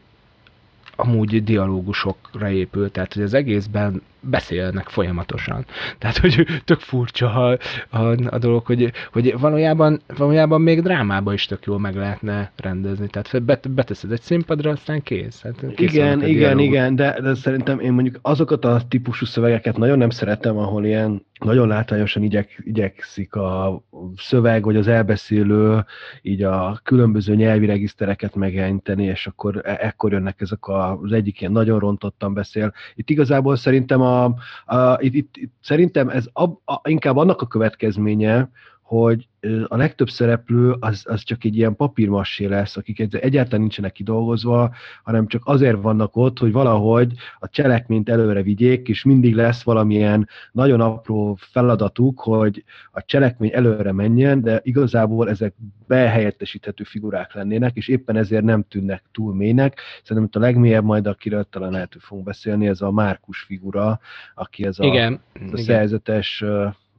amúgy 0.95 1.43
dialógusokra 1.43 2.49
épül, 2.49 2.91
tehát 2.91 3.13
hogy 3.13 3.23
az 3.23 3.33
egészben 3.33 4.01
beszélnek 4.19 4.89
folyamatosan. 4.89 5.65
Tehát, 5.97 6.17
hogy 6.17 6.45
tök 6.65 6.79
furcsa 6.79 7.33
a, 7.33 7.57
a, 7.89 8.15
a 8.29 8.37
dolog, 8.37 8.65
hogy, 8.65 8.91
hogy 9.11 9.39
valójában, 9.39 10.01
valójában 10.17 10.61
még 10.61 10.81
drámába 10.81 11.33
is 11.33 11.45
tök 11.45 11.65
jól 11.65 11.79
meg 11.79 11.95
lehetne 11.95 12.51
rendezni. 12.55 13.07
Tehát 13.07 13.43
bet, 13.43 13.71
beteszed 13.71 14.11
egy 14.11 14.21
színpadra, 14.21 14.71
aztán 14.71 15.01
kész. 15.01 15.41
Hát 15.41 15.65
kész 15.75 15.93
igen, 15.93 16.23
igen, 16.23 16.35
dialóg. 16.35 16.61
igen, 16.61 16.95
de, 16.95 17.19
de 17.21 17.33
szerintem 17.33 17.79
én 17.79 17.93
mondjuk 17.93 18.19
azokat 18.21 18.65
a 18.65 18.81
típusú 18.87 19.25
szövegeket 19.25 19.77
nagyon 19.77 19.97
nem 19.97 20.09
szeretem, 20.09 20.57
ahol 20.57 20.85
ilyen 20.85 21.25
nagyon 21.39 21.67
látványosan 21.67 22.23
igyek, 22.23 22.61
igyekszik 22.63 23.35
a 23.35 23.81
szöveg, 24.15 24.63
vagy 24.63 24.75
az 24.75 24.87
elbeszélő 24.87 25.85
így 26.21 26.43
a 26.43 26.79
különböző 26.83 27.35
nyelvi 27.35 27.65
regisztereket 27.65 28.35
megjeleníteni, 28.35 29.03
és 29.03 29.27
akkor 29.27 29.61
e- 29.63 29.77
ekkor 29.81 30.11
jönnek 30.11 30.41
ezek 30.41 30.65
a, 30.65 30.99
az 31.01 31.11
egyik 31.11 31.39
ilyen 31.39 31.51
nagyon 31.51 31.79
rontottan 31.79 32.33
beszél. 32.33 32.73
Itt 32.95 33.09
igazából 33.09 33.55
szerintem 33.55 34.01
a, 34.01 34.16
a 34.65 34.97
itt, 34.99 35.13
itt, 35.13 35.37
itt, 35.37 35.53
szerintem 35.61 36.09
ez 36.09 36.25
a, 36.33 36.43
a, 36.43 36.81
inkább 36.83 37.17
annak 37.17 37.41
a 37.41 37.47
következménye, 37.47 38.49
hogy 38.87 39.27
a 39.67 39.77
legtöbb 39.77 40.09
szereplő 40.09 40.75
az, 40.79 41.03
az 41.07 41.23
csak 41.23 41.43
egy 41.43 41.55
ilyen 41.55 41.75
papírmassé 41.75 42.45
lesz, 42.45 42.77
akik 42.77 42.99
egyáltalán 42.99 43.59
nincsenek 43.59 43.91
kidolgozva, 43.91 44.73
hanem 45.03 45.27
csak 45.27 45.41
azért 45.45 45.81
vannak 45.81 46.15
ott, 46.15 46.39
hogy 46.39 46.51
valahogy 46.51 47.13
a 47.39 47.49
cselekményt 47.49 48.09
előre 48.09 48.41
vigyék, 48.41 48.87
és 48.87 49.03
mindig 49.03 49.35
lesz 49.35 49.63
valamilyen 49.63 50.27
nagyon 50.51 50.81
apró 50.81 51.37
feladatuk, 51.39 52.19
hogy 52.19 52.63
a 52.91 53.05
cselekmény 53.05 53.51
előre 53.53 53.91
menjen, 53.91 54.41
de 54.41 54.59
igazából 54.63 55.29
ezek 55.29 55.53
behelyettesíthető 55.87 56.83
figurák 56.83 57.33
lennének, 57.33 57.75
és 57.75 57.87
éppen 57.87 58.15
ezért 58.15 58.43
nem 58.43 58.65
tűnnek 58.69 59.03
túl 59.11 59.35
mélynek. 59.35 59.79
Szerintem 60.03 60.41
a 60.41 60.45
legmélyebb 60.45 60.83
majd, 60.83 61.07
akiről 61.07 61.43
talán 61.49 61.71
lehet, 61.71 61.93
hogy 61.93 62.01
fogunk 62.01 62.25
beszélni, 62.25 62.67
ez 62.67 62.81
a 62.81 62.91
Márkus 62.91 63.39
figura, 63.39 63.99
aki 64.35 64.65
ez 64.65 64.79
a, 64.79 64.85
igen, 64.85 65.21
ez 65.33 65.41
a 65.41 65.45
igen. 65.45 65.63
szerzetes 65.63 66.43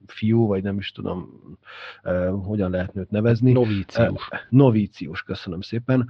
fiú, 0.07 0.47
vagy 0.47 0.63
nem 0.63 0.79
is 0.79 0.93
tudom, 0.93 1.41
hogyan 2.45 2.71
lehet 2.71 2.97
őt 2.97 3.11
nevezni. 3.11 3.53
Novícius. 3.53 4.29
Novícius, 4.49 5.23
köszönöm 5.23 5.61
szépen. 5.61 6.09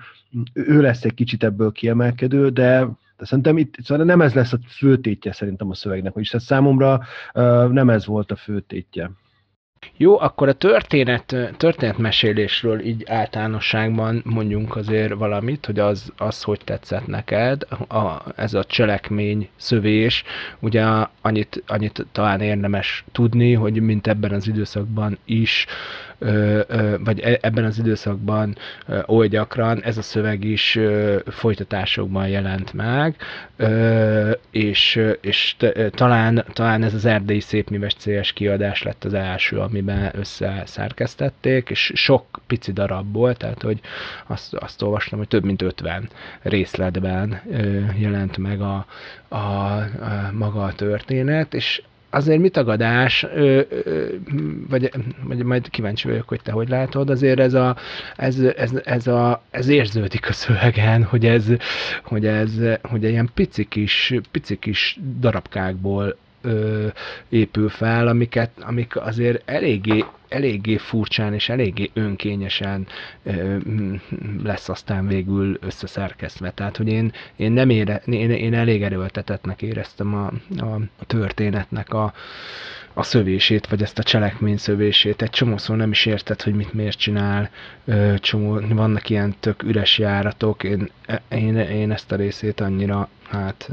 Ő 0.53 0.81
lesz 0.81 1.05
egy 1.05 1.15
kicsit 1.15 1.45
ebből 1.45 1.73
kiemelkedő, 1.73 2.49
de 2.49 2.89
de 3.19 3.25
szerintem 3.25 3.59
itt 3.59 3.75
szóval 3.83 4.05
nem 4.05 4.21
ez 4.21 4.35
lesz 4.35 4.53
a 4.53 4.59
főtétje 4.69 5.33
szerintem 5.33 5.71
a 5.71 5.75
szövegnek, 5.75 6.13
vagyis 6.13 6.35
ez 6.35 6.43
számomra 6.43 7.01
nem 7.71 7.91
ez 7.91 8.07
volt 8.07 8.31
a 8.31 8.37
főtétje. 8.37 9.11
Jó, 9.97 10.21
akkor 10.21 10.49
a 10.49 10.53
történet, 10.53 11.37
történetmesélésről 11.57 12.81
így 12.81 13.05
általánosságban 13.07 14.23
mondjunk 14.25 14.77
azért 14.77 15.15
valamit, 15.15 15.67
hogy 15.67 15.79
az, 15.79 16.13
az 16.17 16.43
hogy 16.43 16.61
tetszett 16.65 17.07
neked, 17.07 17.63
a, 17.89 18.23
ez 18.37 18.55
a 18.55 18.65
cselekmény, 18.65 19.49
szövés, 19.57 20.25
ugye 20.59 20.85
annyit, 21.21 21.63
annyit 21.67 22.07
talán 22.13 22.41
érdemes 22.41 23.05
tudni, 23.13 23.53
hogy 23.53 23.81
mint 23.81 24.07
ebben 24.07 24.33
az 24.33 24.49
időszakban 24.49 25.19
is 25.25 25.67
vagy 27.05 27.21
e, 27.21 27.39
ebben 27.41 27.65
az 27.65 27.79
időszakban 27.79 28.57
oly 29.07 29.29
gyakran 29.29 29.83
ez 29.83 29.99
a 29.99 30.03
szöveg 30.03 30.45
is 30.45 30.79
folytatásokban 31.27 32.29
jelent 32.29 32.73
meg, 32.73 33.17
és, 34.51 35.01
és 35.21 35.57
talán, 35.91 36.45
talán 36.53 36.83
ez 36.83 36.95
az 36.95 37.05
erdélyi 37.05 37.41
szépműves 37.41 37.95
CS 37.95 38.33
kiadás 38.33 38.83
lett 38.83 39.05
az 39.05 39.15
első, 39.15 39.59
amiben 39.59 40.11
összeszerkesztették, 40.15 41.71
és 41.71 41.93
sok 41.95 42.25
pici 42.47 42.73
darabból, 42.73 43.35
tehát 43.35 43.63
hogy 43.63 43.81
azt, 44.27 44.55
azt 44.55 44.83
olvastam, 44.83 45.19
hogy 45.19 45.29
több 45.29 45.45
mint 45.45 45.63
50 45.63 46.09
részletben 46.43 47.43
jelent 47.99 48.37
meg 48.39 48.61
a, 48.61 48.87
a, 49.29 49.37
a 49.37 49.85
maga 50.33 50.63
a 50.65 50.73
történet, 50.73 51.55
és 51.55 51.83
azért 52.11 52.41
mit 52.41 52.53
tagadás, 52.53 53.27
ö, 53.35 53.61
ö, 53.69 54.07
vagy, 54.69 54.91
vagy 55.23 55.43
majd 55.43 55.71
kíváncsi 55.71 56.09
vagyok, 56.09 56.29
hogy 56.29 56.41
te 56.43 56.53
hogy 56.53 56.69
látod, 56.69 57.11
azért 57.11 57.39
ez 57.39 57.55
a, 57.55 57.77
ez, 58.17 58.39
ez, 58.39 58.73
ez, 58.85 59.07
a, 59.07 59.43
ez 59.51 59.69
érződik 59.69 60.29
a 60.29 60.33
szövegen, 60.33 61.05
hogy 61.05 61.27
ez, 61.27 61.45
hogy 62.03 62.27
ez, 62.27 62.51
hogy 62.83 63.05
ilyen 63.05 63.31
pici 63.35 63.65
kis, 63.65 64.15
pici 64.31 64.59
kis 64.59 64.99
darabkákból 65.19 66.17
ö, 66.41 66.87
épül 67.29 67.69
fel, 67.69 68.09
amiket, 68.09 68.51
amik 68.61 68.97
azért 68.97 69.51
eléggé, 69.51 70.05
eléggé 70.29 70.77
furcsán 70.77 71.35
és 71.35 71.49
eléggé 71.49 71.91
önkényesen 71.95 72.87
ö, 73.23 73.57
lesz 74.43 74.69
aztán 74.69 75.07
végül 75.07 75.59
összeszerkesztve. 75.61 76.51
Tehát, 76.51 76.77
hogy 76.77 76.89
én, 76.89 77.13
én 77.37 77.53
nem 77.53 77.71
ére, 77.71 78.03
én, 78.07 78.31
én 78.31 78.55
elég 78.55 78.83
erőltetetnek 78.83 79.63
éreztem 79.63 80.15
a, 80.15 80.33
a 80.99 81.05
történetnek 81.07 81.93
a, 81.93 82.13
a 82.99 83.03
szövését, 83.03 83.67
vagy 83.67 83.83
ezt 83.83 83.99
a 83.99 84.03
cselekmény 84.03 84.57
szövését. 84.57 85.23
Egy 85.23 85.31
csomószor 85.31 85.77
nem 85.77 85.91
is 85.91 86.07
érted, 86.07 86.43
hogy 86.43 86.55
mit 86.55 86.73
miért 86.73 86.99
csinál. 86.99 87.51
Csomó, 88.17 88.61
vannak 88.69 89.09
ilyen 89.09 89.35
tök 89.41 89.63
üres 89.63 89.99
járatok. 89.99 90.65
Én, 90.65 90.91
én, 91.29 91.57
én 91.57 91.91
ezt 91.91 92.13
a 92.13 92.17
részét 92.17 92.61
annyira, 92.61 93.09
hát 93.29 93.71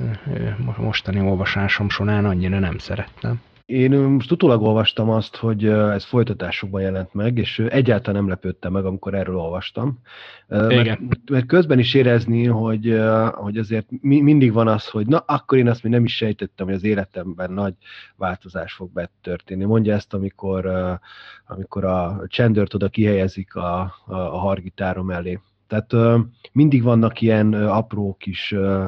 mostani 0.78 1.20
olvasásom 1.20 1.90
során 1.90 2.26
annyira 2.26 2.60
nem 2.60 2.78
szerettem. 2.78 3.42
Én 3.66 3.92
most 3.92 4.32
utólag 4.32 4.62
olvastam 4.62 5.10
azt, 5.10 5.36
hogy 5.36 5.66
ez 5.66 6.04
folytatásokban 6.04 6.82
jelent 6.82 7.14
meg, 7.14 7.38
és 7.38 7.60
egyáltalán 7.60 8.22
nem 8.22 8.30
lepődtem 8.30 8.72
meg, 8.72 8.86
amikor 8.86 9.14
erről 9.14 9.38
olvastam. 9.38 10.00
Mert, 10.48 11.00
mert 11.30 11.46
közben 11.46 11.80
is 11.80 11.94
érezni, 11.94 12.46
hogy, 12.46 13.00
hogy 13.32 13.58
azért 13.58 13.86
mindig 14.02 14.54
van 14.54 14.68
az, 14.68 14.88
hogy 14.88 15.08
na, 15.08 15.18
akkor 15.18 15.58
én 15.58 15.70
azt 15.70 15.84
még 15.84 15.92
nem 15.92 16.04
is 16.04 16.16
sejtettem, 16.16 16.66
hogy 16.66 16.76
az 16.76 16.84
életemben 16.84 17.52
nagy 17.52 17.74
változás 18.16 18.74
fog 18.74 18.92
betörténni. 18.92 19.64
Mondja 19.64 19.94
ezt, 19.94 20.14
amikor, 20.14 20.70
amikor 21.46 21.84
a 21.84 22.24
csendőrt 22.28 22.74
oda 22.74 22.90
kihelyezik 22.90 23.56
a, 23.56 23.80
a, 24.06 24.16
a 24.16 24.38
hargitárom 24.38 25.10
elé. 25.10 25.40
Tehát 25.68 25.94
uh, 25.94 26.20
mindig 26.52 26.84
vannak 26.84 27.22
ilyen 27.22 27.56
uh, 27.56 27.78
apró 27.78 28.16
kis 28.20 28.52
uh, 28.52 28.86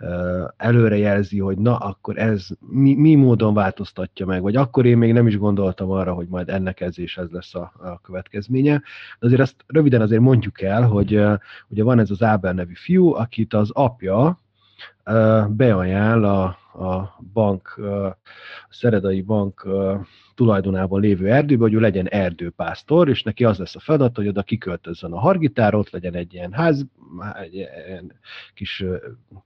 uh, 0.00 0.48
előrejelzi, 0.56 1.38
hogy 1.38 1.58
na, 1.58 1.76
akkor 1.76 2.18
ez 2.18 2.46
mi, 2.60 2.94
mi 2.94 3.14
módon 3.14 3.54
változtatja 3.54 4.26
meg, 4.26 4.42
vagy 4.42 4.56
akkor 4.56 4.86
én 4.86 4.98
még 4.98 5.12
nem 5.12 5.26
is 5.26 5.38
gondoltam 5.38 5.90
arra, 5.90 6.12
hogy 6.12 6.28
majd 6.28 6.48
ennek 6.48 6.80
ez 6.80 6.98
és 6.98 7.16
ez 7.16 7.30
lesz 7.30 7.54
a, 7.54 7.72
a 7.78 8.00
következménye. 8.00 8.82
De 9.18 9.26
azért 9.26 9.40
ezt 9.40 9.64
röviden 9.66 10.00
azért 10.00 10.20
mondjuk 10.20 10.60
el, 10.60 10.82
hogy 10.82 11.16
uh, 11.16 11.38
ugye 11.68 11.82
van 11.82 11.98
ez 11.98 12.10
az 12.10 12.22
Ábel 12.22 12.52
nevű 12.52 12.74
fiú, 12.74 13.14
akit 13.14 13.54
az 13.54 13.70
apja 13.70 14.38
beajánl 15.48 16.24
a, 16.24 16.44
a 16.84 17.18
bank, 17.32 17.76
a 17.76 18.18
Szeredai 18.70 19.22
bank 19.22 19.66
tulajdonában 20.34 21.00
lévő 21.00 21.30
erdőbe, 21.30 21.62
hogy 21.62 21.74
ő 21.74 21.78
legyen 21.78 22.08
erdőpásztor, 22.08 23.08
és 23.08 23.22
neki 23.22 23.44
az 23.44 23.58
lesz 23.58 23.76
a 23.76 23.80
feladat, 23.80 24.16
hogy 24.16 24.28
oda 24.28 24.42
kiköltözzön 24.42 25.12
a 25.12 25.18
hargitár, 25.18 25.74
ott 25.74 25.90
legyen 25.90 26.14
egy 26.14 26.34
ilyen 26.34 26.52
ház, 26.52 26.86
egy 27.42 27.54
ilyen 27.54 28.12
kis, 28.54 28.84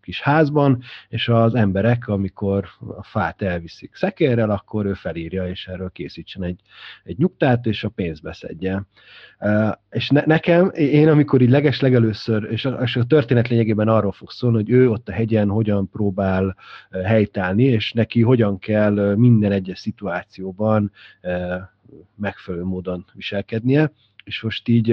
kis 0.01 0.21
házban, 0.21 0.83
és 1.09 1.29
az 1.29 1.55
emberek, 1.55 2.09
amikor 2.09 2.69
a 2.97 3.03
fát 3.03 3.43
elviszik 3.43 3.95
szekérrel, 3.95 4.51
akkor 4.51 4.87
ő 4.87 4.93
felírja, 4.93 5.49
és 5.49 5.67
erről 5.67 5.91
készítsen 5.91 6.43
egy, 6.43 6.61
egy 7.05 7.19
nyugtát, 7.19 7.67
és 7.67 7.85
a 7.85 7.89
pénzt 7.89 8.23
beszedje. 8.23 8.87
És 9.91 10.09
ne, 10.09 10.23
nekem, 10.27 10.71
én 10.75 11.09
amikor 11.09 11.41
így 11.41 11.51
leges 11.51 11.81
legelőször, 11.81 12.49
és 12.51 12.65
a, 12.65 12.83
és 12.83 12.97
a 12.97 13.05
történet 13.05 13.49
lényegében 13.49 13.89
arról 13.89 14.13
fog 14.13 14.31
szólni, 14.31 14.57
hogy 14.57 14.71
ő 14.71 14.91
ott 14.91 15.09
a 15.09 15.13
hegyen 15.13 15.48
hogyan 15.49 15.89
próbál 15.89 16.57
helytállni, 17.05 17.65
és 17.65 17.93
neki 17.93 18.23
hogyan 18.23 18.59
kell 18.59 19.15
minden 19.15 19.53
egyes 19.53 19.79
szituációban 19.79 20.93
megfelelő 22.15 22.65
módon 22.65 23.05
viselkednie 23.13 23.93
és 24.29 24.43
most 24.43 24.69
így, 24.69 24.89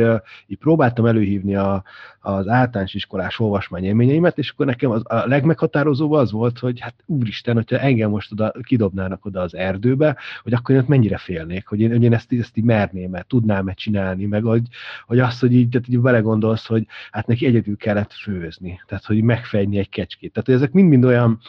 így 0.48 0.58
próbáltam 0.58 1.06
előhívni 1.06 1.56
a, 1.56 1.84
az 2.20 2.48
általános 2.48 2.94
iskolás 2.94 3.40
olvasmány 3.40 3.84
élményeimet, 3.84 4.38
és 4.38 4.50
akkor 4.50 4.66
nekem 4.66 4.92
az, 4.92 5.02
a 5.06 5.28
legmeghatározóbb 5.28 6.12
az 6.12 6.32
volt, 6.32 6.60
hogy 6.60 6.80
hát 6.80 6.94
úristen, 7.06 7.56
hogyha 7.56 7.80
engem 7.80 8.10
most 8.10 8.32
oda 8.32 8.54
kidobnának 8.64 9.26
oda 9.26 9.42
az 9.42 9.56
erdőbe, 9.56 10.18
hogy 10.44 10.54
akkor 10.54 10.76
én 10.76 10.82
ott 10.82 10.88
mennyire 10.88 11.18
félnék, 11.18 11.68
hogy 11.68 11.80
én, 11.80 11.92
hogy 11.92 12.04
én 12.04 12.14
ezt, 12.14 12.32
ezt 12.32 12.58
így 12.58 12.64
merném 12.64 13.10
mert 13.10 13.28
tudnám-e 13.28 13.74
csinálni, 13.74 14.26
meg 14.26 14.44
hogy, 14.44 14.68
hogy 15.06 15.20
azt, 15.20 15.40
hogy 15.40 15.54
így, 15.54 15.70
tehát 15.70 15.88
így 15.88 16.00
belegondolsz, 16.00 16.66
hogy 16.66 16.88
hát 17.12 17.28
neki 17.28 17.46
egyedül 17.46 17.78
kellett 17.78 18.14
főzni, 18.14 18.82
tehát 18.88 19.06
hogy 19.06 19.22
megfejni 19.22 19.78
egy 19.78 19.90
kecskét. 19.90 20.32
Tehát 20.32 20.48
hogy 20.48 20.56
ezek 20.56 20.72
mind-mind 20.72 21.04
olyan, 21.04 21.40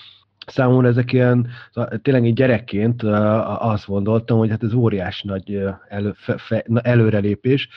számomra 0.46 0.88
ezek 0.88 1.12
ilyen, 1.12 1.48
tényleg 2.02 2.24
egy 2.24 2.34
gyerekként 2.34 3.02
azt 3.58 3.86
gondoltam, 3.86 4.38
hogy 4.38 4.50
hát 4.50 4.62
ez 4.62 4.72
óriási 4.72 5.26
nagy 5.26 5.62
elő, 5.88 6.12
fe, 6.14 6.36
fe, 6.38 6.64
előrelépés, 6.82 7.68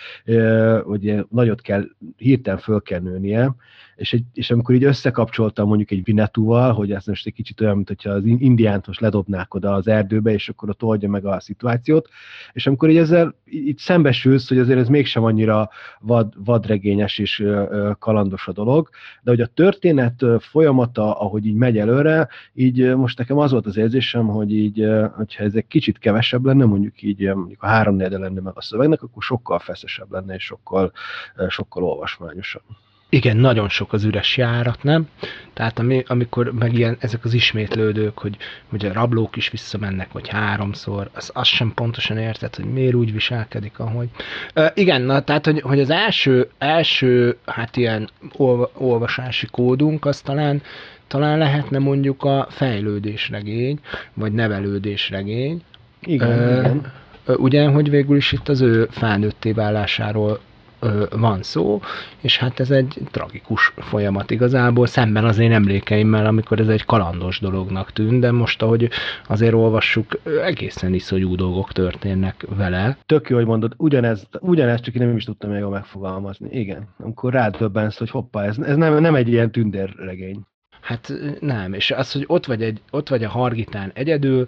hogy 0.83 1.25
nagyot 1.29 1.61
kell, 1.61 1.83
hirtelen 2.17 2.59
föl 2.59 2.81
kell 2.81 2.99
nőnie, 2.99 3.55
és, 3.99 4.13
egy, 4.13 4.23
és 4.33 4.51
amikor 4.51 4.75
így 4.75 4.83
összekapcsoltam 4.83 5.67
mondjuk 5.67 5.91
egy 5.91 6.03
Vinetúval, 6.03 6.73
hogy 6.73 6.91
ez 6.91 7.05
most 7.05 7.25
egy 7.25 7.33
kicsit 7.33 7.61
olyan, 7.61 7.75
mint 7.75 7.87
hogyha 7.87 8.09
az 8.09 8.25
indiánt 8.25 8.87
most 8.87 8.99
ledobnák 8.99 9.53
oda 9.53 9.73
az 9.73 9.87
erdőbe, 9.87 10.31
és 10.31 10.49
akkor 10.49 10.69
ott 10.69 10.83
oldja 10.83 11.09
meg 11.09 11.25
a 11.25 11.39
szituációt, 11.39 12.09
és 12.53 12.67
amikor 12.67 12.89
így 12.89 12.97
ezzel 12.97 13.35
így 13.45 13.77
szembesülsz, 13.77 14.47
hogy 14.47 14.57
azért 14.57 14.79
ez 14.79 14.87
mégsem 14.87 15.23
annyira 15.23 15.69
vad, 15.99 16.33
vadregényes 16.45 17.17
és 17.17 17.43
kalandos 17.99 18.47
a 18.47 18.51
dolog, 18.51 18.89
de 19.21 19.31
hogy 19.31 19.41
a 19.41 19.45
történet 19.45 20.25
folyamata, 20.39 21.19
ahogy 21.19 21.45
így 21.45 21.55
megy 21.55 21.77
előre, 21.77 22.27
így 22.59 22.95
most 22.95 23.17
nekem 23.17 23.37
az 23.37 23.51
volt 23.51 23.65
az 23.65 23.77
érzésem, 23.77 24.27
hogy 24.27 24.53
így, 24.53 24.87
hogyha 25.15 25.43
ez 25.43 25.53
egy 25.55 25.67
kicsit 25.67 25.97
kevesebb 25.97 26.45
lenne, 26.45 26.65
mondjuk 26.65 27.01
így 27.01 27.33
mondjuk 27.33 27.63
a 27.63 27.67
három 27.67 27.99
lenne 27.99 28.41
meg 28.41 28.53
a 28.55 28.61
szövegnek, 28.61 29.01
akkor 29.03 29.23
sokkal 29.23 29.59
feszesebb 29.59 30.11
lenne, 30.11 30.35
és 30.35 30.43
sokkal, 30.43 30.91
sokkal 31.47 31.83
olvasmányosabb. 31.83 32.63
Igen, 33.11 33.37
nagyon 33.37 33.69
sok 33.69 33.93
az 33.93 34.03
üres 34.03 34.37
járat, 34.37 34.83
nem? 34.83 35.07
Tehát 35.53 35.79
ami, 35.79 36.03
amikor 36.07 36.51
meg 36.53 36.73
ilyen, 36.73 36.97
ezek 36.99 37.25
az 37.25 37.33
ismétlődők, 37.33 38.17
hogy, 38.17 38.37
hogy 38.69 38.85
a 38.85 38.93
rablók 38.93 39.35
is 39.35 39.49
visszamennek, 39.49 40.11
vagy 40.11 40.27
háromszor, 40.27 41.09
az, 41.13 41.31
az 41.33 41.47
sem 41.47 41.73
pontosan 41.73 42.17
érted, 42.17 42.55
hogy 42.55 42.65
miért 42.65 42.93
úgy 42.93 43.13
viselkedik, 43.13 43.79
ahogy. 43.79 44.09
Uh, 44.55 44.65
igen, 44.73 45.01
na, 45.01 45.23
tehát, 45.23 45.45
hogy, 45.45 45.61
hogy 45.61 45.79
az 45.79 45.89
első, 45.89 46.49
első, 46.57 47.37
hát 47.45 47.77
ilyen 47.77 48.09
olva, 48.37 48.71
olvasási 48.73 49.47
kódunk, 49.51 50.05
az 50.05 50.21
talán, 50.21 50.61
talán 51.09 51.37
lehetne 51.37 51.79
mondjuk 51.79 52.23
a 52.23 52.47
fejlődésregény, 52.49 53.79
vagy 54.13 54.31
nevelődésregény. 54.31 55.61
Igen, 56.01 56.29
uh, 56.29 56.59
igen. 56.59 56.91
Ugye, 57.37 57.67
hogy 57.67 57.89
végül 57.89 58.15
is 58.15 58.31
itt 58.31 58.47
az 58.47 58.61
ő 58.61 58.87
felnőtté 58.91 59.51
válásáról 59.51 60.39
van 61.15 61.43
szó, 61.43 61.81
és 62.21 62.37
hát 62.37 62.59
ez 62.59 62.71
egy 62.71 62.97
tragikus 63.11 63.73
folyamat 63.77 64.31
igazából, 64.31 64.87
szemben 64.87 65.25
az 65.25 65.37
én 65.37 65.51
emlékeimmel, 65.51 66.25
amikor 66.25 66.59
ez 66.59 66.67
egy 66.67 66.85
kalandos 66.85 67.39
dolognak 67.39 67.91
tűnt, 67.91 68.19
de 68.19 68.31
most, 68.31 68.61
ahogy 68.61 68.89
azért 69.27 69.53
olvassuk, 69.53 70.19
egészen 70.45 70.93
iszonyú 70.93 71.35
dolgok 71.35 71.71
történnek 71.71 72.45
vele. 72.57 72.97
Tök 73.05 73.29
jó, 73.29 73.35
hogy 73.35 73.45
mondod, 73.45 73.73
ugyanez, 73.77 74.27
ugyanez 74.39 74.81
csak 74.81 74.95
én 74.95 75.07
nem 75.07 75.15
is 75.15 75.23
tudtam 75.23 75.49
még 75.49 75.59
jól 75.59 75.69
megfogalmazni. 75.69 76.49
Igen, 76.51 76.87
amikor 76.97 77.33
rád 77.33 77.57
döbbensz, 77.57 77.97
hogy 77.97 78.09
hoppá, 78.09 78.43
ez, 78.43 78.57
ez 78.57 78.75
nem, 78.75 78.99
nem 78.99 79.15
egy 79.15 79.27
ilyen 79.27 79.51
tündérregény. 79.51 80.39
Hát 80.79 81.13
nem, 81.39 81.73
és 81.73 81.91
az, 81.91 82.11
hogy 82.11 82.23
ott 82.27 82.45
vagy, 82.45 82.63
egy, 82.63 82.81
ott 82.91 83.09
vagy 83.09 83.23
a 83.23 83.29
hargitán 83.29 83.91
egyedül, 83.93 84.47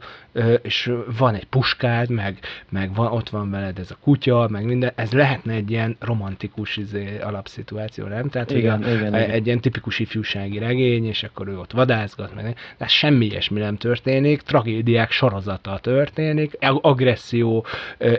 és 0.61 0.91
van 1.17 1.35
egy 1.35 1.45
puskád, 1.45 2.09
meg, 2.09 2.39
meg 2.69 2.95
van, 2.95 3.11
ott 3.11 3.29
van 3.29 3.51
veled 3.51 3.79
ez 3.79 3.91
a 3.91 3.97
kutya, 4.01 4.47
meg 4.49 4.65
minden, 4.65 4.91
ez 4.95 5.11
lehetne 5.11 5.53
egy 5.53 5.71
ilyen 5.71 5.95
romantikus 5.99 6.77
izé, 6.77 7.19
alapszituáció, 7.19 8.05
nem? 8.05 8.29
Tehát 8.29 8.51
igen, 8.51 8.83
hogy 8.83 8.91
a, 8.91 8.95
igen, 8.95 9.13
egy 9.13 9.29
igen. 9.29 9.45
ilyen 9.45 9.59
tipikus 9.59 9.99
ifjúsági 9.99 10.57
regény, 10.57 11.05
és 11.05 11.23
akkor 11.23 11.47
ő 11.47 11.59
ott 11.59 11.71
vadászgat, 11.71 12.35
meg 12.35 12.55
de 12.77 12.87
semmi 12.87 13.25
ilyesmi 13.25 13.59
nem 13.59 13.77
történik, 13.77 14.41
tragédiák 14.41 15.11
sorozata 15.11 15.79
történik, 15.79 16.57
agresszió, 16.81 17.65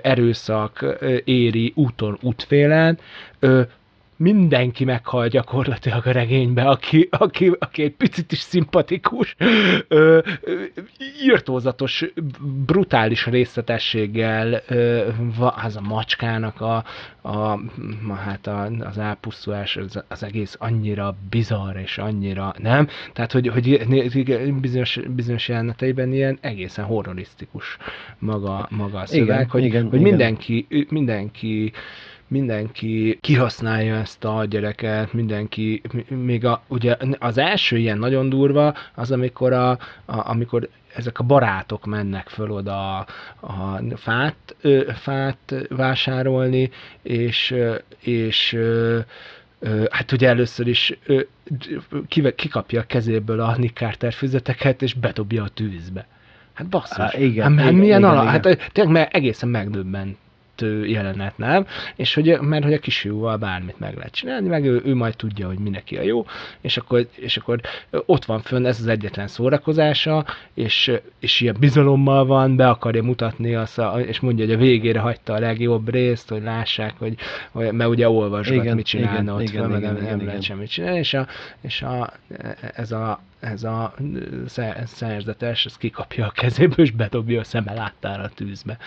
erőszak 0.02 0.96
éri 1.24 1.72
úton, 1.74 2.18
útfélen, 2.20 2.98
mindenki 4.16 4.84
meghal 4.84 5.28
gyakorlatilag 5.28 6.06
a 6.06 6.12
regénybe, 6.12 6.62
aki, 6.62 7.08
aki, 7.10 7.52
aki 7.58 7.82
egy 7.82 7.94
picit 7.94 8.32
is 8.32 8.38
szimpatikus, 8.38 9.34
ö, 9.88 10.18
ö, 10.40 10.62
írtózatos, 11.22 12.04
brutális 12.66 13.26
részletességgel 13.26 14.62
ö, 14.68 15.08
az 15.62 15.76
a 15.76 15.80
macskának 15.80 16.60
a, 16.60 16.84
a, 17.22 17.58
hát 18.14 18.46
a, 18.46 18.64
az 18.80 18.98
elpusztulás, 18.98 19.76
az, 19.76 20.04
az 20.08 20.22
egész 20.22 20.56
annyira 20.58 21.16
bizarr 21.30 21.76
és 21.76 21.98
annyira, 21.98 22.54
nem? 22.58 22.88
Tehát, 23.12 23.32
hogy, 23.32 23.48
hogy 23.48 23.86
bizonyos, 24.60 25.00
bizonyos 25.14 25.48
jeleneteiben 25.48 26.12
ilyen 26.12 26.38
egészen 26.40 26.84
horrorisztikus 26.84 27.76
maga, 28.18 28.68
maga 28.70 28.98
a 28.98 29.06
szöveg, 29.06 29.24
igen, 29.24 29.48
hogy, 29.48 29.64
igen, 29.64 29.82
hogy 29.82 30.00
igen. 30.00 30.08
mindenki, 30.08 30.66
mindenki 30.88 31.72
mindenki 32.32 33.18
kihasználja 33.20 33.94
ezt 33.94 34.24
a 34.24 34.44
gyereket, 34.44 35.12
mindenki, 35.12 35.82
még 36.08 36.44
a, 36.44 36.62
ugye 36.68 36.96
az 37.18 37.38
első 37.38 37.78
ilyen 37.78 37.98
nagyon 37.98 38.28
durva, 38.28 38.74
az 38.94 39.10
amikor, 39.10 39.52
a, 39.52 39.70
a, 39.70 39.78
amikor 40.04 40.68
ezek 40.94 41.18
a 41.18 41.24
barátok 41.24 41.86
mennek 41.86 42.28
föl 42.28 42.50
oda 42.50 42.98
a, 42.98 43.06
a 43.40 43.80
fát, 43.96 44.56
ö, 44.60 44.90
fát 44.94 45.54
vásárolni, 45.68 46.70
és, 47.02 47.54
és 48.00 48.52
ö, 48.52 48.98
hát 49.90 50.12
ugye 50.12 50.28
először 50.28 50.66
is 50.66 50.98
kikapja 52.36 52.80
a 52.80 52.86
kezéből 52.86 53.40
a 53.40 53.56
Nick 53.56 53.76
Carter 53.76 54.12
füzeteket, 54.12 54.82
és 54.82 54.94
bedobja 54.94 55.42
a 55.42 55.48
tűzbe. 55.48 56.06
Hát 56.52 56.68
basszus. 56.68 56.96
Há, 56.96 57.18
igen, 57.18 57.58
hát, 57.58 57.60
igen, 57.60 57.74
milyen 57.74 57.98
igen, 57.98 58.10
ala, 58.10 58.22
igen. 58.22 58.32
hát 58.32 58.72
tényleg 58.72 58.92
mert 58.92 59.14
egészen 59.14 59.48
megdöbbent 59.48 60.16
jelenet, 60.86 61.38
nem? 61.38 61.66
És 61.96 62.14
hogy, 62.14 62.38
mert 62.40 62.64
hogy 62.64 62.72
a 62.72 62.78
kisfiúval 62.78 63.36
bármit 63.36 63.78
meg 63.78 63.96
lehet 63.96 64.12
csinálni, 64.12 64.48
meg 64.48 64.64
ő, 64.64 64.82
ő 64.84 64.94
majd 64.94 65.16
tudja, 65.16 65.46
hogy 65.46 65.58
mindenki 65.58 65.96
a 65.96 66.02
jó, 66.02 66.24
és 66.60 66.76
akkor, 66.76 67.06
és 67.14 67.36
akkor 67.36 67.60
ott 67.90 68.24
van 68.24 68.40
fönn 68.40 68.66
ez 68.66 68.80
az 68.80 68.86
egyetlen 68.86 69.26
szórakozása, 69.26 70.24
és, 70.54 70.92
és 71.18 71.40
ilyen 71.40 71.56
bizalommal 71.60 72.26
van, 72.26 72.56
be 72.56 72.68
akarja 72.68 73.02
mutatni 73.02 73.54
azt, 73.54 73.78
a, 73.78 74.00
és 74.00 74.20
mondja, 74.20 74.44
hogy 74.44 74.54
a 74.54 74.58
végére 74.58 75.00
hagyta 75.00 75.32
a 75.32 75.38
legjobb 75.38 75.90
részt, 75.90 76.28
hogy 76.28 76.42
lássák, 76.42 76.94
hogy, 76.98 77.14
hogy 77.50 77.72
mert 77.72 77.90
ugye 77.90 78.08
olvasgat, 78.08 78.56
igen, 78.56 78.76
mit 78.76 78.86
csinálna 78.86 79.20
igen, 79.20 79.34
ott 79.34 79.42
igen, 79.42 79.62
föl, 79.62 79.76
igen, 79.76 79.80
nem, 79.80 79.96
igen, 79.96 80.04
nem 80.04 80.14
igen, 80.14 80.26
lehet 80.26 80.42
semmit 80.42 80.70
csinálni, 80.70 80.98
és, 80.98 81.14
a, 81.14 81.26
és 81.60 81.82
a, 81.82 82.12
ez 82.74 82.92
a 82.92 83.20
ez 83.42 83.62
a 83.62 83.94
szerzetes, 84.86 85.66
ez 85.66 85.76
kikapja 85.76 86.26
a 86.26 86.30
kezéből, 86.30 86.84
és 86.84 86.90
bedobja 86.90 87.40
a 87.40 87.44
szeme 87.44 87.72
láttára 87.72 88.22
a 88.22 88.28
tűzbe. 88.28 88.78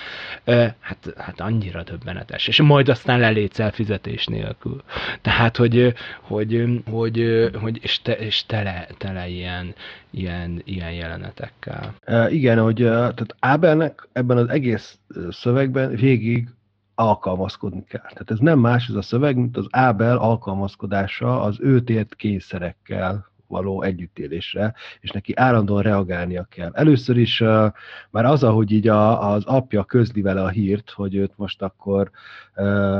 Hát, 0.79 1.13
hát 1.17 1.39
annyira 1.39 1.83
döbbenetes. 1.83 2.47
És 2.47 2.61
majd 2.61 2.89
aztán 2.89 3.19
lelétszel 3.19 3.71
fizetés 3.71 4.25
nélkül. 4.25 4.83
Tehát, 5.21 5.57
hogy, 5.57 5.93
hogy, 6.21 6.81
hogy, 6.91 7.49
hogy 7.61 7.79
és, 7.83 8.01
te, 8.01 8.13
és 8.13 8.45
tele, 8.45 8.87
tele 8.97 9.27
ilyen, 9.27 9.73
ilyen, 10.09 10.61
ilyen 10.63 10.91
jelenetekkel. 10.91 11.95
igen, 12.29 12.59
hogy 12.59 12.75
tehát 12.75 13.35
Ábelnek 13.39 14.07
ebben 14.13 14.37
az 14.37 14.49
egész 14.49 14.97
szövegben 15.29 15.95
végig 15.95 16.49
alkalmazkodni 16.95 17.83
kell. 17.87 18.09
Tehát 18.09 18.31
ez 18.31 18.39
nem 18.39 18.59
más 18.59 18.87
ez 18.87 18.95
a 18.95 19.01
szöveg, 19.01 19.35
mint 19.35 19.57
az 19.57 19.67
Ábel 19.69 20.17
alkalmazkodása 20.17 21.41
az 21.41 21.57
őt 21.59 21.89
ért 21.89 22.15
kényszerekkel 22.15 23.33
való 23.47 23.81
együttélésre, 23.81 24.73
és 24.99 25.11
neki 25.11 25.33
állandóan 25.35 25.81
reagálnia 25.81 26.43
kell. 26.49 26.71
Először 26.73 27.17
is 27.17 27.41
uh, 27.41 27.71
már 28.09 28.25
az, 28.25 28.43
ahogy 28.43 28.71
így 28.71 28.87
a, 28.87 29.31
az 29.31 29.43
apja 29.45 29.83
közli 29.83 30.21
vele 30.21 30.43
a 30.43 30.49
hírt, 30.49 30.89
hogy 30.89 31.15
őt 31.15 31.33
most 31.35 31.61
akkor 31.61 32.11
uh, 32.55 32.97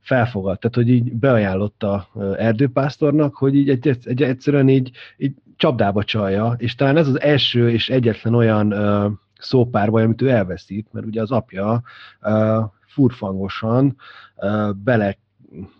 felfogad, 0.00 0.58
tehát 0.58 0.76
hogy 0.76 0.88
így 0.88 1.12
beajánlotta 1.12 2.08
erdőpásztornak, 2.36 3.36
hogy 3.36 3.54
így 3.54 3.68
egy, 3.68 3.98
egy, 4.04 4.22
egyszerűen 4.22 4.68
így, 4.68 4.90
így 5.16 5.34
csapdába 5.56 6.04
csalja, 6.04 6.54
és 6.58 6.74
talán 6.74 6.96
ez 6.96 7.08
az 7.08 7.20
első 7.20 7.70
és 7.70 7.88
egyetlen 7.88 8.34
olyan 8.34 8.72
uh, 8.72 9.12
szópárbaj, 9.38 10.02
amit 10.02 10.22
ő 10.22 10.28
elveszít, 10.28 10.88
mert 10.92 11.06
ugye 11.06 11.20
az 11.20 11.30
apja 11.30 11.82
uh, 12.22 12.64
furfangosan 12.86 13.96
uh, 14.36 14.74
bele 14.74 15.16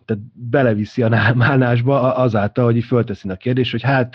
tehát 0.07 0.23
beleviszi 0.33 1.03
a 1.03 1.09
nálmálásba 1.09 2.15
azáltal, 2.15 2.65
hogy 2.65 2.77
így 2.77 2.85
fölteszi 2.85 3.29
a 3.29 3.37
kérdés, 3.37 3.71
hogy 3.71 3.83
hát 3.83 4.11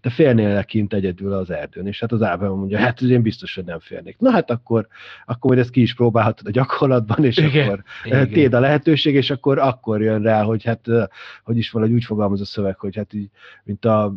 te 0.00 0.10
félnél 0.10 0.64
kint 0.64 0.94
egyedül 0.94 1.32
az 1.32 1.50
erdőn, 1.50 1.86
és 1.86 2.00
hát 2.00 2.12
az 2.12 2.22
Ábel 2.22 2.50
mondja, 2.50 2.78
hát 2.78 3.00
én 3.00 3.22
biztos, 3.22 3.54
hogy 3.54 3.64
nem 3.64 3.78
félnék. 3.80 4.18
Na 4.18 4.30
hát 4.30 4.50
akkor, 4.50 4.86
akkor 5.26 5.50
majd 5.50 5.58
ezt 5.62 5.70
ki 5.70 5.80
is 5.80 5.94
próbálhatod 5.94 6.46
a 6.46 6.50
gyakorlatban, 6.50 7.24
és 7.24 7.36
igen, 7.36 7.66
akkor 7.66 7.82
igen. 8.04 8.28
téd 8.28 8.54
a 8.54 8.60
lehetőség, 8.60 9.14
és 9.14 9.30
akkor 9.30 9.58
akkor 9.58 10.02
jön 10.02 10.22
rá, 10.22 10.42
hogy 10.42 10.64
hát, 10.64 10.86
hogy 11.44 11.56
is 11.56 11.70
valahogy 11.70 11.94
úgy 11.94 12.04
fogalmaz 12.04 12.40
a 12.40 12.44
szöveg, 12.44 12.78
hogy 12.78 12.96
hát 12.96 13.12
így, 13.12 13.30
mint 13.64 13.84
a 13.84 14.14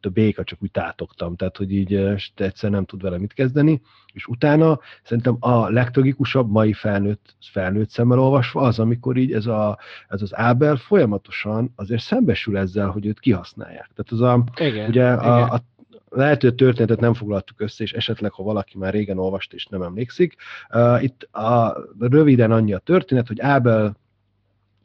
a 0.00 0.08
béka, 0.08 0.44
csak 0.44 0.62
úgy 0.62 0.70
tátogtam, 0.70 1.36
tehát 1.36 1.56
hogy 1.56 1.72
így 1.72 1.94
egyszer 2.34 2.70
nem 2.70 2.84
tud 2.84 3.02
vele 3.02 3.18
mit 3.18 3.32
kezdeni, 3.32 3.80
és 4.12 4.26
utána 4.26 4.80
szerintem 5.02 5.36
a 5.40 5.68
legtragikusabb 5.68 6.50
mai 6.50 6.72
felnőtt, 6.72 7.34
felnőtt 7.52 7.90
szemmel 7.90 8.18
olvasva 8.18 8.60
az, 8.60 8.78
amikor 8.78 9.16
így 9.16 9.32
ez, 9.32 9.46
a, 9.46 9.78
ez 10.08 10.22
az 10.22 10.34
Ábel 10.56 10.76
folyamatosan 10.76 11.72
azért 11.74 12.02
szembesül 12.02 12.58
ezzel, 12.58 12.88
hogy 12.88 13.06
őt 13.06 13.20
kihasználják. 13.20 13.90
Tehát 13.94 14.12
az 14.12 14.20
a, 14.20 14.44
igen, 14.66 14.88
ugye 14.88 15.12
igen. 15.12 15.18
A, 15.18 15.52
a 15.52 15.62
lehet, 16.08 16.40
hogy 16.40 16.50
a 16.50 16.54
történetet 16.54 17.00
nem 17.00 17.14
foglaltuk 17.14 17.60
össze, 17.60 17.82
és 17.82 17.92
esetleg, 17.92 18.32
ha 18.32 18.42
valaki 18.42 18.78
már 18.78 18.92
régen 18.92 19.18
olvast 19.18 19.52
és 19.52 19.66
nem 19.66 19.82
emlékszik. 19.82 20.36
Uh, 20.70 21.02
itt 21.02 21.22
a, 21.22 21.76
röviden 21.98 22.52
annyi 22.52 22.72
a 22.72 22.78
történet, 22.78 23.28
hogy 23.28 23.40
Ábel 23.40 23.96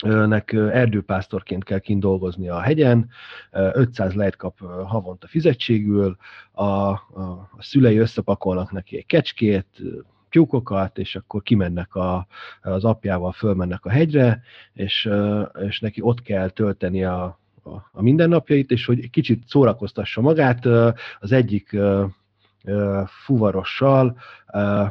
nek 0.04 0.54
erdőpásztorként 0.54 1.64
kell 1.64 1.80
kint 1.80 2.02
dolgozni 2.02 2.50
a 2.50 2.60
hegyen, 2.60 3.10
500 3.52 4.14
lejt 4.14 4.36
kap 4.36 4.60
havonta 4.86 5.28
fizetségül, 5.28 6.18
a, 6.52 6.64
a, 6.64 6.98
a 7.58 7.58
szülei 7.60 7.98
összepakolnak 7.98 8.72
neki 8.72 8.98
egy 8.98 9.06
kecskét, 9.06 9.68
tyúkokat, 10.32 10.98
és 10.98 11.16
akkor 11.16 11.42
kimennek 11.42 11.96
a, 11.96 12.28
az 12.62 12.84
apjával, 12.84 13.32
fölmennek 13.32 13.86
a 13.86 13.90
hegyre, 13.90 14.42
és, 14.74 15.10
és 15.60 15.80
neki 15.80 16.02
ott 16.02 16.22
kell 16.22 16.50
tölteni 16.50 17.04
a, 17.04 17.40
a, 17.64 17.70
a 17.92 18.02
mindennapjait, 18.02 18.72
és 18.72 18.86
hogy 18.86 19.10
kicsit 19.10 19.44
szórakoztassa 19.48 20.22
magát, 20.22 20.66
az 21.20 21.32
egyik 21.32 21.78
fuvarossal 23.06 24.18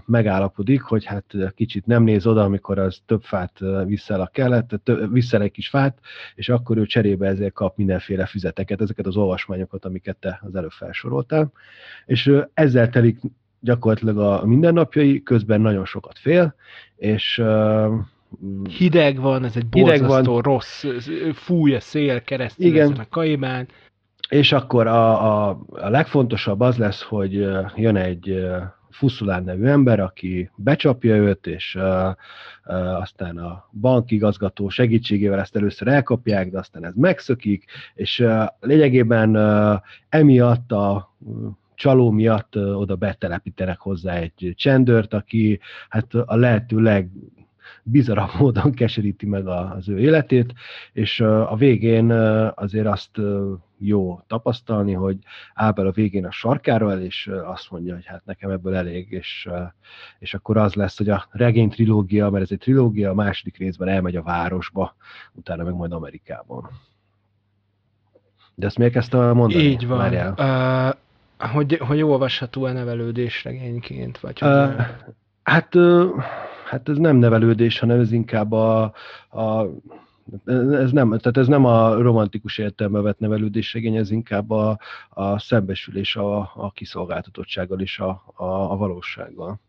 megállapodik, 0.05 0.83
hogy 0.83 1.05
hát 1.05 1.25
kicsit 1.55 1.87
nem 1.87 2.03
néz 2.03 2.27
oda, 2.27 2.43
amikor 2.43 2.79
az 2.79 3.03
több 3.07 3.23
fát 3.23 3.59
viszel 3.85 4.21
a 4.21 4.27
kelet, 4.27 4.81
viszel 5.11 5.43
egy 5.43 5.51
kis 5.51 5.69
fát, 5.69 5.99
és 6.35 6.49
akkor 6.49 6.77
ő 6.77 6.87
cserébe 6.87 7.27
ezért 7.27 7.53
kap 7.53 7.77
mindenféle 7.77 8.27
füzeteket, 8.27 8.81
ezeket 8.81 9.07
az 9.07 9.17
olvasmányokat, 9.17 9.85
amiket 9.85 10.17
te 10.17 10.41
az 10.43 10.55
előbb 10.55 10.71
felsoroltál. 10.71 11.53
És 12.07 12.33
ezzel 12.55 12.89
telik 12.89 13.21
gyakorlatilag 13.61 14.19
a 14.19 14.47
mindennapjai, 14.47 15.23
közben 15.23 15.61
nagyon 15.61 15.85
sokat 15.85 16.19
fél, 16.19 16.55
és 16.97 17.43
hideg 18.69 19.21
van, 19.21 19.45
ez 19.45 19.57
egy 19.57 19.67
borzasztó 19.67 20.33
van. 20.33 20.43
rossz, 20.43 20.85
fúj 21.35 21.75
a 21.75 21.81
szél 21.81 22.23
keresztül 22.23 22.67
Igen. 22.67 22.93
a 22.93 23.07
kaimán. 23.11 23.69
És 24.29 24.53
akkor 24.53 24.87
a, 24.87 25.49
a, 25.49 25.61
a 25.71 25.89
legfontosabb 25.89 26.61
az 26.61 26.77
lesz, 26.77 27.03
hogy 27.03 27.33
jön 27.77 27.97
egy 27.97 28.47
Fuszulán 28.91 29.45
nevű 29.45 29.65
ember, 29.65 30.01
aki 30.01 30.51
becsapja 30.57 31.17
őt, 31.17 31.47
és 31.47 31.75
uh, 31.75 31.85
uh, 32.65 33.01
aztán 33.01 33.39
a 33.39 33.69
bankigazgató 33.73 34.69
segítségével 34.69 35.39
ezt 35.39 35.57
először 35.57 35.89
elkapják, 35.89 36.51
de 36.51 36.59
aztán 36.59 36.85
ez 36.85 36.95
megszökik, 36.95 37.65
és 37.95 38.19
uh, 38.19 38.47
lényegében 38.61 39.37
uh, 39.37 39.81
emiatt 40.09 40.73
a 40.73 41.15
csaló 41.81 42.11
miatt 42.11 42.57
oda 42.57 42.97
betelepítenek 42.97 43.79
hozzá 43.79 44.15
egy 44.15 44.53
csendőrt, 44.57 45.15
aki 45.15 45.61
hát 45.89 46.15
a 46.15 46.37
lehető 46.37 46.81
leg 46.81 47.11
bizarabb 47.83 48.31
módon 48.39 48.73
keseríti 48.73 49.27
meg 49.27 49.47
az 49.47 49.89
ő 49.89 49.99
életét, 49.99 50.53
és 50.93 51.21
a 51.21 51.57
végén 51.57 52.11
azért 52.55 52.87
azt 52.87 53.21
jó 53.79 54.21
tapasztalni, 54.27 54.93
hogy 54.93 55.17
Ábel 55.55 55.87
a 55.87 55.91
végén 55.91 56.27
a 56.27 56.31
sarkára 56.31 56.91
el, 56.91 57.03
és 57.03 57.31
azt 57.45 57.71
mondja, 57.71 57.95
hogy 57.95 58.07
hát 58.07 58.25
nekem 58.25 58.51
ebből 58.51 58.75
elég, 58.75 59.11
és, 59.11 59.49
és 60.19 60.35
akkor 60.35 60.57
az 60.57 60.75
lesz, 60.75 60.99
hogy 60.99 61.09
a 61.09 61.29
regény 61.31 61.71
trilógia, 61.71 62.31
mert 62.31 62.45
ez 62.45 62.51
egy 62.51 62.59
trilógia, 62.59 63.11
a 63.11 63.15
második 63.15 63.57
részben 63.57 63.89
elmegy 63.89 64.17
a 64.17 64.23
városba, 64.23 64.95
utána 65.33 65.65
meg 65.65 65.75
majd 65.75 65.93
Amerikában. 65.93 66.71
De 68.55 68.67
ezt 68.67 68.79
miért 68.79 68.93
kezdte 68.93 69.33
mondani? 69.33 69.63
Így 69.63 69.87
van. 69.87 70.15
Uh, 70.15 70.95
hogy, 71.47 71.77
hogy 71.79 72.03
olvasható 72.03 72.65
a 72.65 72.73
nevelődés 72.73 73.45
regényként? 73.45 74.21
Vagy 74.21 74.43
uh, 74.43 74.81
hát 75.43 75.75
uh, 75.75 76.25
Hát 76.71 76.89
ez 76.89 76.97
nem 76.97 77.17
nevelődés, 77.17 77.79
hanem 77.79 78.01
ez 78.01 78.13
inkább 78.13 78.53
a, 78.53 78.83
a 79.31 79.67
ez 80.47 80.91
nem, 80.91 81.09
tehát 81.09 81.37
ez 81.37 81.47
nem 81.47 81.65
a 81.65 81.95
romantikus 81.95 82.59
értelme 82.59 83.01
vett 83.01 83.19
nevelődésregény, 83.19 83.97
ez 83.97 84.11
inkább 84.11 84.51
a, 84.51 84.79
a 85.09 85.39
szembesülés 85.39 86.17
a, 86.17 86.39
a 86.39 86.71
kiszolgáltatottsággal 86.75 87.81
és 87.81 87.99
a, 87.99 88.23
a, 88.35 88.45
a 88.45 88.77
valósággal. 88.77 89.61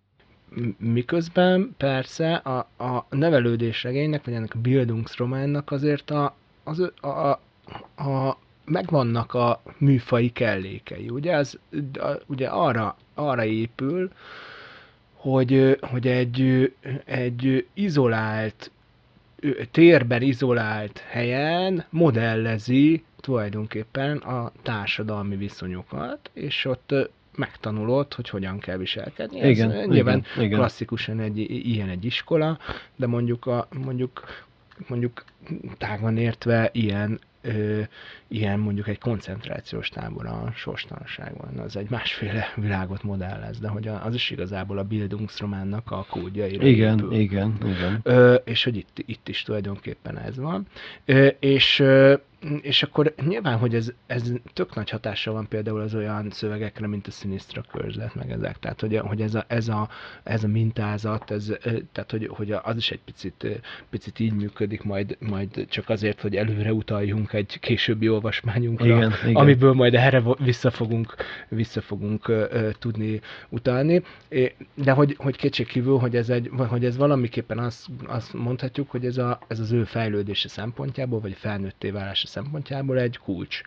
Miközben 0.78 1.74
persze 1.78 2.36
a, 2.36 2.58
a 2.84 3.06
nevelődésregénynek, 3.10 4.26
vagy 4.26 4.34
ennek 4.34 4.56
a 4.56 4.60
Bildungsrománnak 4.60 5.72
azért 5.72 6.12
a, 6.12 6.36
az, 6.64 6.92
a, 7.02 7.08
a, 7.08 7.40
a 7.96 8.38
megvannak 8.66 9.34
a 9.34 9.62
műfai 9.78 10.30
kellékei. 10.30 11.10
Ugye, 11.10 11.34
ez, 11.34 11.54
ugye 12.28 12.48
arra, 12.48 12.98
arra 13.14 13.46
épül, 13.46 14.12
hogy, 15.14 15.78
hogy 15.82 16.08
egy, 16.08 16.74
egy 17.06 17.68
izolált, 17.74 18.72
térben 19.72 20.22
izolált 20.22 21.04
helyen 21.10 21.86
modellezi 21.90 23.04
tulajdonképpen 23.20 24.18
a 24.18 24.52
társadalmi 24.62 25.36
viszonyokat, 25.36 26.30
és 26.34 26.66
ott 26.66 26.94
megtanulod, 27.36 28.14
hogy 28.14 28.30
hogyan 28.30 28.60
kell 28.60 28.78
viselkedni. 28.78 29.50
Igen, 29.50 29.72
Ez 29.72 29.88
nyilván 29.88 30.24
igen, 30.38 30.60
klasszikusan 30.60 31.20
egy 31.20 31.38
ilyen 31.70 31.90
egy 31.90 32.06
iskola, 32.06 32.60
de 32.96 33.08
mondjuk 33.08 33.46
a, 33.46 33.68
mondjuk 33.84 34.24
mondjuk 34.88 35.24
tágan 35.78 36.18
értve 36.18 36.70
ilyen 36.74 37.20
ö, 37.42 37.82
ilyen 38.32 38.60
mondjuk 38.60 38.88
egy 38.88 39.00
koncentrációs 39.00 39.90
tábor 39.90 40.26
a 40.26 40.52
sorstalanságban, 40.56 41.58
az 41.58 41.76
egy 41.76 41.90
másféle 41.90 42.54
világot 42.62 43.04
modellez, 43.04 43.60
de 43.60 43.68
hogy 43.68 43.88
az 43.88 44.14
is 44.14 44.30
igazából 44.30 44.78
a 44.78 44.84
Bildungsrománnak 44.84 45.92
a 45.92 46.06
kódjaira 46.10 46.66
Igen, 46.66 46.98
épül. 46.98 47.14
igen, 47.14 47.58
igen. 47.66 48.00
Ö, 48.04 48.34
és 48.34 48.64
hogy 48.64 48.76
itt, 48.76 49.04
itt 49.06 49.28
is 49.28 49.44
tulajdonképpen 49.44 50.18
ez 50.18 50.38
van. 50.38 50.68
Ö, 51.06 51.28
és 51.28 51.80
ö, 51.80 52.14
és 52.62 52.84
akkor 52.84 53.14
nyilván, 53.28 53.58
hogy 53.58 53.76
ez, 53.76 53.92
ez 54.08 54.32
tök 54.54 54.76
nagy 54.76 54.90
hatása 54.90 55.32
van 55.32 55.48
például 55.48 55.80
az 55.82 55.96
olyan 55.96 56.30
szövegekre, 56.30 56.88
mint 56.88 57.08
a 57.08 57.12
Sinistra 57.12 57.62
körzet, 57.72 58.16
meg 58.16 58.32
ezek. 58.32 58.60
Tehát, 58.60 58.82
hogy, 58.82 58.98
hogy 58.98 59.22
ez, 59.22 59.36
a, 59.36 59.44
ez, 59.48 59.68
a, 59.68 59.90
ez 60.24 60.44
a 60.44 60.48
mintázat, 60.48 61.32
ez, 61.32 61.54
tehát, 61.92 62.12
hogy, 62.12 62.28
hogy 62.28 62.52
az 62.52 62.78
is 62.78 62.92
egy 62.92 63.00
picit, 63.06 63.62
picit 63.90 64.20
így 64.20 64.34
működik, 64.34 64.84
majd, 64.84 65.18
majd 65.20 65.66
csak 65.70 65.90
azért, 65.90 66.22
hogy 66.22 66.36
előre 66.36 66.74
utaljunk 66.74 67.34
egy 67.34 67.60
későbbi 67.60 68.08
olvasmányunkra, 68.22 68.86
igen, 68.86 69.14
amiből 69.34 69.74
majd 69.74 69.94
erre 69.94 70.24
vissza 70.40 70.72
fogunk, 70.72 71.16
vissza 71.50 71.82
fogunk 71.82 72.28
uh, 72.28 72.72
tudni 72.80 73.22
utalni. 73.50 74.04
De 74.74 74.92
hogy, 74.92 75.16
hogy 75.18 75.36
kétségkívül, 75.36 75.98
hogy 75.98 76.16
ez, 76.16 76.30
egy, 76.30 76.50
hogy 76.58 76.86
ez 76.86 76.98
valamiképpen 76.98 77.60
azt, 77.60 77.86
azt 78.06 78.34
mondhatjuk, 78.34 78.92
hogy 78.92 79.06
ez, 79.06 79.18
a, 79.18 79.40
ez 79.48 79.60
az 79.60 79.72
ő 79.72 79.84
fejlődése 79.84 80.48
szempontjából, 80.48 81.20
vagy 81.20 81.34
felnőtté 81.34 81.90
válása 81.90 82.28
szempontjából 82.28 83.00
egy 83.00 83.18
kulcs, 83.18 83.62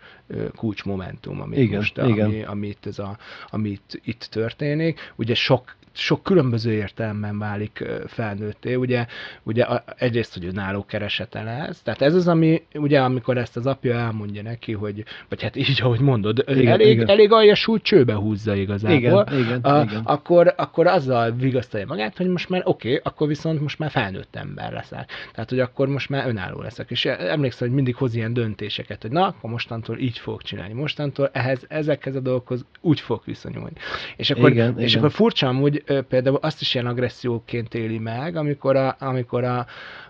kulcs 0.55 0.83
momentum, 0.83 1.41
amit 1.41 1.59
igen, 1.59 1.77
most, 1.77 1.97
igen. 1.97 2.25
Ami, 2.25 2.43
amit, 2.43 2.85
ez 2.85 2.99
a, 2.99 3.17
amit 3.49 4.01
itt 4.03 4.27
történik. 4.31 5.13
Ugye 5.15 5.33
sok 5.35 5.75
sok 5.97 6.23
különböző 6.23 6.71
értelemben 6.71 7.39
válik 7.39 7.83
felnőtté. 8.07 8.75
Ugye, 8.75 9.05
ugye 9.43 9.65
egyrészt, 9.97 10.33
hogy 10.33 10.45
önálló 10.45 10.85
keresete 10.85 11.43
lesz. 11.43 11.81
Tehát 11.81 12.01
ez 12.01 12.15
az, 12.15 12.27
ami, 12.27 12.61
ugye, 12.73 13.01
amikor 13.01 13.37
ezt 13.37 13.57
az 13.57 13.65
apja 13.65 13.93
elmondja 13.93 14.41
neki, 14.41 14.71
hogy, 14.71 15.03
vagy 15.29 15.41
hát 15.41 15.55
így, 15.55 15.79
ahogy 15.81 15.99
mondod, 15.99 16.43
igen, 16.47 16.67
elég, 16.67 16.87
igen. 16.87 17.09
elég 17.09 17.31
aljasult 17.31 17.83
csőbe 17.83 18.13
húzza 18.13 18.55
igazából. 18.55 19.25
Igen, 19.31 19.39
igen, 19.39 19.61
a, 19.61 19.81
igen. 19.81 20.01
Akkor, 20.03 20.53
akkor 20.57 20.87
azzal 20.87 21.31
vigasztalja 21.31 21.85
magát, 21.85 22.17
hogy 22.17 22.27
most 22.27 22.49
már 22.49 22.61
oké, 22.63 22.87
okay, 22.87 23.01
akkor 23.03 23.27
viszont 23.27 23.61
most 23.61 23.79
már 23.79 23.91
felnőtt 23.91 24.35
ember 24.35 24.71
leszel. 24.71 25.05
Tehát, 25.33 25.49
hogy 25.49 25.59
akkor 25.59 25.87
most 25.87 26.09
már 26.09 26.27
önálló 26.27 26.61
leszek. 26.61 26.91
És 26.91 27.05
emlékszem, 27.05 27.67
hogy 27.67 27.75
mindig 27.75 27.95
hoz 27.95 28.15
ilyen 28.15 28.33
döntéseket, 28.33 29.01
hogy 29.01 29.11
na, 29.11 29.27
akkor 29.27 29.49
mostantól 29.49 29.97
így 29.97 30.17
fogok 30.17 30.41
csinálni. 30.41 30.73
Mostantól 30.73 31.29
ehhez, 31.33 31.65
ezekhez 31.67 32.15
a 32.15 32.19
dolgokhoz 32.19 32.65
úgy 32.81 32.99
fog 32.99 33.21
viszonyulni. 33.25 33.75
És 34.15 34.29
akkor, 34.29 34.49
igen, 34.51 34.79
és 34.79 34.89
igen. 34.89 35.03
akkor 35.03 35.15
furcsa 35.15 35.47
amúgy, 35.47 35.83
például 36.07 36.37
azt 36.41 36.61
is 36.61 36.73
ilyen 36.73 36.85
agresszióként 36.85 37.73
éli 37.73 37.97
meg, 37.97 38.35
amikor 38.35 38.75
a, 38.75 38.95
amikor 38.99 39.43
a, 39.43 39.65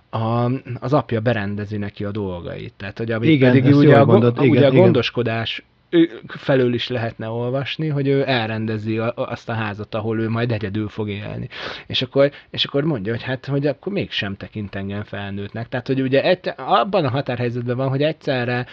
a, 0.09 0.51
az 0.79 0.93
apja 0.93 1.19
berendezi 1.19 1.77
neki 1.77 2.03
a 2.03 2.11
dolgait. 2.11 2.73
Tehát, 2.77 2.97
hogy 2.97 3.11
amit 3.11 3.29
igen, 3.29 3.51
pedig 3.51 3.75
ugye, 3.75 3.97
a, 3.97 4.05
mondod, 4.05 4.39
ugye 4.39 4.47
igen, 4.47 4.63
a 4.63 4.73
gondoskodás 4.73 5.63
felől 6.27 6.73
is 6.73 6.87
lehetne 6.87 7.29
olvasni, 7.29 7.87
hogy 7.87 8.07
ő 8.07 8.23
elrendezi 8.27 8.97
azt 9.15 9.49
a 9.49 9.53
házat, 9.53 9.95
ahol 9.95 10.19
ő 10.19 10.29
majd 10.29 10.51
egyedül 10.51 10.89
fog 10.89 11.09
élni. 11.09 11.47
És 11.87 12.01
akkor, 12.01 12.31
és 12.49 12.65
akkor 12.65 12.83
mondja, 12.83 13.11
hogy 13.11 13.23
hát, 13.23 13.45
hogy 13.45 13.67
akkor 13.67 13.93
mégsem 13.93 14.35
tekint 14.37 14.75
engem 14.75 15.03
felnőttnek. 15.03 15.67
Tehát, 15.67 15.87
hogy 15.87 16.01
ugye 16.01 16.23
egy, 16.23 16.53
abban 16.57 17.05
a 17.05 17.09
határhelyzetben 17.09 17.77
van, 17.77 17.89
hogy 17.89 18.01
egyszerre, 18.01 18.65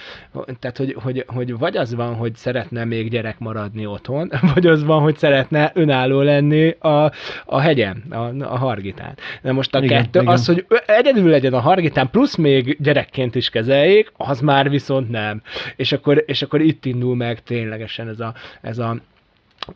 tehát, 0.59 0.77
hogy, 0.77 0.97
hogy, 1.03 1.25
hogy 1.27 1.59
vagy 1.59 1.77
az 1.77 1.95
van, 1.95 2.15
hogy 2.15 2.35
szeretne 2.35 2.85
még 2.85 3.11
gyerek 3.11 3.39
maradni 3.39 3.87
otthon, 3.87 4.31
vagy 4.55 4.67
az 4.67 4.85
van, 4.85 5.03
hogy 5.03 5.17
szeretne 5.17 5.71
önálló 5.75 6.21
lenni 6.21 6.71
a, 6.71 7.13
a 7.45 7.61
hegyen, 7.61 8.05
a, 8.11 8.43
a 8.45 8.59
hargitán. 8.59 9.15
De 9.43 9.53
most 9.53 9.75
a 9.75 9.83
igen, 9.83 10.03
kettő, 10.03 10.21
igen. 10.21 10.33
az, 10.33 10.47
hogy 10.47 10.67
egyedül 10.87 11.31
legyen 11.31 11.55
a 11.55 11.61
hargitán, 11.61 12.11
plusz 12.11 12.37
még 12.37 12.77
gyerekként 12.81 13.35
is 13.35 13.51
kezeljék, 13.51 14.13
az 14.17 14.41
már 14.41 14.71
viszont 14.71 15.11
nem. 15.11 15.43
És 15.77 15.93
akkor, 15.93 16.23
és 16.27 16.43
akkor 16.43 16.61
itt 16.61 16.85
indul 16.85 17.02
indul 17.03 17.17
meg 17.17 17.43
ténylegesen 17.43 18.09
ez 18.09 18.21
a, 18.21 18.35
ez 18.61 18.79
a 18.79 19.01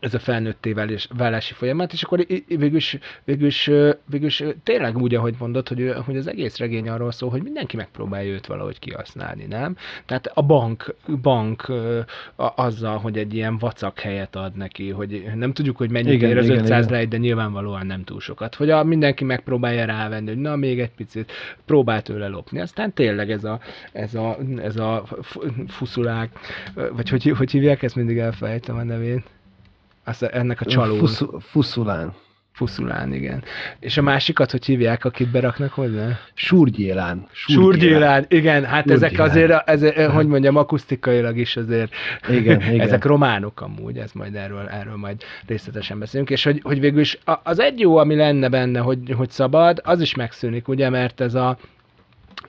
ez 0.00 0.14
a 0.14 0.18
felnőtté 0.18 0.74
válási 1.16 1.54
folyamat, 1.54 1.92
és 1.92 2.02
akkor 2.02 2.26
végülis, 2.46 2.98
végülis, 3.24 3.70
végülis 4.06 4.42
tényleg 4.62 4.98
úgy, 4.98 5.14
ahogy 5.14 5.34
mondod, 5.38 5.68
hogy, 5.68 5.92
hogy 6.04 6.16
az 6.16 6.26
egész 6.26 6.58
regény 6.58 6.88
arról 6.88 7.12
szól, 7.12 7.30
hogy 7.30 7.42
mindenki 7.42 7.76
megpróbálja 7.76 8.32
őt 8.32 8.46
valahogy 8.46 8.78
kihasználni, 8.78 9.44
nem? 9.44 9.76
Tehát 10.06 10.26
a 10.34 10.42
bank, 10.42 10.94
bank 11.22 11.72
azzal, 12.36 12.98
hogy 12.98 13.18
egy 13.18 13.34
ilyen 13.34 13.58
vacak 13.58 14.00
helyet 14.00 14.36
ad 14.36 14.56
neki, 14.56 14.90
hogy 14.90 15.24
nem 15.34 15.52
tudjuk, 15.52 15.76
hogy 15.76 15.90
mennyit 15.90 16.12
igen, 16.12 16.30
ér 16.30 16.38
az 16.38 16.44
igen, 16.44 16.58
500 16.58 16.86
igen. 16.86 17.08
de 17.08 17.16
nyilvánvalóan 17.16 17.86
nem 17.86 18.04
túl 18.04 18.20
sokat. 18.20 18.54
Hogy 18.54 18.70
a, 18.70 18.84
mindenki 18.84 19.24
megpróbálja 19.24 19.84
rávenni, 19.84 20.28
hogy 20.28 20.38
na, 20.38 20.56
még 20.56 20.80
egy 20.80 20.94
picit 20.96 21.32
próbál 21.64 22.02
tőle 22.02 22.28
lopni. 22.28 22.60
Aztán 22.60 22.92
tényleg 22.92 23.30
ez 23.30 23.44
a, 23.44 23.60
ez 23.92 24.14
a, 24.14 24.38
ez 24.56 24.76
a 24.76 25.04
fuszulák, 25.68 26.30
vagy 26.74 27.08
hogy, 27.08 27.32
hogy 27.36 27.50
hívják, 27.50 27.82
ezt 27.82 27.96
mindig 27.96 28.18
elfelejtem 28.18 28.76
a 28.76 28.82
nevét. 28.82 29.34
Azt, 30.06 30.22
ennek 30.22 30.60
a 30.60 30.64
csaló. 30.64 30.96
Fusz, 30.96 31.22
fuszulán. 31.40 32.14
Puszulán, 32.58 33.12
igen. 33.12 33.42
És 33.80 33.96
a 33.96 34.02
másikat, 34.02 34.50
hogy 34.50 34.64
hívják, 34.64 35.04
akit 35.04 35.30
beraknak 35.30 35.72
hozzá? 35.72 36.18
Surgyélán. 36.34 37.26
Surgyélán, 37.32 38.24
igen, 38.28 38.64
hát 38.64 38.88
Surgyélán. 38.88 39.02
ezek 39.04 39.26
azért, 39.26 39.68
ez, 39.68 40.10
hogy 40.10 40.26
mondjam, 40.26 40.56
akusztikailag 40.56 41.38
is 41.38 41.56
azért, 41.56 41.92
igen, 42.28 42.60
igen. 42.72 42.80
ezek 42.80 43.04
románok 43.04 43.60
amúgy, 43.60 43.98
ez 43.98 44.12
majd 44.12 44.34
erről, 44.34 44.68
erről 44.68 44.96
majd 44.96 45.22
részletesen 45.46 45.98
beszélünk, 45.98 46.30
és 46.30 46.44
hogy, 46.44 46.60
hogy 46.62 46.80
végül 46.80 47.00
is 47.00 47.18
az 47.42 47.58
egy 47.58 47.80
jó, 47.80 47.96
ami 47.96 48.14
lenne 48.14 48.48
benne, 48.48 48.80
hogy, 48.80 49.14
hogy 49.16 49.30
szabad, 49.30 49.80
az 49.84 50.00
is 50.00 50.14
megszűnik, 50.14 50.68
ugye, 50.68 50.90
mert 50.90 51.20
ez 51.20 51.34
a, 51.34 51.58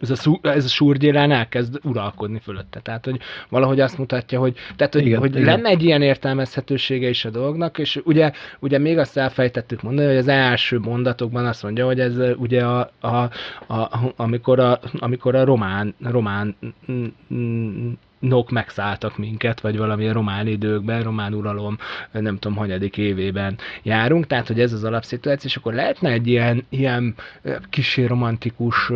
ez 0.01 0.09
a, 0.09 0.39
ez 0.41 0.65
a 0.65 0.67
súrgyélán 0.67 1.31
elkezd 1.31 1.79
uralkodni 1.83 2.39
fölötte. 2.39 2.79
Tehát, 2.79 3.05
hogy 3.05 3.19
valahogy 3.49 3.79
azt 3.79 3.97
mutatja, 3.97 4.39
hogy, 4.39 4.55
tehát, 4.75 4.93
hogy, 4.93 5.05
igen, 5.05 5.19
hogy 5.19 5.35
igen. 5.35 5.43
lenne 5.43 5.69
egy 5.69 5.83
ilyen 5.83 6.01
értelmezhetősége 6.01 7.09
is 7.09 7.25
a 7.25 7.29
dolognak, 7.29 7.77
és 7.77 7.99
ugye, 8.03 8.31
ugye 8.59 8.77
még 8.77 8.97
azt 8.97 9.17
elfejtettük 9.17 9.81
mondani, 9.81 10.07
hogy 10.07 10.17
az 10.17 10.27
első 10.27 10.79
mondatokban 10.79 11.45
azt 11.45 11.63
mondja, 11.63 11.85
hogy 11.85 11.99
ez 11.99 12.17
ugye 12.37 12.65
a, 12.65 12.91
a, 12.99 13.07
a, 13.67 14.13
amikor, 14.15 14.59
a, 14.59 14.79
amikor 14.99 15.35
a 15.35 15.45
román, 15.45 15.95
román 15.99 16.55
nok 18.19 18.51
megszálltak 18.51 19.17
minket, 19.17 19.61
vagy 19.61 19.77
valamilyen 19.77 20.13
román 20.13 20.47
időkben, 20.47 21.03
román 21.03 21.33
uralom, 21.33 21.77
nem 22.11 22.37
tudom, 22.37 22.57
hanyadik 22.57 22.97
évében 22.97 23.57
járunk, 23.83 24.27
tehát, 24.27 24.47
hogy 24.47 24.59
ez 24.59 24.73
az 24.73 24.83
alapszituáció, 24.83 25.49
és 25.49 25.55
akkor 25.55 25.73
lehetne 25.73 26.09
egy 26.09 26.27
ilyen, 26.27 26.65
ilyen 26.69 27.15
kisé 27.69 28.05
romantikus 28.05 28.91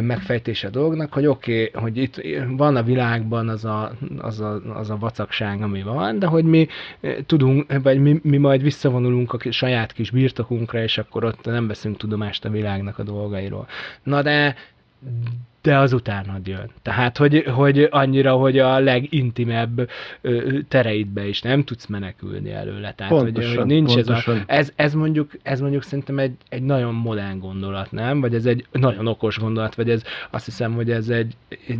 megfejtése 0.00 0.66
a 0.66 0.70
dolognak, 0.70 1.12
hogy 1.12 1.26
oké, 1.26 1.66
okay, 1.66 1.82
hogy 1.82 1.96
itt 1.96 2.20
van 2.48 2.76
a 2.76 2.82
világban 2.82 3.48
az 3.48 3.64
a, 3.64 3.92
az, 4.18 4.40
a, 4.40 4.60
az 4.74 4.90
a 4.90 4.96
vacakság, 4.96 5.62
ami 5.62 5.82
van, 5.82 6.18
de 6.18 6.26
hogy 6.26 6.44
mi 6.44 6.68
tudunk, 7.26 7.82
vagy 7.82 8.00
mi, 8.00 8.20
mi 8.22 8.36
majd 8.36 8.62
visszavonulunk 8.62 9.32
a 9.32 9.50
saját 9.50 9.92
kis 9.92 10.10
birtokunkra, 10.10 10.82
és 10.82 10.98
akkor 10.98 11.24
ott 11.24 11.44
nem 11.44 11.66
veszünk 11.66 11.96
tudomást 11.96 12.44
a 12.44 12.50
világnak 12.50 12.98
a 12.98 13.02
dolgairól. 13.02 13.66
Na 14.02 14.22
de 14.22 14.54
de 15.66 15.78
az 15.78 15.92
utána 15.92 16.38
jön. 16.44 16.70
Tehát, 16.82 17.16
hogy, 17.16 17.44
hogy 17.54 17.88
annyira, 17.90 18.32
hogy 18.32 18.58
a 18.58 18.78
legintimebb 18.78 19.90
tereidbe 20.68 21.28
is 21.28 21.42
nem 21.42 21.64
tudsz 21.64 21.86
menekülni 21.86 22.52
előle. 22.52 22.92
Tehát, 22.94 23.12
pontosan, 23.12 23.48
hogy, 23.48 23.56
hogy 23.58 23.66
nincs 23.66 23.94
pontosan. 23.94 24.34
ez 24.36 24.40
a, 24.40 24.52
ez, 24.52 24.72
ez 24.76 24.94
mondjuk, 24.94 25.30
ez 25.42 25.60
mondjuk 25.60 25.82
szerintem 25.82 26.18
egy, 26.18 26.32
egy 26.48 26.62
nagyon 26.62 26.94
modern 26.94 27.38
gondolat, 27.38 27.92
nem? 27.92 28.20
Vagy 28.20 28.34
ez 28.34 28.46
egy 28.46 28.66
nagyon 28.72 29.06
okos 29.06 29.38
gondolat, 29.38 29.74
vagy 29.74 29.90
ez 29.90 30.02
azt 30.30 30.44
hiszem, 30.44 30.72
hogy 30.72 30.90
ez 30.90 31.08
egy, 31.08 31.36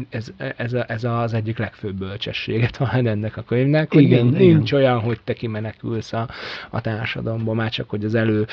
ez, 0.08 0.32
ez, 0.56 0.72
a, 0.72 0.84
ez 0.88 1.04
az 1.04 1.34
egyik 1.34 1.58
legfőbb 1.58 1.94
bölcsessége 1.94 2.70
talán 2.78 3.06
ennek 3.06 3.36
a 3.36 3.42
könyvnek, 3.42 3.92
hogy 3.92 4.02
igen, 4.02 4.24
nincs, 4.24 4.38
igen. 4.38 4.54
nincs 4.54 4.72
olyan, 4.72 5.00
hogy 5.00 5.18
te 5.24 5.32
kimenekülsz 5.32 6.12
a, 6.12 6.28
a 6.70 6.80
társadalomba, 6.80 7.52
már 7.52 7.70
csak, 7.70 7.90
hogy 7.90 8.04
az 8.04 8.14
elő, 8.14 8.46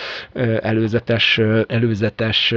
előzetes, 0.62 1.38
előzetes 1.68 2.54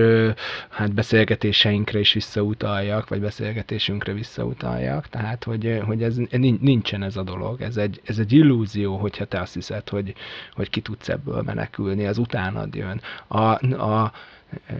hát 0.68 0.94
beszélgetéseinkre 0.94 1.98
is 1.98 2.12
visszautal 2.12 2.65
visszautaljak, 2.66 3.08
vagy 3.08 3.20
beszélgetésünkre 3.20 4.12
visszautaljak, 4.12 5.08
tehát 5.08 5.44
hogy, 5.44 5.80
hogy 5.84 6.02
ez, 6.02 6.16
nincsen 6.60 7.02
ez 7.02 7.16
a 7.16 7.22
dolog, 7.22 7.60
ez 7.60 7.76
egy, 7.76 8.00
ez 8.04 8.18
egy 8.18 8.32
illúzió, 8.32 8.96
hogyha 8.96 9.24
te 9.24 9.40
azt 9.40 9.54
hiszed, 9.54 9.88
hogy, 9.88 10.14
hogy 10.52 10.70
ki 10.70 10.80
tudsz 10.80 11.08
ebből 11.08 11.42
menekülni, 11.42 12.06
az 12.06 12.18
utánad 12.18 12.74
jön. 12.74 13.00
A, 13.28 13.42
a, 13.82 14.12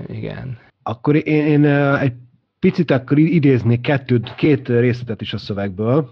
igen. 0.07 0.59
Akkor 0.83 1.15
én, 1.29 1.47
én 1.47 1.65
egy 1.65 2.13
picit 2.59 2.91
akkor 2.91 3.19
idéznék 3.19 3.81
kettőt, 3.81 4.35
két 4.35 4.69
részletet 4.69 5.21
is 5.21 5.33
a 5.33 5.39
szövegből, 5.39 6.11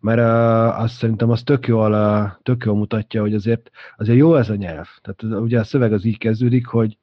mert 0.00 0.20
uh, 0.20 0.80
azt 0.82 0.94
szerintem 0.94 1.30
az 1.30 1.42
tök 1.42 1.66
jól, 1.66 1.92
uh, 1.92 2.42
tök 2.42 2.64
jól 2.64 2.76
mutatja, 2.76 3.20
hogy 3.20 3.34
azért, 3.34 3.70
azért 3.96 4.18
jó 4.18 4.34
ez 4.34 4.48
a 4.48 4.54
nyelv. 4.54 4.86
Tehát 5.02 5.36
ugye 5.40 5.58
a 5.58 5.64
szöveg 5.64 5.92
az 5.92 6.04
így 6.04 6.18
kezdődik, 6.18 6.66
hogy 6.66 6.96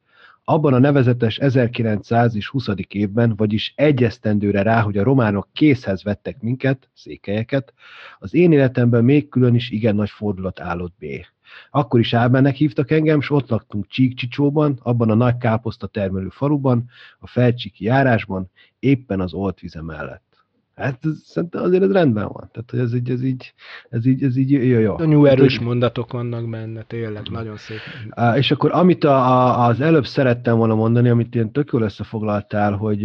abban 0.44 0.74
a 0.74 0.80
nevezetes 0.80 1.38
1920. 1.38 2.68
évben, 2.88 3.36
vagyis 3.36 3.74
egy 3.76 4.04
esztendőre 4.04 4.62
rá, 4.62 4.82
hogy 4.82 4.98
a 4.98 5.04
románok 5.04 5.48
készhez 5.54 6.04
vettek 6.04 6.42
minket, 6.42 6.90
székelyeket, 6.94 7.74
az 8.20 8.34
én 8.34 8.52
életemben 8.52 9.04
még 9.04 9.30
külön 9.30 9.56
is 9.56 9.70
igen 9.70 9.96
nagy 9.96 10.10
fordulat 10.10 10.60
állott 10.60 10.94
B. 11.00 11.06
Akkor 11.72 12.00
is 12.00 12.14
Ábának 12.14 12.56
hívtak 12.56 12.92
engem, 12.92 13.20
és 13.20 13.30
ott 13.30 13.50
laktunk 13.50 13.88
Csíkcsicsóban, 13.88 14.80
abban 14.84 15.10
a 15.10 15.14
nagy 15.14 15.38
káposzta 15.38 15.88
termelő 15.88 16.30
faluban, 16.30 16.90
a 17.20 17.28
Felcsiki 17.28 17.86
járásban, 17.86 18.50
éppen 18.80 19.20
az 19.20 19.34
Oltvize 19.34 19.82
mellett. 19.82 20.31
Hát 20.82 21.00
szerintem 21.24 21.64
azért 21.64 21.84
ez 21.84 21.92
rendben 21.92 22.28
van. 22.28 22.50
Tehát, 22.52 22.70
hogy 22.70 22.80
ez 22.80 22.94
így, 22.94 23.10
ez 23.10 23.24
így, 23.24 23.54
ez 23.90 24.06
így, 24.06 24.24
ez 24.24 24.38
így 24.38 24.52
jó, 24.52 24.80
jó. 24.80 24.98
Nagyon 24.98 25.28
erős 25.28 25.58
hát, 25.58 25.66
mondatok 25.66 26.12
vannak 26.12 26.50
benne, 26.50 26.84
tényleg, 26.84 27.28
nagyon 27.30 27.58
szép. 27.58 27.80
És 28.36 28.52
akkor 28.52 28.72
amit 28.72 29.04
a, 29.04 29.16
a, 29.16 29.66
az 29.66 29.82
előbb 29.82 30.06
szerettem 30.06 30.58
volna 30.58 30.76
mondani, 30.76 31.10
amit 31.10 31.36
ilyen 31.36 31.52
tök 31.52 31.72
jól 31.72 31.82
összefoglaltál, 31.82 32.74
hogy, 32.74 33.04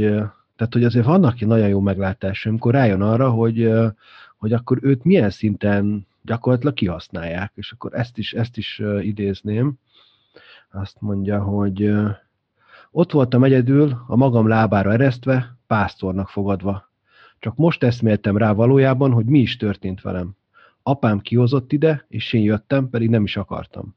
tehát, 0.57 0.73
hogy 0.73 0.85
azért 0.85 1.07
vannak 1.07 1.41
nagyon 1.41 1.69
jó 1.69 1.81
meglátások, 1.81 2.51
amikor 2.51 2.73
rájön 2.73 3.03
arra, 3.03 3.31
hogy, 3.31 3.71
hogy 4.37 4.53
akkor 4.53 4.79
őt 4.83 5.05
milyen 5.05 5.31
szinten 5.31 6.07
gyakorlatilag 6.23 6.75
kihasználják, 6.75 7.53
és 7.55 7.73
akkor 7.73 7.95
ezt 7.95 8.19
is, 8.19 8.33
ezt 8.33 8.57
is 8.57 8.83
idézném. 9.01 9.75
Azt 10.71 10.97
mondja, 11.01 11.43
hogy 11.43 11.93
ott 12.91 13.13
voltam 13.13 13.45
egyedül, 13.45 14.05
a 14.07 14.17
magam 14.17 14.49
lábára 14.49 14.93
eresztve, 14.93 15.57
pásztornak 15.67 16.29
fogadva. 16.29 16.86
Csak 17.39 17.57
most 17.57 17.83
eszméltem 17.83 18.37
rá 18.37 18.53
valójában, 18.53 19.13
hogy 19.13 19.27
mi 19.27 19.39
is 19.39 19.57
történt 19.57 20.01
velem. 20.01 20.37
Apám 20.83 21.21
kihozott 21.21 21.73
ide, 21.73 22.05
és 22.09 22.33
én 22.33 22.43
jöttem, 22.43 22.91
pedig 22.91 23.09
nem 23.09 23.25
is 23.25 23.37
akartam. 23.37 23.95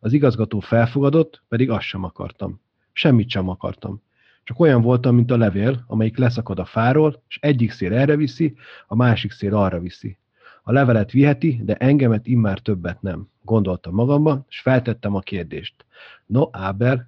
Az 0.00 0.12
igazgató 0.12 0.60
felfogadott, 0.60 1.42
pedig 1.48 1.70
azt 1.70 1.84
sem 1.84 2.04
akartam. 2.04 2.60
Semmit 2.92 3.28
sem 3.28 3.48
akartam. 3.48 4.02
Csak 4.44 4.60
olyan 4.60 4.82
voltam, 4.82 5.14
mint 5.14 5.30
a 5.30 5.36
levél, 5.36 5.84
amelyik 5.86 6.16
leszakad 6.16 6.58
a 6.58 6.64
fáról, 6.64 7.22
és 7.28 7.38
egyik 7.42 7.70
szél 7.70 7.92
erre 7.92 8.16
viszi, 8.16 8.54
a 8.86 8.94
másik 8.94 9.32
szél 9.32 9.54
arra 9.54 9.80
viszi. 9.80 10.18
A 10.62 10.72
levelet 10.72 11.10
viheti, 11.10 11.60
de 11.62 11.74
engemet 11.74 12.26
immár 12.26 12.58
többet 12.58 13.02
nem. 13.02 13.28
Gondoltam 13.42 13.94
magamba, 13.94 14.44
és 14.48 14.60
feltettem 14.60 15.14
a 15.14 15.20
kérdést. 15.20 15.84
No, 16.26 16.48
Áber, 16.52 17.06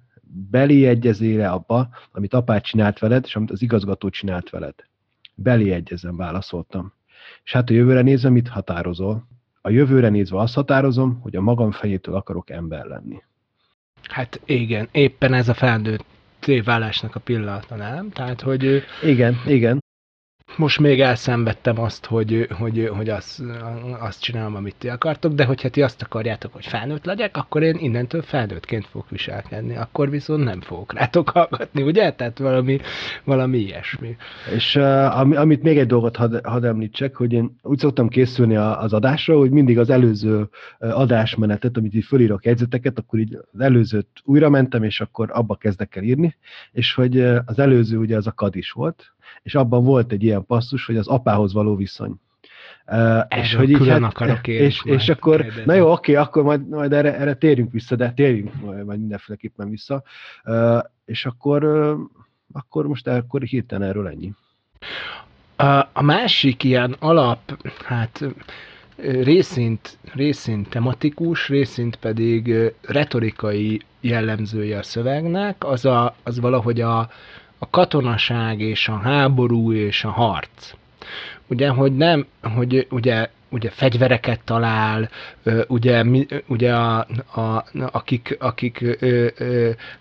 beli 0.49 0.85
egyezére 0.85 1.49
abba, 1.49 1.89
amit 2.11 2.33
apád 2.33 2.61
csinált 2.61 2.99
veled, 2.99 3.23
és 3.25 3.35
amit 3.35 3.51
az 3.51 3.61
igazgató 3.61 4.09
csinált 4.09 4.49
veled. 4.49 4.75
Beliegyezem, 5.39 6.15
válaszoltam. 6.15 6.93
És 7.43 7.51
hát 7.51 7.69
a 7.69 7.73
jövőre 7.73 8.01
nézve 8.01 8.29
mit 8.29 8.47
határozol? 8.47 9.27
A 9.61 9.69
jövőre 9.69 10.09
nézve 10.09 10.39
azt 10.39 10.53
határozom, 10.53 11.19
hogy 11.21 11.35
a 11.35 11.41
magam 11.41 11.71
fejétől 11.71 12.15
akarok 12.15 12.49
ember 12.49 12.85
lenni. 12.85 13.21
Hát 14.03 14.41
igen, 14.45 14.87
éppen 14.91 15.33
ez 15.33 15.49
a 15.49 15.53
felnőtt 15.53 16.05
válásnak 16.63 17.15
a 17.15 17.19
pillanata, 17.19 17.75
nem? 17.75 18.09
Tehát, 18.09 18.41
hogy... 18.41 18.83
Igen, 19.03 19.35
igen 19.47 19.85
most 20.55 20.79
még 20.79 21.01
elszenvedtem 21.01 21.79
azt, 21.79 22.05
hogy, 22.05 22.47
hogy, 22.57 22.89
hogy 22.95 23.09
azt, 23.09 23.41
azt 23.99 24.21
csinálom, 24.21 24.55
amit 24.55 24.75
ti 24.77 24.89
akartok, 24.89 25.33
de 25.33 25.45
hogyha 25.45 25.69
ti 25.69 25.81
azt 25.81 26.01
akarjátok, 26.01 26.53
hogy 26.53 26.65
felnőtt 26.65 27.05
legyek, 27.05 27.37
akkor 27.37 27.63
én 27.63 27.75
innentől 27.79 28.21
felnőttként 28.21 28.85
fogok 28.85 29.09
viselkedni. 29.09 29.75
Akkor 29.75 30.09
viszont 30.09 30.43
nem 30.43 30.61
fogok 30.61 30.93
rátok 30.93 31.29
hallgatni, 31.29 31.81
ugye? 31.81 32.11
Tehát 32.11 32.37
valami, 32.37 32.79
valami 33.23 33.57
ilyesmi. 33.57 34.15
És 34.55 34.75
uh, 34.75 35.39
amit 35.39 35.63
még 35.63 35.77
egy 35.77 35.87
dolgot 35.87 36.15
hadd 36.15 36.45
had 36.47 36.63
említsek, 36.63 37.15
hogy 37.15 37.33
én 37.33 37.57
úgy 37.61 37.79
szoktam 37.79 38.07
készülni 38.07 38.55
az 38.55 38.93
adásra, 38.93 39.37
hogy 39.37 39.51
mindig 39.51 39.79
az 39.79 39.89
előző 39.89 40.49
adásmenetet, 40.79 41.77
amit 41.77 41.93
így 41.93 42.05
fölírok 42.05 42.45
jegyzeteket, 42.45 42.99
akkor 42.99 43.19
így 43.19 43.37
az 43.51 43.59
előzőt 43.59 44.07
újra 44.23 44.49
mentem, 44.49 44.83
és 44.83 45.01
akkor 45.01 45.29
abba 45.31 45.55
kezdek 45.55 45.95
el 45.95 46.03
írni, 46.03 46.35
és 46.71 46.93
hogy 46.93 47.19
az 47.21 47.59
előző 47.59 47.97
ugye 47.97 48.17
az 48.17 48.27
a 48.27 48.31
kadis 48.31 48.71
volt, 48.71 49.15
és 49.47 49.55
abban 49.55 49.83
volt 49.83 50.11
egy 50.11 50.23
ilyen 50.23 50.45
passzus, 50.45 50.85
hogy 50.85 50.97
az 50.97 51.07
apához 51.07 51.53
való 51.53 51.75
viszony. 51.75 52.15
Uh, 52.85 53.19
és 53.29 53.55
hogy 53.55 53.69
így, 53.69 53.87
hát, 53.87 54.03
akarok 54.03 54.47
én 54.47 54.61
és, 54.61 54.81
és 54.83 55.09
akkor, 55.09 55.41
kérdezni. 55.41 55.63
na 55.65 55.73
jó, 55.73 55.91
oké, 55.91 56.15
akkor 56.15 56.43
majd, 56.43 56.67
majd 56.67 56.93
erre, 56.93 57.17
erre 57.17 57.33
térjünk 57.33 57.71
vissza, 57.71 57.95
de 57.95 58.11
térjünk 58.11 58.61
majd, 58.61 58.85
majd 58.85 58.99
mindenféleképpen 58.99 59.69
vissza. 59.69 60.03
Uh, 60.45 60.79
és 61.05 61.25
akkor, 61.25 61.63
uh, 61.63 61.99
akkor 62.53 62.87
most 62.87 63.07
akkor 63.07 63.41
hirtelen 63.41 63.87
erről 63.89 64.07
ennyi. 64.07 64.33
A 65.93 66.01
másik 66.01 66.63
ilyen 66.63 66.95
alap, 66.99 67.67
hát 67.85 68.23
részint, 69.05 69.97
részint 70.13 70.69
tematikus, 70.69 71.47
részint 71.47 71.95
pedig 71.95 72.73
retorikai 72.81 73.81
jellemzője 73.99 74.77
a 74.77 74.83
szövegnek, 74.83 75.63
az, 75.63 75.85
a, 75.85 76.15
az 76.23 76.39
valahogy 76.39 76.81
a, 76.81 77.09
a 77.59 77.69
katonaság 77.69 78.59
és 78.59 78.87
a 78.87 78.97
háború 78.97 79.73
és 79.73 80.03
a 80.03 80.09
harc. 80.09 80.73
Ugye, 81.47 81.69
hogy 81.69 81.95
nem, 81.95 82.25
hogy 82.55 82.87
ugye 82.89 83.29
ugye 83.49 83.69
fegyvereket 83.69 84.39
talál, 84.43 85.09
ugye, 85.67 86.03
ugye 86.47 86.75
a, 86.75 86.97
a, 87.35 87.65
akik, 87.91 88.37
akik 88.39 88.85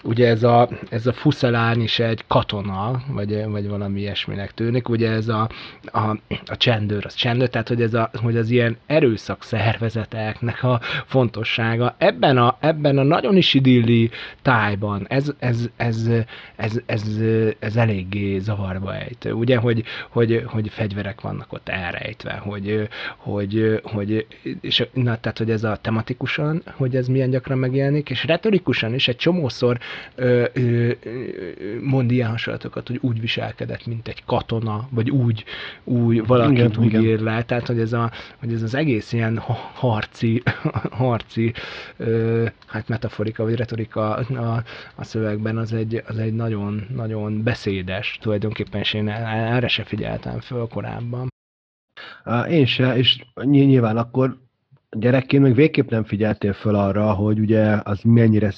ugye 0.02 0.28
ez 0.28 0.42
a, 0.42 0.68
ez 0.90 1.06
a 1.06 1.12
fuszelány 1.12 1.82
is 1.82 1.98
egy 1.98 2.24
katona, 2.26 3.02
vagy, 3.08 3.44
vagy 3.46 3.68
valami 3.68 4.00
ilyesminek 4.00 4.54
tűnik, 4.54 4.88
ugye 4.88 5.10
ez 5.10 5.28
a, 5.28 5.48
a, 5.84 6.10
a 6.46 6.56
csendőr, 6.56 7.06
az 7.06 7.14
csendőr, 7.14 7.48
tehát 7.48 7.68
hogy 7.68 7.82
ez 7.82 7.94
a, 7.94 8.10
hogy 8.22 8.36
az 8.36 8.50
ilyen 8.50 8.76
erőszak 8.86 9.42
szervezeteknek 9.42 10.62
a 10.62 10.80
fontossága. 11.06 11.94
Ebben 11.98 12.38
a, 12.38 12.56
ebben 12.60 12.98
a 12.98 13.02
nagyon 13.02 13.36
is 13.36 13.54
idilli 13.54 14.10
tájban 14.42 15.06
ez, 15.08 15.32
ez, 15.38 15.68
ez, 15.76 16.06
ez, 16.06 16.30
ez, 16.56 16.80
ez, 16.86 17.02
ez 17.58 17.76
eléggé 17.76 18.38
zavarba 18.38 18.94
ejt. 18.94 19.24
Ugye, 19.24 19.56
hogy, 19.56 19.84
hogy, 20.10 20.44
hogy 20.46 20.68
fegyverek 20.68 21.20
vannak 21.20 21.52
ott 21.52 21.68
elrejtve, 21.68 22.32
hogy, 22.32 22.88
hogy, 23.16 23.35
hogy 23.82 24.26
és, 24.60 24.86
na, 24.92 25.20
tehát, 25.20 25.38
hogy 25.38 25.50
ez 25.50 25.64
a 25.64 25.78
tematikusan, 25.80 26.62
hogy 26.76 26.96
ez 26.96 27.08
milyen 27.08 27.30
gyakran 27.30 27.58
megjelenik, 27.58 28.10
és 28.10 28.24
retorikusan 28.24 28.94
is 28.94 29.08
egy 29.08 29.16
csomószor 29.16 29.78
ö, 30.14 30.44
ö, 30.52 30.92
mond 31.80 32.10
ilyen 32.10 32.30
hasonlatokat, 32.30 32.88
hogy 32.88 32.98
úgy 33.00 33.20
viselkedett, 33.20 33.86
mint 33.86 34.08
egy 34.08 34.24
katona, 34.24 34.88
vagy 34.90 35.10
úgy, 35.10 35.44
úgy 35.84 36.26
valakit 36.26 36.58
igen, 36.58 36.72
úgy 36.78 36.84
igen. 36.84 37.02
ír 37.02 37.20
le, 37.20 37.42
tehát, 37.42 37.66
hogy 37.66 37.80
ez, 37.80 37.92
a, 37.92 38.10
hogy 38.38 38.52
ez 38.52 38.62
az 38.62 38.74
egész 38.74 39.12
ilyen 39.12 39.38
harci, 39.74 40.42
harci 40.90 41.52
ö, 41.96 42.44
hát 42.66 42.88
metaforika, 42.88 43.44
vagy 43.44 43.54
retorika 43.54 44.14
a, 44.14 44.62
a 44.94 45.04
szövegben, 45.04 45.56
az 45.56 45.72
egy, 45.72 46.02
az 46.06 46.18
egy 46.18 46.34
nagyon, 46.34 46.86
nagyon 46.94 47.42
beszédes, 47.42 48.18
tulajdonképpen 48.20 48.80
és 48.80 48.94
én 48.94 49.08
erre 49.08 49.68
se 49.68 49.84
figyeltem 49.84 50.40
föl 50.40 50.66
korábban. 50.66 51.28
Én 52.48 52.66
se, 52.66 52.96
és 52.96 53.24
nyilván 53.42 53.96
akkor 53.96 54.38
gyerekként 54.90 55.42
még 55.42 55.54
végképp 55.54 55.90
nem 55.90 56.04
figyeltél 56.04 56.52
föl 56.52 56.74
arra, 56.74 57.12
hogy 57.12 57.38
ugye 57.38 57.80
az 57.82 58.00
mennyire 58.02 58.52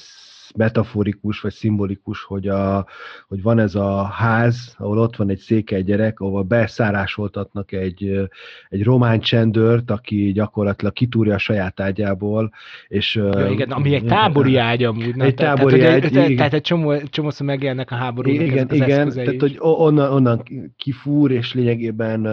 metaforikus 0.55 1.39
vagy 1.41 1.53
szimbolikus, 1.53 2.23
hogy, 2.23 2.47
a, 2.47 2.85
hogy 3.27 3.41
van 3.41 3.59
ez 3.59 3.75
a 3.75 4.03
ház, 4.03 4.75
ahol 4.77 4.97
ott 4.97 5.15
van 5.15 5.29
egy 5.29 5.37
székely 5.37 5.83
gyerek, 5.83 6.19
ahol 6.19 6.43
beszárásoltatnak 6.43 7.71
egy, 7.71 8.29
egy 8.69 8.83
román 8.83 9.19
csendőrt, 9.19 9.91
aki 9.91 10.31
gyakorlatilag 10.31 10.93
kitúrja 10.93 11.33
a 11.33 11.37
saját 11.37 11.79
ágyából. 11.79 12.51
És, 12.87 13.15
ja, 13.15 13.49
igen, 13.49 13.71
ami 13.71 13.93
egy 13.93 14.05
tábori 14.05 14.55
ágy 14.57 14.83
amúgy. 14.83 15.19
Egy 15.19 15.35
tábori 15.35 15.79
tehát, 15.79 16.03
ágy. 16.03 16.11
Tehát, 16.11 16.35
tehát 16.35 16.53
egy 16.53 16.61
csomó, 16.61 16.97
csomószor 16.97 17.45
megjelennek 17.45 17.91
a 17.91 17.95
háború. 17.95 18.29
Igen, 18.29 18.67
az 18.69 18.75
igen, 18.75 19.09
tehát 19.09 19.39
hogy 19.39 19.55
onnan, 19.59 20.11
onnan 20.11 20.43
kifúr, 20.77 21.31
és 21.31 21.53
lényegében 21.53 22.23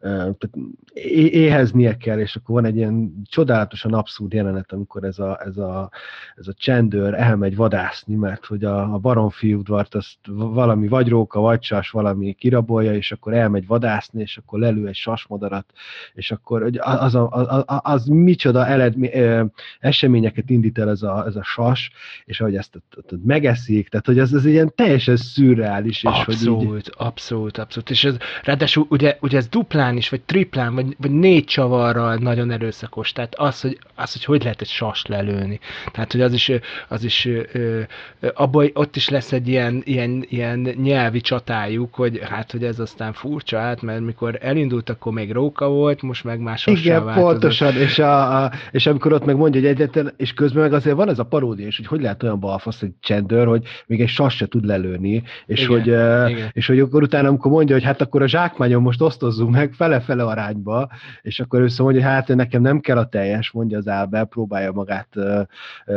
tehát 0.00 0.50
éheznie 1.14 1.96
kell, 1.96 2.18
és 2.18 2.36
akkor 2.36 2.54
van 2.54 2.64
egy 2.64 2.76
ilyen 2.76 3.12
csodálatosan 3.28 3.92
abszurd 3.94 4.32
jelenet, 4.32 4.72
amikor 4.72 5.04
ez 5.04 5.18
a, 5.18 5.40
ez 5.44 5.56
a, 5.56 5.90
ez 6.34 6.48
a 6.48 6.52
csendőr 6.52 7.14
elmegy 7.36 7.56
vadászni, 7.56 8.14
mert 8.14 8.46
hogy 8.46 8.64
a, 8.64 8.92
a 8.94 8.98
baromfi 8.98 9.54
udvart 9.54 9.94
azt 9.94 10.18
valami 10.32 10.88
vagy 10.88 11.08
róka, 11.08 11.40
vagy 11.40 11.62
sas 11.62 11.90
valami 11.90 12.32
kirabolja, 12.32 12.94
és 12.94 13.12
akkor 13.12 13.34
elmegy 13.34 13.66
vadászni, 13.66 14.20
és 14.20 14.36
akkor 14.36 14.58
lelő 14.58 14.86
egy 14.86 14.94
sasmadarat, 14.94 15.72
és 16.14 16.30
akkor 16.30 16.70
az, 16.78 17.14
a, 17.14 17.28
az, 17.30 17.64
az 17.82 18.06
micsoda 18.06 18.66
eledmi, 18.66 19.10
eseményeket 19.80 20.50
indít 20.50 20.78
el 20.78 20.88
ez 20.88 21.02
a, 21.02 21.24
ez 21.26 21.36
a 21.36 21.42
sas, 21.42 21.90
és 22.24 22.40
ahogy 22.40 22.56
ezt 22.56 22.82
megeszik, 23.24 23.88
tehát 23.88 24.06
hogy 24.06 24.18
ez, 24.18 24.32
ez 24.32 24.44
ilyen 24.44 24.72
teljesen 24.74 25.16
szürreális. 25.16 25.96
És 25.96 26.02
abszolút, 26.02 26.68
hogy 26.68 26.76
így... 26.76 26.92
abszolút, 26.96 27.58
abszolút. 27.58 27.90
És 27.90 28.04
ez, 28.04 28.16
ráadásul 28.42 28.86
ugye, 28.88 29.16
ugye 29.20 29.36
ez 29.36 29.48
duplán 29.48 29.96
is, 29.96 30.08
vagy 30.08 30.20
triplán, 30.20 30.74
vagy, 30.74 30.96
vagy 30.98 31.10
négy 31.10 31.44
csavarral 31.44 32.16
nagyon 32.16 32.50
erőszakos. 32.50 33.12
Tehát 33.12 33.34
az, 33.34 33.60
hogy, 33.60 33.78
az, 33.94 34.12
hogy 34.12 34.24
hogy 34.24 34.42
lehet 34.42 34.60
egy 34.60 34.68
sas 34.68 35.06
lelőni. 35.06 35.60
Tehát, 35.92 36.12
hogy 36.12 36.20
az 36.20 36.32
is, 36.32 36.50
az 36.88 37.04
is 37.04 37.25
abban 38.34 38.70
ott 38.72 38.96
is 38.96 39.08
lesz 39.08 39.32
egy 39.32 39.48
ilyen, 39.48 39.82
ilyen, 39.84 40.24
ilyen 40.28 40.58
nyelvi 40.82 41.20
csatájuk, 41.20 41.94
hogy 41.94 42.20
hát, 42.22 42.52
hogy 42.52 42.64
ez 42.64 42.78
aztán 42.78 43.12
furcsa 43.12 43.58
hát, 43.58 43.82
mert 43.82 44.00
mikor 44.00 44.38
elindult, 44.40 44.90
akkor 44.90 45.12
még 45.12 45.32
róka 45.32 45.68
volt, 45.68 46.02
most 46.02 46.24
meg 46.24 46.40
már 46.40 46.58
Igen, 46.64 47.04
változott. 47.04 47.30
pontosan, 47.30 47.76
és, 47.76 47.98
a, 47.98 48.44
a, 48.44 48.52
és 48.70 48.86
amikor 48.86 49.12
ott 49.12 49.24
meg 49.24 49.36
mondja, 49.36 49.60
hogy 49.60 49.70
egyetlen, 49.70 50.12
és 50.16 50.32
közben 50.32 50.62
meg 50.62 50.72
azért 50.72 50.96
van 50.96 51.08
ez 51.08 51.18
a 51.18 51.24
paródia, 51.24 51.66
és 51.66 51.76
hogy 51.76 51.86
hogy 51.86 52.00
lehet 52.00 52.22
olyan 52.22 52.40
balfasz, 52.40 52.82
egy 52.82 52.92
csendőr, 53.00 53.46
hogy 53.46 53.64
még 53.86 54.00
egy 54.00 54.08
sas 54.08 54.36
se 54.36 54.46
tud 54.46 54.64
lelőni, 54.64 55.22
és 55.46 55.62
igen, 55.62 55.72
hogy, 55.72 55.86
igen. 56.30 56.50
és 56.52 56.66
hogy 56.66 56.80
akkor 56.80 57.02
utána, 57.02 57.28
amikor 57.28 57.50
mondja, 57.50 57.74
hogy 57.74 57.84
hát 57.84 58.00
akkor 58.00 58.22
a 58.22 58.28
zsákmányon 58.28 58.82
most 58.82 59.00
osztozzunk 59.00 59.50
meg 59.50 59.72
fele-fele 59.72 60.24
arányba, 60.24 60.88
és 61.22 61.40
akkor 61.40 61.60
ő 61.60 61.66
mondja, 61.78 62.02
hogy 62.02 62.12
hát 62.12 62.28
nekem 62.28 62.62
nem 62.62 62.80
kell 62.80 62.98
a 62.98 63.08
teljes, 63.08 63.50
mondja 63.50 63.78
az 63.78 63.88
Ábel, 63.88 64.24
próbálja 64.24 64.72
magát 64.72 65.08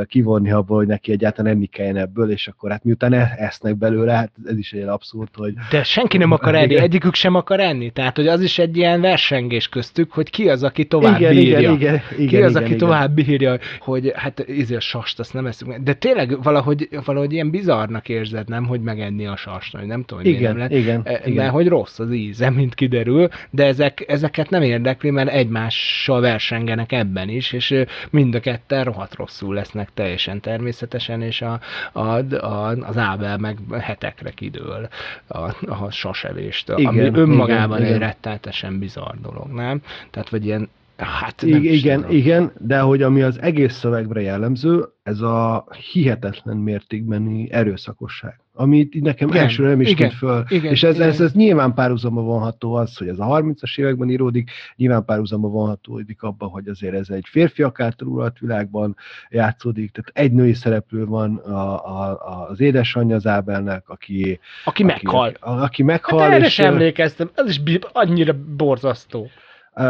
kivonni 0.05 0.51
abból, 0.51 0.77
hogy 0.77 0.87
neki 0.87 1.11
egyáltalán 1.19 1.53
enni 1.53 1.65
kelljen 1.65 1.97
ebből, 1.97 2.31
és 2.31 2.47
akkor 2.47 2.71
hát 2.71 2.83
miután 2.83 3.13
e- 3.13 3.35
esznek 3.37 3.77
belőle, 3.77 4.13
hát 4.13 4.31
ez 4.45 4.57
is 4.57 4.73
egy 4.73 4.81
abszurd, 4.81 5.29
hogy... 5.35 5.53
De 5.69 5.83
senki 5.83 6.17
nem 6.17 6.31
akar 6.31 6.55
enni, 6.55 6.71
igen. 6.71 6.83
egyikük 6.83 7.15
sem 7.15 7.35
akar 7.35 7.59
enni, 7.59 7.89
tehát 7.89 8.15
hogy 8.15 8.27
az 8.27 8.41
is 8.41 8.59
egy 8.59 8.77
ilyen 8.77 9.01
versengés 9.01 9.69
köztük, 9.69 10.11
hogy 10.11 10.29
ki 10.29 10.49
az, 10.49 10.63
aki 10.63 10.85
tovább 10.85 11.19
igen, 11.19 11.33
bírja. 11.33 11.59
Igen, 11.59 11.73
igen, 11.73 12.01
igen, 12.17 12.27
ki 12.27 12.41
az, 12.41 12.51
igen, 12.51 12.55
aki 12.55 12.65
igen. 12.65 12.77
tovább 12.77 13.11
bírja, 13.11 13.57
hogy 13.79 14.11
hát 14.15 14.43
izé 14.47 14.75
a 14.75 14.79
sast, 14.79 15.19
azt 15.19 15.33
nem 15.33 15.45
eszünk 15.45 15.77
De 15.77 15.93
tényleg 15.93 16.43
valahogy, 16.43 16.89
valahogy 17.05 17.33
ilyen 17.33 17.49
bizarnak 17.49 18.09
érzed, 18.09 18.47
nem, 18.47 18.65
hogy 18.65 18.81
megenni 18.81 19.25
a 19.25 19.35
sast, 19.35 19.77
hogy 19.77 19.85
nem 19.85 20.03
tudom, 20.03 20.23
hogy 20.23 20.31
igen, 20.31 20.55
nem 20.55 20.71
igen, 20.71 21.01
e, 21.03 21.21
igen. 21.25 21.33
Mert 21.33 21.51
hogy 21.51 21.67
rossz 21.67 21.99
az 21.99 22.13
íze, 22.13 22.49
mint 22.49 22.75
kiderül, 22.75 23.27
de 23.49 23.65
ezek, 23.65 24.03
ezeket 24.07 24.49
nem 24.49 24.61
érdekli, 24.61 25.09
mert 25.09 25.29
egymással 25.29 26.21
versengenek 26.21 26.91
ebben 26.91 27.29
is, 27.29 27.53
és 27.53 27.83
mind 28.09 28.35
a 28.35 28.39
ketten 28.39 28.83
rohadt 28.83 29.15
rosszul 29.15 29.53
lesznek 29.53 29.89
teljesen 29.93 30.41
természetesen, 30.41 31.08
és 31.17 31.41
a, 31.41 31.59
a, 31.91 32.35
a, 32.35 32.69
az 32.69 32.97
Ábel 32.97 33.37
meg 33.37 33.57
hetekre 33.79 34.29
kidől 34.29 34.89
a, 35.27 35.37
a 35.65 35.89
sasevést, 35.91 36.69
igen, 36.75 36.85
ami 36.85 36.99
önmagában 36.99 37.79
igen, 37.79 38.01
egy 38.01 38.47
igen. 38.57 38.79
bizarr 38.79 39.15
dolog, 39.21 39.51
nem? 39.51 39.81
Tehát, 40.11 40.29
vagy 40.29 40.45
ilyen 40.45 40.69
Hát 40.99 41.41
nem 41.45 41.63
igen, 41.63 42.01
tudom. 42.01 42.15
igen, 42.15 42.51
de 42.57 42.79
hogy 42.79 43.01
ami 43.01 43.21
az 43.21 43.41
egész 43.41 43.73
szövegre 43.73 44.21
jellemző, 44.21 44.85
ez 45.03 45.21
a 45.21 45.67
hihetetlen 45.91 46.57
mértékbeni 46.57 47.51
erőszakosság, 47.51 48.39
amit 48.59 49.01
nekem 49.01 49.27
igen, 49.27 49.41
elsőre 49.41 49.69
nem 49.69 49.81
is 49.81 49.89
igen, 49.89 50.09
föl. 50.09 50.43
Igen, 50.47 50.71
és 50.71 50.83
ez, 50.83 50.95
igen. 50.95 51.07
ez, 51.07 51.21
ez 51.21 51.31
nyilván 51.31 51.73
párhuzamba 51.73 52.21
vonható 52.21 52.73
az, 52.73 52.97
hogy 52.97 53.07
ez 53.07 53.19
a 53.19 53.25
30-as 53.25 53.79
években 53.79 54.09
íródik, 54.09 54.51
nyilván 54.75 55.05
párhuzamba 55.05 55.47
vonhatódik 55.47 56.23
abba, 56.23 56.45
hogy 56.45 56.67
azért 56.67 56.93
ez 56.93 57.09
egy 57.09 57.25
férfiak 57.29 57.79
által 57.79 58.07
uralt 58.07 58.39
világban 58.39 58.95
játszódik, 59.29 59.91
tehát 59.91 60.11
egy 60.13 60.31
női 60.31 60.53
szereplő 60.53 61.05
van 61.05 61.35
a, 61.35 61.85
a, 61.85 62.47
az 62.49 62.59
édesanyja 62.59 63.15
az 63.15 63.27
Ábelnek, 63.27 63.89
aki... 63.89 64.21
Aki, 64.21 64.39
aki 64.63 64.83
meghal. 64.83 65.33
A, 65.39 65.49
aki 65.49 65.83
meghal. 65.83 66.19
Hát 66.19 66.31
erre 66.31 66.45
és, 66.45 66.53
sem 66.53 66.73
emlékeztem, 66.73 67.29
ez 67.35 67.49
is 67.49 67.61
annyira 67.91 68.35
borzasztó. 68.55 69.29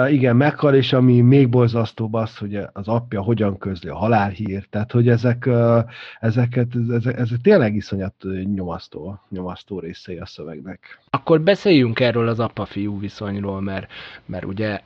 Igen, 0.10 0.36
meghal, 0.36 0.76
és 0.76 0.94
ami 0.94 1.22
még 1.22 1.50
borzasztóbb 1.50 2.14
az, 2.14 2.38
hogy 2.38 2.60
az 2.74 2.88
apja 2.88 3.22
hogyan 3.22 3.58
közli 3.58 3.90
a 3.90 3.96
halálhír, 3.96 4.66
tehát 4.70 4.92
hogy 4.92 5.10
ezek, 5.10 5.44
uh, 5.48 5.80
ezeket, 6.20 6.68
ezek, 6.90 7.18
ezek 7.18 7.42
tényleg 7.42 7.76
iszonyat 7.76 8.14
nyomasztó, 8.54 9.20
nyomasztó 9.30 9.80
részei 9.80 10.18
a 10.18 10.26
szövegnek. 10.26 11.00
Akkor 11.10 11.42
beszéljünk 11.42 12.00
erről 12.00 12.28
az 12.28 12.40
apa-fiú 12.40 13.00
viszonyról, 13.00 13.62
mert, 13.62 13.92
mert 14.26 14.46
ugye 14.46 14.82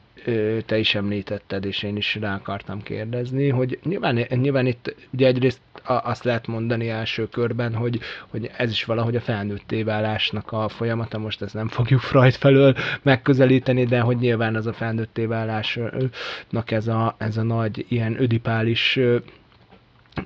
te 0.65 0.77
is 0.77 0.95
említetted, 0.95 1.65
és 1.65 1.83
én 1.83 1.95
is 1.95 2.15
rá 2.15 2.35
akartam 2.35 2.81
kérdezni, 2.81 3.49
hogy 3.49 3.79
nyilván, 3.83 4.25
nyilván 4.29 4.65
itt 4.65 4.95
ugye 5.13 5.27
egyrészt 5.27 5.61
azt 5.83 6.23
lehet 6.23 6.47
mondani 6.47 6.89
első 6.89 7.27
körben, 7.27 7.75
hogy, 7.75 7.99
hogy 8.27 8.49
ez 8.57 8.71
is 8.71 8.83
valahogy 8.83 9.15
a 9.15 9.21
felnőtté 9.21 9.83
válásnak 9.83 10.51
a 10.51 10.67
folyamata, 10.69 11.17
most 11.17 11.41
ezt 11.41 11.53
nem 11.53 11.67
fogjuk 11.67 11.99
Freud 11.99 12.33
felől 12.33 12.75
megközelíteni, 13.01 13.85
de 13.85 13.99
hogy 13.99 14.17
nyilván 14.17 14.55
az 14.55 14.67
a 14.67 14.73
felnőtté 14.73 15.25
válásnak 15.25 16.71
ez 16.71 16.87
a, 16.87 17.15
ez 17.17 17.37
a 17.37 17.43
nagy 17.43 17.85
ilyen 17.89 18.21
ödipális 18.21 18.99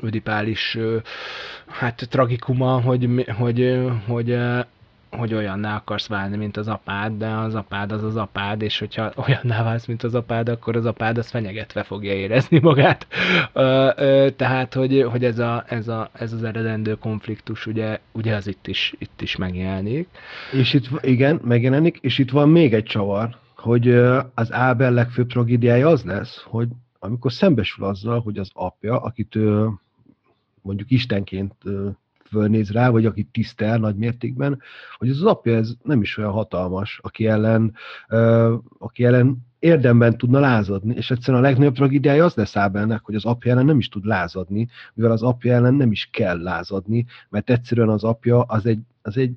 ödipális 0.02 0.78
hát 1.68 2.08
tragikuma, 2.10 2.82
hogy, 2.82 3.26
hogy, 3.38 3.80
hogy 4.08 4.38
hogy 5.12 5.34
olyanná 5.34 5.76
akarsz 5.76 6.08
válni, 6.08 6.38
mint 6.38 6.58
az 6.58 6.68
apád, 6.68 7.18
de 7.18 7.28
az 7.28 7.56
apád 7.56 7.92
az 7.92 8.04
az 8.04 8.16
apád, 8.16 8.62
és 8.62 8.80
hogyha 8.80 9.12
olyanná 9.28 9.64
válsz, 9.64 9.86
mint 9.86 10.04
az 10.04 10.16
apád, 10.16 10.50
akkor 10.50 10.76
az 10.76 10.86
apád 10.86 11.18
az 11.18 11.30
fenyegetve 11.30 11.84
fogja 11.84 12.14
érezni 12.14 12.60
magát. 12.60 13.08
Ö, 13.54 13.90
ö, 13.96 14.28
tehát, 14.36 14.74
hogy, 14.74 15.02
hogy 15.02 15.24
ez, 15.24 15.40
a, 15.40 15.64
ez, 15.68 15.88
a, 15.88 16.10
ez 16.14 16.34
az 16.34 16.44
eredendő 16.44 16.96
konfliktus, 16.96 17.66
ugye, 17.66 18.00
ugye 18.12 18.36
az 18.36 18.48
itt 18.48 18.68
is, 18.68 18.96
itt 18.98 19.22
is 19.22 19.36
megjelenik. 19.36 20.08
És 20.52 20.74
itt, 20.74 20.88
igen, 21.02 21.40
megjelenik, 21.44 21.98
és 22.02 22.18
itt 22.18 22.32
van 22.32 22.50
még 22.50 22.74
egy 22.74 22.84
csavar, 22.84 23.38
hogy 23.56 23.90
az 24.34 24.54
Ábel 24.54 24.92
legfőbb 24.92 25.28
tragédiája 25.28 25.88
az 25.88 26.04
lesz, 26.04 26.42
hogy 26.46 26.68
amikor 27.00 27.32
szembesül 27.32 27.86
azzal, 27.86 28.20
hogy 28.20 28.38
az 28.38 28.50
apja, 28.54 29.00
akit 29.00 29.36
mondjuk 30.62 30.92
Istenként 30.92 31.54
fölnéz 32.30 32.72
rá, 32.72 32.90
vagy 32.90 33.06
aki 33.06 33.24
tisztel 33.24 33.78
nagy 33.78 33.96
mértékben, 33.96 34.62
hogy 34.98 35.10
az 35.10 35.24
apja 35.24 35.56
ez 35.56 35.74
nem 35.84 36.02
is 36.02 36.18
olyan 36.18 36.32
hatalmas, 36.32 37.00
aki 37.04 37.28
ellen, 37.28 37.74
aki 38.78 39.04
ellen 39.04 39.46
érdemben 39.60 40.18
tudna 40.18 40.40
lázadni, 40.40 40.96
és 40.96 41.12
egyszerűen 41.12 41.44
a 41.44 41.46
legnagyobb 41.48 41.76
tragédiája 41.76 42.26
az 42.26 42.36
lesz 42.36 42.56
Ábelnek, 42.56 43.02
hogy 43.04 43.16
az 43.16 43.26
apja 43.26 43.52
ellen 43.52 43.66
nem 43.66 43.78
is 43.78 43.90
tud 43.90 44.06
lázadni, 44.06 44.68
mivel 44.94 45.12
az 45.12 45.24
apja 45.24 45.54
ellen 45.54 45.74
nem 45.74 45.92
is 45.92 46.10
kell 46.12 46.42
lázadni, 46.42 47.06
mert 47.30 47.50
egyszerűen 47.50 47.90
az 47.90 48.04
apja 48.04 48.42
az 48.42 48.66
egy, 48.66 48.80
az 49.02 49.18
egy 49.18 49.32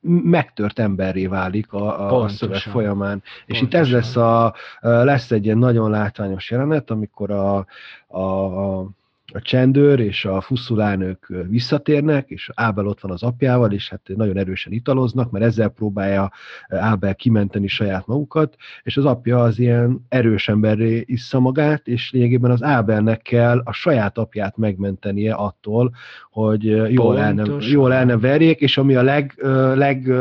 megtört 0.00 0.78
emberré 0.78 1.26
válik 1.26 1.72
a, 1.72 2.10
a, 2.10 2.22
a 2.22 2.28
szöveg 2.28 2.58
folyamán. 2.58 3.18
Pontosan. 3.18 3.44
És 3.46 3.60
itt 3.60 3.74
ez 3.74 3.90
lesz, 3.90 4.16
a, 4.16 4.54
lesz 4.80 5.30
egy 5.30 5.44
ilyen 5.44 5.58
nagyon 5.58 5.90
látványos 5.90 6.50
jelenet, 6.50 6.90
amikor 6.90 7.30
a, 7.30 7.66
a, 8.06 8.20
a 8.20 8.88
a 9.32 9.40
csendőr 9.40 10.00
és 10.00 10.24
a 10.24 10.40
fusszulánők 10.40 11.32
visszatérnek, 11.48 12.30
és 12.30 12.50
Ábel 12.54 12.86
ott 12.86 13.00
van 13.00 13.10
az 13.10 13.22
apjával, 13.22 13.72
és 13.72 13.88
hát 13.88 14.00
nagyon 14.16 14.38
erősen 14.38 14.72
italoznak, 14.72 15.30
mert 15.30 15.44
ezzel 15.44 15.68
próbálja 15.68 16.32
Ábel 16.68 17.14
kimenteni 17.14 17.66
saját 17.66 18.06
magukat, 18.06 18.56
és 18.82 18.96
az 18.96 19.04
apja 19.04 19.42
az 19.42 19.58
ilyen 19.58 20.06
erős 20.08 20.48
emberré 20.48 21.02
issza 21.06 21.40
magát, 21.40 21.86
és 21.86 22.10
lényegében 22.12 22.50
az 22.50 22.62
Ábelnek 22.62 23.22
kell 23.22 23.60
a 23.64 23.72
saját 23.72 24.18
apját 24.18 24.56
megmentenie 24.56 25.34
attól, 25.34 25.92
hogy 26.30 26.92
jól 26.92 27.18
el, 27.18 27.32
nem, 27.32 27.56
jól 27.60 27.92
el 27.92 28.04
nem 28.04 28.20
verjék, 28.20 28.60
és 28.60 28.78
ami 28.78 28.94
a 28.94 29.02
leg, 29.02 29.34
leg, 29.74 30.12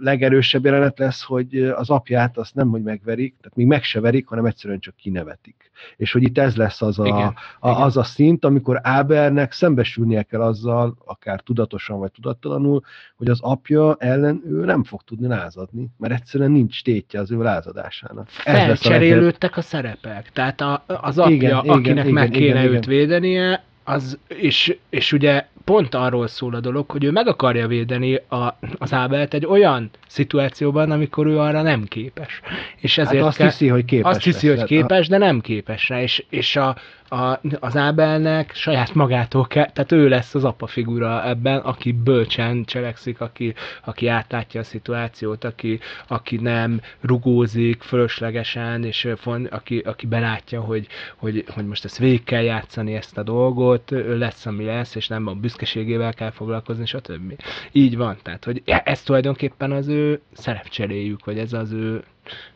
legerősebb 0.00 0.64
jelenet 0.64 0.98
lesz, 0.98 1.22
hogy 1.22 1.56
az 1.56 1.90
apját 1.90 2.38
azt 2.38 2.54
nem, 2.54 2.68
hogy 2.68 2.82
megverik, 2.82 3.36
tehát 3.40 3.56
még 3.56 3.66
meg 3.66 3.82
se 3.82 4.00
verik, 4.00 4.26
hanem 4.26 4.44
egyszerűen 4.44 4.80
csak 4.80 4.96
kinevetik. 4.96 5.70
És 5.96 6.12
hogy 6.12 6.22
itt 6.22 6.38
ez 6.38 6.56
lesz 6.56 6.82
az 6.82 6.98
a, 6.98 7.06
igen, 7.06 7.34
a, 7.60 7.70
igen. 7.70 7.87
Az 7.88 7.96
a 7.96 8.02
szint, 8.02 8.44
amikor 8.44 8.80
Ábernek 8.82 9.52
szembesülnie 9.52 10.22
kell 10.22 10.40
azzal, 10.40 10.96
akár 11.04 11.40
tudatosan 11.40 11.98
vagy 11.98 12.10
tudattalanul, 12.12 12.82
hogy 13.16 13.28
az 13.28 13.40
apja 13.40 13.96
ellen 13.98 14.42
ő 14.46 14.64
nem 14.64 14.84
fog 14.84 15.02
tudni 15.02 15.26
lázadni, 15.26 15.88
mert 15.98 16.12
egyszerűen 16.12 16.50
nincs 16.50 16.82
tétje 16.82 17.20
az 17.20 17.30
ő 17.30 17.42
lázadásának. 17.42 18.28
Felcserélődtek 18.28 19.56
a, 19.56 19.58
a 19.58 19.62
szerepek, 19.62 20.30
tehát 20.32 20.60
a, 20.60 20.84
az 20.86 21.18
apja, 21.18 21.34
igen, 21.34 21.56
akinek 21.56 22.04
igen, 22.04 22.12
meg 22.12 22.30
kéne 22.30 22.62
igen, 22.62 22.74
őt 22.74 22.86
igen. 22.86 22.98
védenie, 22.98 23.62
az, 23.88 24.18
és, 24.28 24.76
és 24.90 25.12
ugye 25.12 25.46
pont 25.64 25.94
arról 25.94 26.26
szól 26.26 26.54
a 26.54 26.60
dolog, 26.60 26.90
hogy 26.90 27.04
ő 27.04 27.10
meg 27.10 27.26
akarja 27.26 27.66
védeni 27.66 28.14
a, 28.14 28.58
az 28.78 28.92
Ábelt 28.92 29.34
egy 29.34 29.46
olyan 29.46 29.90
szituációban, 30.06 30.90
amikor 30.90 31.26
ő 31.26 31.38
arra 31.38 31.62
nem 31.62 31.84
képes. 31.84 32.40
És 32.76 32.98
ezért 32.98 33.18
hát 33.18 33.26
azt 33.26 33.36
kell, 33.36 33.46
hiszi, 33.46 33.68
hogy 33.68 33.84
képes. 33.84 34.10
Azt 34.10 34.24
hiszi, 34.24 34.48
lesz, 34.48 34.58
hogy 34.58 34.68
képes, 34.68 35.08
de 35.08 35.18
nem 35.18 35.40
képes 35.40 35.88
rá. 35.88 36.02
És, 36.02 36.24
és 36.28 36.56
a, 36.56 36.76
a, 37.08 37.40
az 37.60 37.76
Ábelnek 37.76 38.54
saját 38.54 38.94
magától 38.94 39.46
kell, 39.46 39.70
tehát 39.70 39.92
ő 39.92 40.08
lesz 40.08 40.34
az 40.34 40.44
apa 40.44 40.66
figura 40.66 41.28
ebben, 41.28 41.58
aki 41.58 41.92
bölcsen 41.92 42.64
cselekszik, 42.64 43.20
aki, 43.20 43.54
aki 43.84 44.06
átlátja 44.06 44.60
a 44.60 44.64
szituációt, 44.64 45.44
aki, 45.44 45.80
aki 46.08 46.36
nem 46.36 46.80
rugózik 47.00 47.82
fölöslegesen, 47.82 48.84
és 48.84 49.08
aki, 49.50 49.78
aki 49.78 50.06
belátja, 50.06 50.60
hogy, 50.60 50.86
hogy, 51.16 51.44
hogy 51.54 51.66
most 51.66 51.84
ezt 51.84 51.98
végig 51.98 52.24
kell 52.24 52.42
játszani 52.42 52.94
ezt 52.94 53.18
a 53.18 53.22
dolgot, 53.22 53.90
ő 53.90 54.18
lesz, 54.18 54.46
ami 54.46 54.64
lesz, 54.64 54.94
és 54.94 55.08
nem 55.08 55.26
a 55.26 55.32
büszkeségével 55.32 56.14
kell 56.14 56.30
foglalkozni, 56.30 56.86
stb. 56.86 57.42
Így 57.72 57.96
van, 57.96 58.16
tehát, 58.22 58.44
hogy 58.44 58.62
ez 58.64 59.02
tulajdonképpen 59.02 59.72
az 59.72 59.88
ő 59.88 60.20
szerepcseréjük, 60.32 61.24
vagy 61.24 61.38
ez 61.38 61.52
az 61.52 61.72
ő 61.72 62.02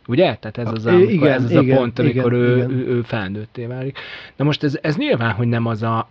Ugye? 0.06 0.36
Tehát 0.36 0.58
ez 0.58 0.70
az, 0.72 0.86
amikor, 0.86 1.10
igen, 1.10 1.32
ez 1.32 1.44
az 1.44 1.50
igen, 1.50 1.76
a 1.76 1.78
pont, 1.78 1.98
amikor 1.98 2.32
igen, 2.32 2.44
ő, 2.44 2.56
igen. 2.56 2.70
ő, 2.70 2.86
ő 2.86 3.02
felnőtté 3.02 3.66
válik. 3.66 3.98
Na 4.36 4.44
most 4.44 4.62
ez, 4.62 4.78
ez 4.82 4.96
nyilván, 4.96 5.32
hogy 5.32 5.48
nem 5.48 5.66
az 5.66 5.82
a 5.82 6.08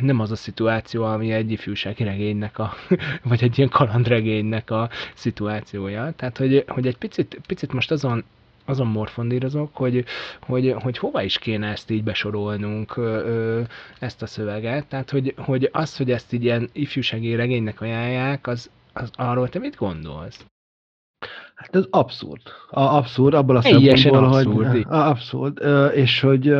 nem 0.00 0.20
az 0.20 0.30
a 0.30 0.36
szituáció, 0.36 1.04
ami 1.04 1.32
egy 1.32 1.50
ifjúsági 1.50 2.04
regénynek, 2.04 2.58
a, 2.58 2.72
vagy 3.28 3.42
egy 3.42 3.58
ilyen 3.58 3.70
kalandregénynek 3.70 4.70
a 4.70 4.90
szituációja. 5.14 6.12
Tehát, 6.16 6.38
hogy, 6.38 6.64
hogy 6.68 6.86
egy 6.86 6.96
picit, 6.96 7.40
picit 7.46 7.72
most 7.72 7.90
azon, 7.90 8.24
azon 8.64 8.86
morfondírozok, 8.86 9.76
hogy, 9.76 10.04
hogy, 10.40 10.74
hogy 10.82 10.98
hova 10.98 11.22
is 11.22 11.38
kéne 11.38 11.68
ezt 11.68 11.90
így 11.90 12.02
besorolnunk, 12.02 13.00
ezt 13.98 14.22
a 14.22 14.26
szöveget. 14.26 14.86
Tehát, 14.86 15.10
hogy, 15.10 15.34
hogy 15.36 15.68
az, 15.72 15.96
hogy 15.96 16.10
ezt 16.10 16.32
így 16.32 16.44
ilyen 16.44 16.68
ifjúsági 16.72 17.34
regénynek 17.34 17.80
ajánlják, 17.80 18.46
az, 18.46 18.70
az 18.92 19.10
arról 19.14 19.48
te 19.48 19.58
mit 19.58 19.76
gondolsz? 19.76 20.46
Hát 21.60 21.76
ez 21.76 21.84
abszurd. 21.90 22.40
A, 22.70 22.80
abszurd, 22.80 23.34
abból 23.34 23.56
a 23.56 23.62
szempontból, 23.62 24.64
hogy... 24.64 24.86
Abszurd. 24.88 25.62
És 25.94 26.20
hogy 26.20 26.54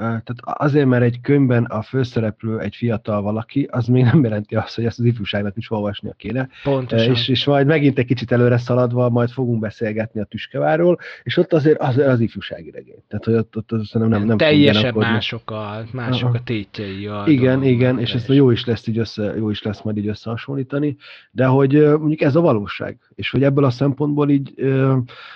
tehát 0.00 0.40
azért, 0.42 0.86
mert 0.86 1.02
egy 1.02 1.20
könyvben 1.20 1.64
a 1.64 1.82
főszereplő 1.82 2.58
egy 2.58 2.76
fiatal 2.76 3.22
valaki, 3.22 3.68
az 3.70 3.86
még 3.86 4.04
nem 4.04 4.24
jelenti 4.24 4.56
azt, 4.56 4.74
hogy 4.74 4.84
ezt 4.84 4.98
az 4.98 5.04
ifjúságnak 5.04 5.56
is 5.56 5.70
olvasnia 5.70 6.12
kéne. 6.12 6.48
Pontosan. 6.62 7.12
És, 7.12 7.28
és 7.28 7.44
majd 7.44 7.66
megint 7.66 7.98
egy 7.98 8.06
kicsit 8.06 8.32
előre 8.32 8.58
szaladva, 8.58 9.08
majd 9.08 9.30
fogunk 9.30 9.60
beszélgetni 9.60 10.20
a 10.20 10.24
Tüskeváról, 10.24 10.98
és 11.22 11.36
ott 11.36 11.52
azért 11.52 11.80
az, 11.80 11.98
az 11.98 12.20
ifjúsági 12.20 12.70
regény. 12.70 13.02
Tehát, 13.08 13.24
hogy 13.24 13.34
ott, 13.34 13.56
ott, 13.56 13.72
ott 13.72 13.92
nem, 13.92 14.08
nem, 14.08 14.24
nem 14.24 14.36
Teljesen 14.36 14.94
mások 14.94 15.50
a, 15.50 15.84
mások 15.92 16.34
a 16.34 16.40
tétjei. 16.44 17.06
A 17.06 17.24
igen, 17.26 17.64
igen, 17.64 17.98
és 17.98 18.14
ezt 18.14 18.28
jó 18.28 18.50
is 18.50 18.64
lesz 18.64 18.86
így 18.86 18.98
össze, 18.98 19.34
jó 19.36 19.50
is 19.50 19.62
lesz 19.62 19.82
majd 19.82 19.96
így 19.96 20.08
összehasonlítani, 20.08 20.96
de 21.30 21.46
hogy 21.46 21.72
mondjuk 21.72 22.20
ez 22.20 22.36
a 22.36 22.40
valóság, 22.40 22.98
és 23.14 23.30
hogy 23.30 23.42
ebből 23.42 23.64
a 23.64 23.70
szempontból 23.70 24.30
így 24.30 24.54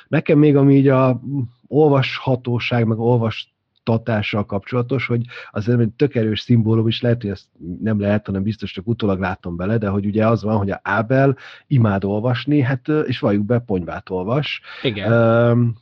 nekem 0.09 0.39
még 0.39 0.57
ami 0.57 0.75
így 0.75 0.89
a 0.89 1.21
olvashatóság, 1.69 2.87
meg 2.87 2.99
olvas 2.99 3.54
tatással 3.85 4.45
kapcsolatos, 4.45 5.07
hogy 5.07 5.25
az 5.51 5.69
egy 5.69 5.91
tök 5.97 6.15
erős 6.15 6.41
szimbólum 6.41 6.89
is 6.89 7.01
lehet, 7.01 7.23
hogy 7.23 7.31
ezt 7.31 7.47
nem 7.81 8.01
lehet, 8.01 8.27
hanem 8.27 8.43
biztos 8.43 8.73
csak 8.73 8.87
utólag 8.87 9.21
látom 9.21 9.57
bele, 9.57 9.79
de 9.79 9.89
hogy 9.89 10.07
ugye 10.07 10.27
az 10.27 10.43
van, 10.43 10.57
hogy 10.57 10.71
a 10.71 10.81
Ábel 10.83 11.37
imád 11.67 12.05
olvasni, 12.05 12.61
hát 12.61 12.89
és 12.89 13.19
valljuk 13.19 13.45
be, 13.45 13.59
ponyvát 13.59 14.11
olvas. 14.11 14.61
Igen. 14.83 15.13
Um, 15.13 15.75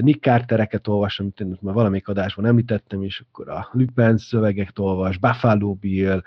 Nick 0.00 0.22
Cartereket 0.22 0.88
olvas, 0.88 1.20
amit 1.20 1.40
én 1.40 1.58
már 1.60 1.74
valamelyik 1.74 2.08
adásban 2.08 2.46
említettem, 2.46 3.02
és 3.02 3.22
akkor 3.28 3.48
a 3.48 3.68
Lupin 3.72 4.16
szövegeket 4.16 4.78
olvas, 4.78 5.18
Buffalo 5.18 5.74
Bill, 5.74 6.22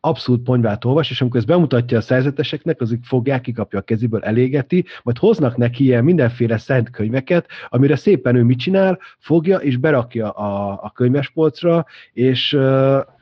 abszolút 0.00 0.42
ponyvát 0.42 0.84
olvas, 0.84 1.10
és 1.10 1.20
amikor 1.20 1.38
ezt 1.38 1.48
bemutatja 1.48 1.98
a 1.98 2.00
szerzeteseknek, 2.00 2.80
azok 2.80 2.98
fogják, 3.02 3.40
kikapja 3.40 3.78
a 3.78 3.82
kezéből, 3.82 4.22
elégeti, 4.22 4.84
majd 5.02 5.18
hoznak 5.18 5.56
neki 5.56 5.84
ilyen 5.84 6.04
mindenféle 6.04 6.58
szent 6.58 6.90
könyveket, 6.90 7.46
amire 7.68 7.96
szépen 7.96 8.36
ő 8.36 8.42
mit 8.42 8.58
csinál, 8.58 8.98
fogja 9.18 9.56
és 9.58 9.76
berakja 9.76 10.30
a, 10.30 10.78
a 10.82 10.90
könyvespolcra, 10.90 11.86
és 12.12 12.58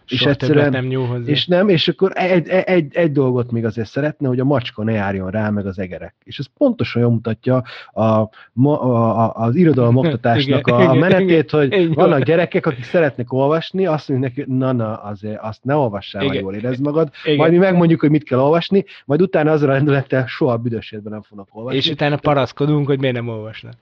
és 0.08 0.22
egyszerűen, 0.22 0.70
nem 0.70 0.86
nyúl 0.86 1.06
hozzá. 1.06 1.30
És 1.30 1.46
nem, 1.46 1.68
és 1.68 1.88
akkor 1.88 2.12
egy, 2.14 2.48
egy, 2.48 2.96
egy 2.96 3.12
dolgot 3.12 3.50
még 3.50 3.64
azért 3.64 3.88
szeretne, 3.88 4.28
hogy 4.28 4.40
a 4.40 4.44
macska 4.44 4.84
ne 4.84 4.92
járjon 4.92 5.30
rá, 5.30 5.50
meg 5.50 5.66
az 5.66 5.78
egerek. 5.78 6.14
És 6.24 6.38
ez 6.38 6.46
pontosan 6.56 7.02
jól 7.02 7.10
mutatja 7.10 7.62
a, 7.90 8.02
a, 8.02 8.30
a, 8.64 9.32
az 9.34 9.54
irodalom 9.54 9.96
oktatásnak 10.06 10.66
a, 10.66 10.90
a 10.90 10.94
menetét, 10.94 11.50
hogy 11.50 11.94
vannak 11.94 12.22
gyerekek, 12.22 12.66
akik 12.66 12.84
szeretnek 12.84 13.32
olvasni, 13.32 13.86
azt 13.86 14.08
mondjuk 14.08 14.36
neki, 14.36 14.50
na, 14.52 14.72
na, 14.72 14.94
azért 14.94 15.40
azt 15.40 15.64
ne 15.64 15.74
olvassál, 15.74 16.24
igen. 16.24 16.40
jól 16.40 16.54
érezd 16.54 16.80
magad, 16.80 17.10
igen. 17.24 17.36
majd 17.36 17.52
mi 17.52 17.58
megmondjuk, 17.58 18.00
hogy 18.00 18.10
mit 18.10 18.24
kell 18.24 18.38
olvasni, 18.38 18.84
majd 19.04 19.22
utána 19.22 19.50
azra 19.50 19.72
rendülettel 19.72 20.26
soha 20.26 20.56
büdös 20.56 20.94
nem 21.04 21.22
fognak 21.22 21.48
olvasni. 21.50 21.78
És 21.78 21.88
utána 21.88 22.16
paraszkodunk, 22.16 22.86
hogy 22.86 22.98
miért 22.98 23.14
nem 23.14 23.28
olvasnak. 23.28 23.74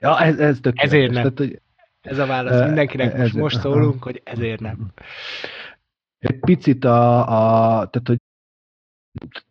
Ja, 0.00 0.20
ez, 0.20 0.38
ez 0.38 0.58
tökéletes. 0.60 0.92
Ezért 0.92 1.12
nem. 1.12 1.22
Tehát, 1.22 1.38
hogy, 1.38 1.58
ez 2.04 2.18
a 2.18 2.26
válasz 2.26 2.66
mindenkinek, 2.66 3.18
most, 3.18 3.34
most 3.34 3.60
szólunk, 3.60 4.02
hogy 4.02 4.20
ezért 4.24 4.60
nem 4.60 4.76
egy 6.24 6.38
picit 6.38 6.84
a, 6.84 7.20
a 7.20 7.86
tehát, 7.86 8.08
hogy 8.08 8.18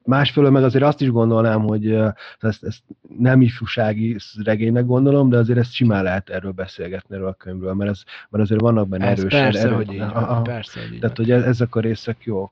másfelől 0.04 0.52
meg 0.52 0.64
azért 0.64 0.84
azt 0.84 1.02
is 1.02 1.10
gondolnám, 1.10 1.62
hogy 1.62 1.92
ezt, 2.40 2.64
ezt 2.64 2.82
nem 3.18 3.42
ifjúsági 3.42 4.18
regénynek 4.44 4.86
gondolom, 4.86 5.30
de 5.30 5.38
azért 5.38 5.60
ezt 5.60 5.74
simán 5.74 6.04
lehet 6.04 6.30
erről 6.30 6.52
beszélgetni 6.52 7.16
erről 7.16 7.28
a 7.28 7.34
könyvről, 7.34 7.74
mert, 7.74 7.90
ez, 7.90 8.04
mert 8.30 8.44
azért 8.44 8.62
vannak 8.62 8.88
benne 8.88 9.06
ez 9.06 9.20
erős 9.20 9.34
persze, 9.34 9.60
erő, 9.60 9.76
hogy 9.76 9.94
így 9.94 10.00
a, 10.00 10.38
a, 10.38 10.42
persze, 10.42 10.80
hogy 10.80 10.94
így 10.94 11.00
Tehát, 11.00 11.18
hogy 11.18 11.32
ezek 11.32 11.76
a 11.76 11.80
részek 11.80 12.18
jók. 12.24 12.52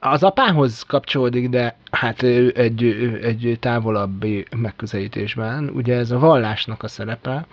Az 0.00 0.22
apához 0.22 0.82
kapcsolódik, 0.82 1.48
de 1.48 1.76
hát 1.90 2.22
egy, 2.22 2.84
egy 3.22 3.56
távolabbi 3.60 4.46
megközelítésben, 4.56 5.68
ugye 5.68 5.96
ez 5.96 6.10
a 6.10 6.18
vallásnak 6.18 6.82
a 6.82 6.88
szerepe, 6.88 7.46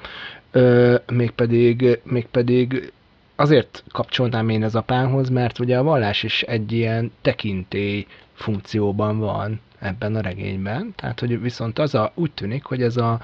mégpedig, 1.11 1.99
mégpedig 2.03 2.93
azért 3.35 3.83
kapcsolnám 3.91 4.49
én 4.49 4.63
az 4.63 4.75
apához, 4.75 5.29
mert 5.29 5.59
ugye 5.59 5.77
a 5.77 5.83
vallás 5.83 6.23
is 6.23 6.41
egy 6.41 6.71
ilyen 6.71 7.11
tekintély 7.21 8.07
funkcióban 8.33 9.19
van 9.19 9.61
ebben 9.79 10.15
a 10.15 10.21
regényben. 10.21 10.93
Tehát, 10.95 11.19
hogy 11.19 11.41
viszont 11.41 11.79
az 11.79 11.95
a, 11.95 12.11
úgy 12.13 12.31
tűnik, 12.31 12.63
hogy 12.63 12.81
ez 12.81 12.97
a, 12.97 13.19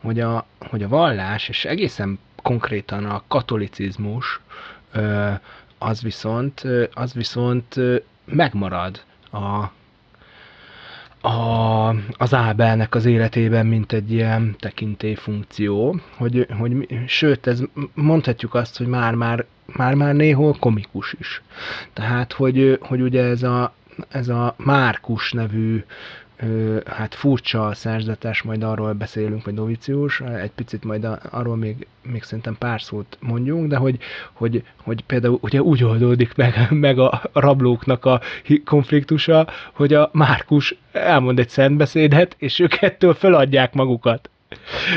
hogy 0.00 0.20
a, 0.20 0.46
hogy 0.68 0.82
a 0.82 0.88
vallás, 0.88 1.48
és 1.48 1.64
egészen 1.64 2.18
konkrétan 2.42 3.04
a 3.04 3.22
katolicizmus, 3.28 4.40
az 5.78 6.02
viszont, 6.02 6.62
az 6.92 7.12
viszont 7.12 7.74
megmarad 8.24 9.02
a, 9.30 9.64
a, 11.26 11.88
az 12.16 12.34
Ábelnek 12.34 12.94
az 12.94 13.04
életében, 13.04 13.66
mint 13.66 13.92
egy 13.92 14.12
ilyen 14.12 14.56
tekintélyfunkció, 14.58 16.00
hogy, 16.16 16.46
hogy 16.58 16.88
sőt, 17.06 17.46
ez 17.46 17.62
mondhatjuk 17.94 18.54
azt, 18.54 18.78
hogy 18.78 18.86
már-már 18.86 19.44
már-már 19.66 20.14
néhol 20.14 20.56
komikus 20.60 21.14
is. 21.18 21.42
Tehát, 21.92 22.32
hogy, 22.32 22.78
hogy 22.80 23.00
ugye 23.00 23.22
ez 23.22 23.42
a, 23.42 23.74
ez 24.08 24.28
a 24.28 24.54
Márkus 24.58 25.32
nevű 25.32 25.84
hát 26.86 27.14
furcsa 27.14 27.74
szerzetes, 27.74 28.42
majd 28.42 28.62
arról 28.62 28.92
beszélünk, 28.92 29.44
vagy 29.44 29.54
novicius, 29.54 30.20
egy 30.20 30.50
picit 30.50 30.84
majd 30.84 31.08
arról 31.30 31.56
még, 31.56 31.86
még 32.02 32.22
szerintem 32.22 32.56
pár 32.58 32.82
szót 32.82 33.18
mondjunk, 33.20 33.68
de 33.68 33.76
hogy, 33.76 33.98
hogy, 34.32 34.62
hogy 34.82 35.04
például 35.04 35.38
ugye 35.40 35.62
úgy 35.62 35.84
oldódik 35.84 36.34
meg, 36.34 36.66
meg 36.70 36.98
a 36.98 37.22
rablóknak 37.32 38.04
a 38.04 38.20
konfliktusa, 38.64 39.48
hogy 39.72 39.94
a 39.94 40.10
Márkus 40.12 40.74
elmond 40.92 41.38
egy 41.38 41.48
szentbeszédet, 41.48 42.34
és 42.38 42.58
ők 42.58 42.74
ettől 42.74 43.14
feladják 43.14 43.74
magukat. 43.74 44.30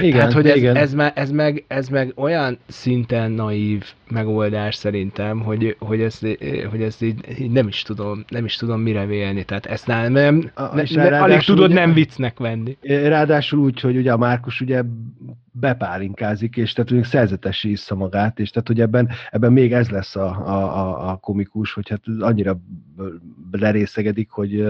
Igen, 0.02 0.18
Tehát, 0.18 0.34
hogy 0.34 0.46
igen. 0.56 0.76
Ez, 0.76 0.82
ez, 0.82 0.94
me, 0.94 1.14
ez, 1.14 1.32
meg, 1.32 1.64
ez 1.68 1.88
meg 1.88 2.12
olyan 2.16 2.58
szinten 2.68 3.32
naív 3.32 3.84
megoldás 4.10 4.76
szerintem, 4.76 5.40
hogy, 5.40 5.76
hogy 5.80 6.02
ezt, 6.02 6.22
hogy 6.70 6.82
ezt 6.82 7.02
így, 7.02 7.40
így, 7.40 7.52
nem 7.52 7.68
is 7.68 7.82
tudom, 7.82 8.26
nem 8.28 8.46
is 8.46 8.56
tudom 8.56 8.82
mire 8.82 9.06
vélni. 9.06 9.44
Tehát 9.44 9.66
ezt 9.66 9.88
nem, 9.88 10.12
nem, 10.12 10.52
a, 10.54 10.76
ne, 10.76 11.10
ne, 11.10 11.20
alig 11.20 11.40
tudod 11.40 11.70
ugye, 11.70 11.80
nem 11.80 11.94
viccnek 11.94 12.40
venni. 12.40 12.78
Ráadásul 12.82 13.60
úgy, 13.60 13.80
hogy 13.80 13.98
ugye 13.98 14.12
a 14.12 14.18
Márkus 14.18 14.62
ugye 14.62 14.84
bepálinkázik, 15.52 16.58
és 16.58 16.74
tehát 16.74 16.92
ugye 16.92 17.04
szerzetesi 17.04 17.72
issza 17.72 17.96
magát, 17.96 18.40
és 18.40 18.50
tehát 18.50 18.68
hogy 18.68 18.82
ebben, 18.82 19.10
ebben 19.30 19.54
még 19.54 19.74
ez 19.74 19.90
lesz 19.90 20.16
a, 20.16 20.48
a, 20.48 21.10
a 21.10 21.16
komikus, 21.16 21.74
hogy 21.74 21.90
hát 21.90 22.02
annyira 22.20 22.60
lerészegedik, 23.52 24.30
hogy, 24.30 24.66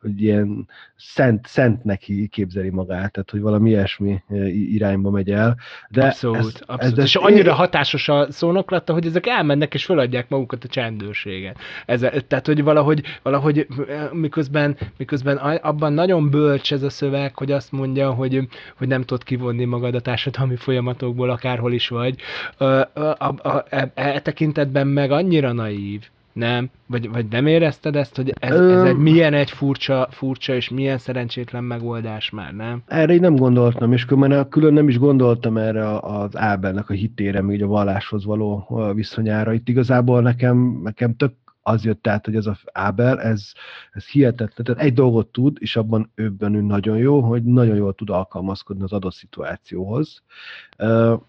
hogy 0.00 0.22
ilyen 0.22 0.68
szent, 0.96 1.46
szentnek 1.46 2.10
képzeli 2.30 2.70
magát, 2.70 3.12
tehát 3.12 3.30
hogy 3.30 3.40
valami 3.40 3.70
ilyesmi 3.70 4.22
irányba 4.52 5.10
megy 5.10 5.30
el. 5.30 5.56
De 5.88 6.04
abszolút, 6.04 6.38
ez, 6.38 6.60
abszolút. 6.66 6.98
Ez, 6.98 7.04
és 7.04 7.14
annyira 7.14 7.50
én... 7.50 7.56
hatásos 7.56 8.08
a 8.08 8.26
szónoklata, 8.30 8.92
hogy 8.92 9.06
ezek 9.06 9.26
elmennek 9.26 9.74
és 9.74 9.84
föladják 9.84 10.28
magukat 10.28 10.64
a 10.64 10.68
csendőrséget. 10.68 11.58
Ez, 11.86 12.06
tehát, 12.28 12.46
hogy 12.46 12.62
valahogy, 12.62 13.02
valahogy 13.22 13.66
miközben, 14.12 14.76
miközben 14.96 15.36
abban 15.36 15.92
nagyon 15.92 16.30
bölcs 16.30 16.72
ez 16.72 16.82
a 16.82 16.90
szöveg, 16.90 17.36
hogy 17.36 17.52
azt 17.52 17.72
mondja, 17.72 18.10
hogy, 18.10 18.48
hogy 18.76 18.88
nem 18.88 19.02
tudod 19.02 19.22
kivonni 19.24 19.64
magad 19.64 19.94
a 19.94 20.00
társadalmi 20.00 20.56
folyamatokból, 20.56 21.30
akárhol 21.30 21.72
is 21.72 21.88
vagy. 21.88 22.20
A, 22.56 22.64
a, 22.64 23.34
a, 23.42 23.64
e, 23.68 23.92
e 23.94 24.20
tekintetben 24.20 24.86
meg 24.86 25.10
annyira 25.10 25.52
naív, 25.52 26.10
nem? 26.32 26.70
Vagy, 26.86 27.10
vagy 27.10 27.26
nem 27.30 27.46
érezted 27.46 27.96
ezt, 27.96 28.16
hogy 28.16 28.32
ez, 28.40 28.60
ez 28.60 28.82
egy 28.82 28.96
milyen 28.96 29.34
egy 29.34 29.50
furcsa, 29.50 30.08
furcsa 30.10 30.54
és 30.54 30.68
milyen 30.68 30.98
szerencsétlen 30.98 31.64
megoldás 31.64 32.30
már, 32.30 32.54
nem? 32.54 32.82
Erre 32.86 33.12
így 33.14 33.20
nem 33.20 33.36
gondoltam, 33.36 33.92
és 33.92 34.04
külön, 34.04 34.48
külön 34.48 34.72
nem 34.72 34.88
is 34.88 34.98
gondoltam 34.98 35.56
erre 35.56 35.98
az 35.98 36.36
Ábelnek 36.36 36.90
a 36.90 36.92
hitére, 36.92 37.44
így 37.50 37.62
a 37.62 37.66
valláshoz 37.66 38.24
való 38.24 38.68
viszonyára. 38.94 39.52
Itt 39.52 39.68
igazából 39.68 40.22
nekem, 40.22 40.80
nekem 40.82 41.16
tök 41.16 41.32
az 41.62 41.84
jött 41.84 42.06
át, 42.06 42.24
hogy 42.24 42.36
ez 42.36 42.46
az 42.46 42.58
Ábel, 42.72 43.20
ez, 43.20 43.52
ez 43.92 44.06
hihetetlen. 44.06 44.66
Tehát 44.66 44.82
egy 44.82 44.92
dolgot 44.92 45.26
tud, 45.26 45.56
és 45.60 45.76
abban 45.76 46.10
őben 46.14 46.54
ő 46.54 46.60
nagyon 46.60 46.96
jó, 46.98 47.20
hogy 47.20 47.42
nagyon 47.42 47.76
jól 47.76 47.94
tud 47.94 48.10
alkalmazkodni 48.10 48.82
az 48.82 48.92
adott 48.92 49.14
szituációhoz. 49.14 50.22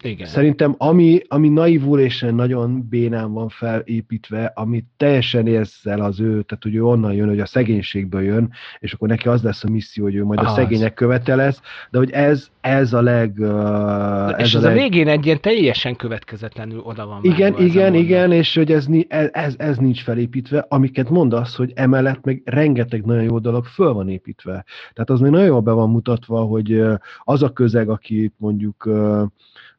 Igen. 0.02 0.28
Szerintem 0.28 0.76
ami, 0.78 1.22
ami 1.28 1.50
naivul 1.50 2.00
és 2.00 2.26
nagyon 2.32 2.88
bénán 2.90 3.34
van 3.34 3.50
felépítve, 3.50 4.52
ami 4.56 4.86
teljesen 4.98 5.48
érzel 5.48 6.02
az 6.02 6.20
ő, 6.20 6.42
tehát 6.42 6.64
hogy 6.64 6.76
ő 6.76 6.86
onnan 6.86 7.14
jön, 7.14 7.28
hogy 7.28 7.40
a 7.40 7.46
szegénységből 7.46 8.22
jön, 8.22 8.52
és 8.80 8.94
akkor 8.94 9.08
neki 9.08 9.28
az 9.28 9.44
lesz 9.44 9.64
a 9.64 9.70
misszió, 9.70 10.04
hogy 10.04 10.16
ő 10.16 10.24
majd 10.24 10.40
az. 10.40 10.46
a 10.46 10.56
szegények 10.56 10.94
követe 10.94 11.36
lesz, 11.36 11.62
de 11.90 11.98
hogy 11.98 12.12
ez, 12.12 12.48
ez 12.62 12.94
a 12.94 13.02
leg... 13.02 13.42
ez 13.42 14.46
és 14.48 14.54
a 14.54 14.58
ez 14.58 14.64
leg... 14.64 14.72
a 14.72 14.74
végén 14.74 15.08
egy 15.08 15.26
ilyen 15.26 15.42
teljesen 15.42 15.96
következetlenül 15.96 16.80
oda 16.80 17.06
van. 17.06 17.20
Igen, 17.24 17.60
igen, 17.60 17.94
igen, 17.94 18.32
és 18.32 18.56
hogy 18.56 18.72
ez, 18.72 18.88
ez, 19.32 19.56
ez 19.58 19.78
nincs 19.78 20.04
felépítve, 20.24 20.66
amiket 20.70 21.10
mondasz, 21.10 21.56
hogy 21.56 21.72
emellett 21.76 22.24
meg 22.24 22.42
rengeteg 22.46 23.06
nagyon 23.06 23.24
jó 23.24 23.40
dolog 23.40 23.66
föl 23.66 23.94
van 23.94 24.10
építve. 24.10 24.66
Tehát 24.94 25.10
az 25.10 25.20
még 25.20 25.32
nagyon 25.32 25.46
jól 25.46 25.62
be 25.62 25.72
van 25.72 25.90
mutatva, 25.90 26.40
hogy 26.42 26.84
az 27.24 27.44
a 27.44 27.54
közeg, 27.54 27.90
aki 27.90 28.34
mondjuk 28.38 28.90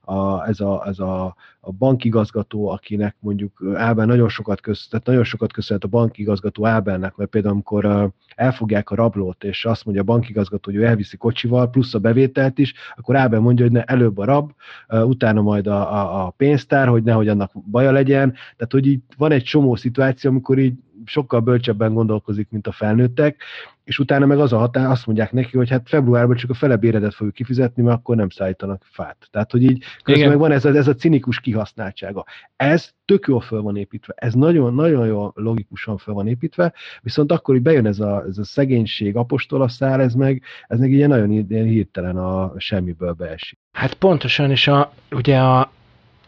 a, 0.04 0.46
ez, 0.48 0.60
a, 0.60 0.82
ez 0.86 0.98
a, 0.98 1.36
a 1.60 1.72
bankigazgató, 1.72 2.68
akinek 2.68 3.16
mondjuk 3.18 3.62
Ábel 3.74 4.06
nagyon 4.06 4.28
sokat 4.28 4.60
köszönhet, 4.60 4.90
tehát 4.90 5.06
nagyon 5.06 5.24
sokat 5.24 5.52
köszönhet 5.52 5.84
a 5.84 5.88
bankigazgató 5.88 6.66
Ábelnek, 6.66 7.16
mert 7.16 7.30
például 7.30 7.52
amikor 7.52 8.12
elfogják 8.34 8.90
a 8.90 8.94
rablót, 8.94 9.44
és 9.44 9.64
azt 9.64 9.84
mondja 9.84 10.02
a 10.02 10.06
bankigazgató, 10.06 10.70
hogy 10.70 10.80
ő 10.80 10.84
elviszi 10.84 11.16
kocsival, 11.16 11.70
plusz 11.70 11.94
a 11.94 11.98
bevételt 11.98 12.58
is, 12.58 12.74
akkor 12.96 13.16
Ábel 13.16 13.40
mondja, 13.40 13.64
hogy 13.64 13.74
ne 13.74 13.82
előbb 13.82 14.18
a 14.18 14.24
rab, 14.24 14.52
utána 14.88 15.42
majd 15.42 15.66
a, 15.66 15.92
a, 15.92 16.26
a 16.26 16.30
pénztár, 16.30 16.88
hogy 16.88 17.02
nehogy 17.02 17.28
annak 17.28 17.52
baja 17.70 17.90
legyen. 17.90 18.30
Tehát, 18.30 18.72
hogy 18.72 18.86
így 18.86 19.00
van 19.16 19.32
egy 19.32 19.42
csomó 19.42 19.74
szituáció, 19.76 20.30
amikor 20.30 20.58
így 20.58 20.74
sokkal 21.04 21.40
bölcsebben 21.40 21.94
gondolkozik, 21.94 22.48
mint 22.50 22.66
a 22.66 22.72
felnőttek, 22.72 23.42
és 23.84 23.98
utána 23.98 24.26
meg 24.26 24.38
az 24.38 24.52
a 24.52 24.58
határ, 24.58 24.90
azt 24.90 25.06
mondják 25.06 25.32
neki, 25.32 25.56
hogy 25.56 25.70
hát 25.70 25.88
februárban 25.88 26.36
csak 26.36 26.50
a 26.50 26.54
fele 26.54 26.76
béredet 26.76 27.14
fogjuk 27.14 27.34
kifizetni, 27.34 27.82
mert 27.82 27.96
akkor 27.98 28.16
nem 28.16 28.28
szállítanak 28.28 28.82
fát. 28.90 29.16
Tehát, 29.30 29.50
hogy 29.50 29.62
így 29.62 29.84
közben 30.02 30.28
meg 30.28 30.38
van 30.38 30.52
ez 30.52 30.64
a, 30.64 30.68
ez 30.68 30.88
a 30.88 30.94
cinikus 30.94 31.40
kihasználtsága. 31.40 32.24
Ez 32.56 32.90
tök 33.04 33.26
jól 33.26 33.40
föl 33.40 33.62
van 33.62 33.76
építve, 33.76 34.14
ez 34.16 34.34
nagyon-nagyon 34.34 35.06
jól 35.06 35.32
logikusan 35.34 35.96
föl 35.96 36.14
van 36.14 36.26
építve, 36.26 36.72
viszont 37.00 37.32
akkor, 37.32 37.54
hogy 37.54 37.64
bejön 37.64 37.86
ez 37.86 38.00
a, 38.00 38.24
ez 38.28 38.38
a 38.38 38.44
szegénység 38.44 39.16
apostolaszár, 39.16 40.00
ez 40.00 40.14
meg, 40.14 40.42
ez 40.66 40.78
meg 40.78 40.90
ilyen 40.90 41.08
nagyon 41.08 41.30
ilyen 41.30 41.66
hirtelen 41.66 42.16
a 42.16 42.52
semmiből 42.56 43.12
beesik. 43.12 43.58
Hát 43.72 43.94
pontosan, 43.94 44.50
és 44.50 44.68
a, 44.68 44.92
ugye 45.10 45.38
a, 45.38 45.70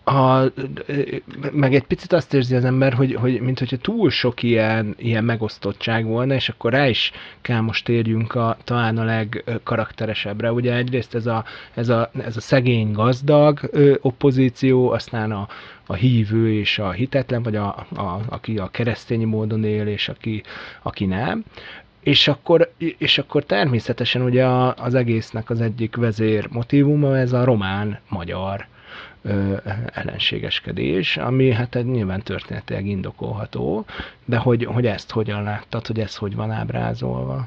a, 0.09 0.53
meg 1.53 1.75
egy 1.75 1.85
picit 1.85 2.13
azt 2.13 2.35
érzi 2.35 2.55
az 2.55 2.65
ember, 2.65 2.93
hogy, 2.93 3.15
hogy 3.15 3.41
mint 3.41 3.59
hogyha 3.59 3.77
túl 3.77 4.11
sok 4.11 4.43
ilyen, 4.43 4.95
ilyen 4.99 5.25
megosztottság 5.25 6.05
volna, 6.05 6.35
és 6.35 6.49
akkor 6.49 6.73
rá 6.73 6.89
is 6.89 7.13
kell 7.41 7.61
most 7.61 7.85
térjünk 7.85 8.35
a, 8.35 8.57
talán 8.65 8.99
a 8.99 9.05
legkarakteresebbre. 9.05 10.53
Ugye 10.53 10.75
egyrészt 10.75 11.15
ez 11.15 11.27
a, 11.27 11.45
ez 11.75 11.89
a, 11.89 12.11
ez 12.25 12.37
a 12.37 12.41
szegény 12.41 12.93
gazdag 12.93 13.61
ö, 13.71 13.95
oppozíció, 14.01 14.91
aztán 14.91 15.33
a, 15.33 15.49
a 15.87 15.95
hívő 15.95 16.53
és 16.53 16.79
a 16.79 16.91
hitetlen, 16.91 17.43
vagy 17.43 17.57
a, 17.57 17.87
a, 17.97 18.21
aki 18.29 18.59
a 18.59 18.69
keresztény 18.69 19.27
módon 19.27 19.65
él, 19.65 19.87
és 19.87 20.09
aki, 20.09 20.43
aki 20.83 21.07
nem. 21.07 21.45
És 22.01 22.29
akkor, 22.29 22.73
és 22.99 23.19
akkor 23.19 23.45
természetesen 23.45 24.23
ugye 24.23 24.47
az 24.77 24.95
egésznek 24.95 25.51
az 25.51 25.61
egyik 25.61 25.97
vezér 25.97 26.49
motivuma 26.51 27.17
ez 27.17 27.33
a 27.33 27.45
román-magyar 27.45 28.67
ellenségeskedés, 29.93 31.17
ami 31.17 31.51
hát 31.51 31.75
egy 31.75 31.87
nyilván 31.87 32.23
történetileg 32.23 32.87
indokolható, 32.87 33.85
de 34.25 34.37
hogy, 34.37 34.65
hogy 34.65 34.87
ezt 34.87 35.11
hogyan 35.11 35.43
láttad, 35.43 35.87
hogy 35.87 36.01
ez 36.01 36.17
hogy 36.17 36.35
van 36.35 36.51
ábrázolva? 36.51 37.47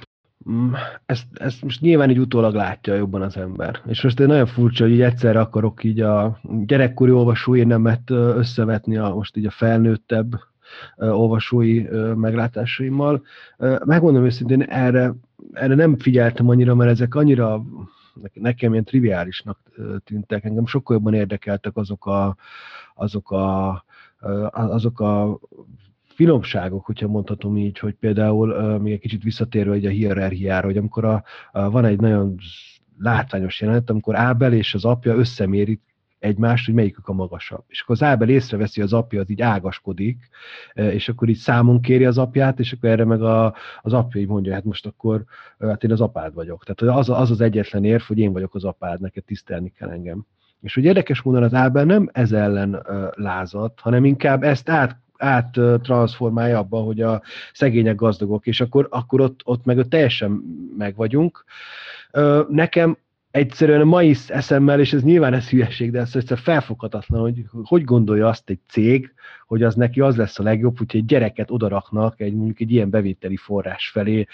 Mm, 0.49 0.73
ezt, 1.05 1.25
ezt 1.33 1.61
most 1.61 1.81
nyilván 1.81 2.09
így 2.09 2.19
utólag 2.19 2.53
látja 2.53 2.95
jobban 2.95 3.21
az 3.21 3.37
ember. 3.37 3.81
És 3.87 4.01
most 4.01 4.19
egy 4.19 4.27
nagyon 4.27 4.45
furcsa, 4.45 4.83
hogy 4.83 4.93
így 4.93 5.01
egyszerre 5.01 5.39
akarok 5.39 5.83
így 5.83 6.01
a 6.01 6.39
gyerekkori 6.65 7.11
olvasói 7.11 7.63
nemet 7.63 8.09
összevetni 8.09 8.97
a, 8.97 9.13
most 9.13 9.37
így 9.37 9.45
a 9.45 9.51
felnőttebb 9.51 10.39
olvasói 10.97 11.85
meglátásaimmal. 12.15 13.21
Megmondom 13.85 14.25
őszintén, 14.25 14.61
erre, 14.61 15.13
erre 15.53 15.75
nem 15.75 15.97
figyeltem 15.97 16.49
annyira, 16.49 16.75
mert 16.75 16.91
ezek 16.91 17.15
annyira 17.15 17.63
nekem 18.33 18.71
ilyen 18.71 18.83
triviálisnak 18.83 19.59
tűntek, 20.03 20.43
engem 20.43 20.65
sokkal 20.65 20.95
jobban 20.95 21.13
érdekeltek 21.13 21.77
azok 21.77 22.05
a, 22.05 22.35
azok 22.95 23.31
a, 23.31 23.83
azok 24.51 24.99
a 24.99 25.39
finomságok, 26.03 26.85
hogyha 26.85 27.07
mondhatom 27.07 27.57
így, 27.57 27.79
hogy 27.79 27.93
például 27.93 28.79
még 28.79 28.93
egy 28.93 28.99
kicsit 28.99 29.23
visszatérve 29.23 29.73
egy 29.73 29.85
a 29.85 29.89
hierarchiára, 29.89 30.65
hogy 30.65 30.77
amikor 30.77 31.05
a, 31.05 31.23
a, 31.51 31.69
van 31.69 31.85
egy 31.85 31.99
nagyon 31.99 32.35
látványos 32.97 33.61
jelenet, 33.61 33.89
amikor 33.89 34.15
Ábel 34.15 34.53
és 34.53 34.73
az 34.73 34.85
apja 34.85 35.15
összemérik 35.15 35.81
egymást, 36.19 36.65
hogy 36.65 36.73
melyikük 36.73 37.07
a 37.07 37.13
magasabb. 37.13 37.63
És 37.67 37.81
akkor 37.81 37.95
az 37.95 38.03
Ábel 38.03 38.29
észreveszi, 38.29 38.81
az 38.81 38.93
apja 38.93 39.21
az 39.21 39.29
így 39.29 39.41
ágaskodik, 39.41 40.29
e, 40.73 40.93
és 40.93 41.09
akkor 41.09 41.29
így 41.29 41.37
számon 41.37 41.81
kéri 41.81 42.05
az 42.05 42.17
apját, 42.17 42.59
és 42.59 42.71
akkor 42.71 42.89
erre 42.89 43.05
meg 43.05 43.21
a, 43.21 43.55
az 43.81 43.93
apja 43.93 44.21
így 44.21 44.27
mondja, 44.27 44.53
hát 44.53 44.63
most 44.63 44.85
akkor 44.85 45.23
hát 45.59 45.83
én 45.83 45.91
az 45.91 46.01
apád 46.01 46.33
vagyok. 46.33 46.63
Tehát 46.63 46.97
az 46.97 47.09
az, 47.09 47.31
az 47.31 47.41
egyetlen 47.41 47.83
érv, 47.83 48.01
hogy 48.01 48.17
én 48.17 48.31
vagyok 48.31 48.55
az 48.55 48.63
apád, 48.63 49.01
neked 49.01 49.23
tisztelni 49.23 49.71
kell 49.77 49.89
engem. 49.89 50.25
És 50.61 50.73
hogy 50.73 50.83
érdekes 50.83 51.21
módon 51.21 51.43
az 51.43 51.53
Ábel 51.53 51.85
nem 51.85 52.09
ez 52.11 52.31
ellen 52.31 52.75
uh, 52.75 53.09
lázadt, 53.15 53.79
hanem 53.79 54.05
inkább 54.05 54.43
ezt 54.43 54.69
át 54.69 54.97
áttranszformálja 55.19 56.57
abba, 56.57 56.77
hogy 56.77 57.01
a 57.01 57.21
szegények 57.53 57.95
gazdagok, 57.95 58.47
és 58.47 58.61
akkor, 58.61 58.87
akkor 58.89 59.21
ott, 59.21 59.41
ott 59.43 59.65
meg 59.65 59.87
teljesen 59.87 60.41
meg 60.77 60.95
vagyunk. 60.95 61.43
Nekem 62.49 62.97
egyszerűen 63.31 63.81
a 63.81 63.85
mai 63.85 64.15
eszemmel, 64.27 64.79
és 64.79 64.93
ez 64.93 65.03
nyilván 65.03 65.33
ez 65.33 65.49
hülyeség, 65.49 65.91
de 65.91 65.99
ez 65.99 66.15
egyszer 66.15 66.37
felfoghatatlan, 66.37 67.21
hogy 67.21 67.45
hogy 67.63 67.83
gondolja 67.83 68.27
azt 68.27 68.49
egy 68.49 68.59
cég, 68.67 69.13
hogy 69.47 69.63
az 69.63 69.75
neki 69.75 69.99
az 69.99 70.15
lesz 70.15 70.39
a 70.39 70.43
legjobb, 70.43 70.77
hogyha 70.77 70.97
egy 70.97 71.05
gyereket 71.05 71.51
odaraknak 71.51 72.21
egy 72.21 72.33
mondjuk 72.33 72.59
egy 72.59 72.71
ilyen 72.71 72.89
bevételi 72.89 73.35
forrás 73.35 73.89
felé, 73.89 74.25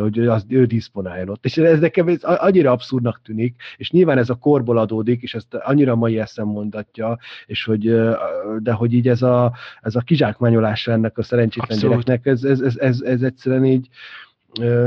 hogy 0.00 0.18
az, 0.18 0.44
ő 0.48 0.64
diszponáljon 0.64 1.28
ott. 1.28 1.44
És 1.44 1.56
ez 1.56 1.80
nekem 1.80 2.08
ez 2.08 2.22
annyira 2.22 2.70
abszurdnak 2.70 3.20
tűnik, 3.22 3.62
és 3.76 3.90
nyilván 3.90 4.18
ez 4.18 4.30
a 4.30 4.34
korból 4.34 4.78
adódik, 4.78 5.22
és 5.22 5.34
ezt 5.34 5.54
annyira 5.54 5.94
mai 5.94 6.18
eszem 6.18 6.46
mondatja, 6.46 7.18
és 7.46 7.64
hogy, 7.64 7.94
de 8.58 8.72
hogy 8.72 8.92
így 8.92 9.08
ez 9.08 9.22
a, 9.22 9.52
ez 9.80 9.94
a 9.94 10.00
kizsákmányolása 10.00 10.92
ennek 10.92 11.18
a 11.18 11.22
szerencsétlen 11.22 11.78
Abszolút. 11.78 12.04
gyereknek, 12.04 12.32
ez, 12.32 12.44
ez, 12.44 12.60
ez, 12.60 12.76
ez, 12.76 13.00
ez 13.00 13.22
egyszerűen 13.22 13.64
így, 13.64 13.88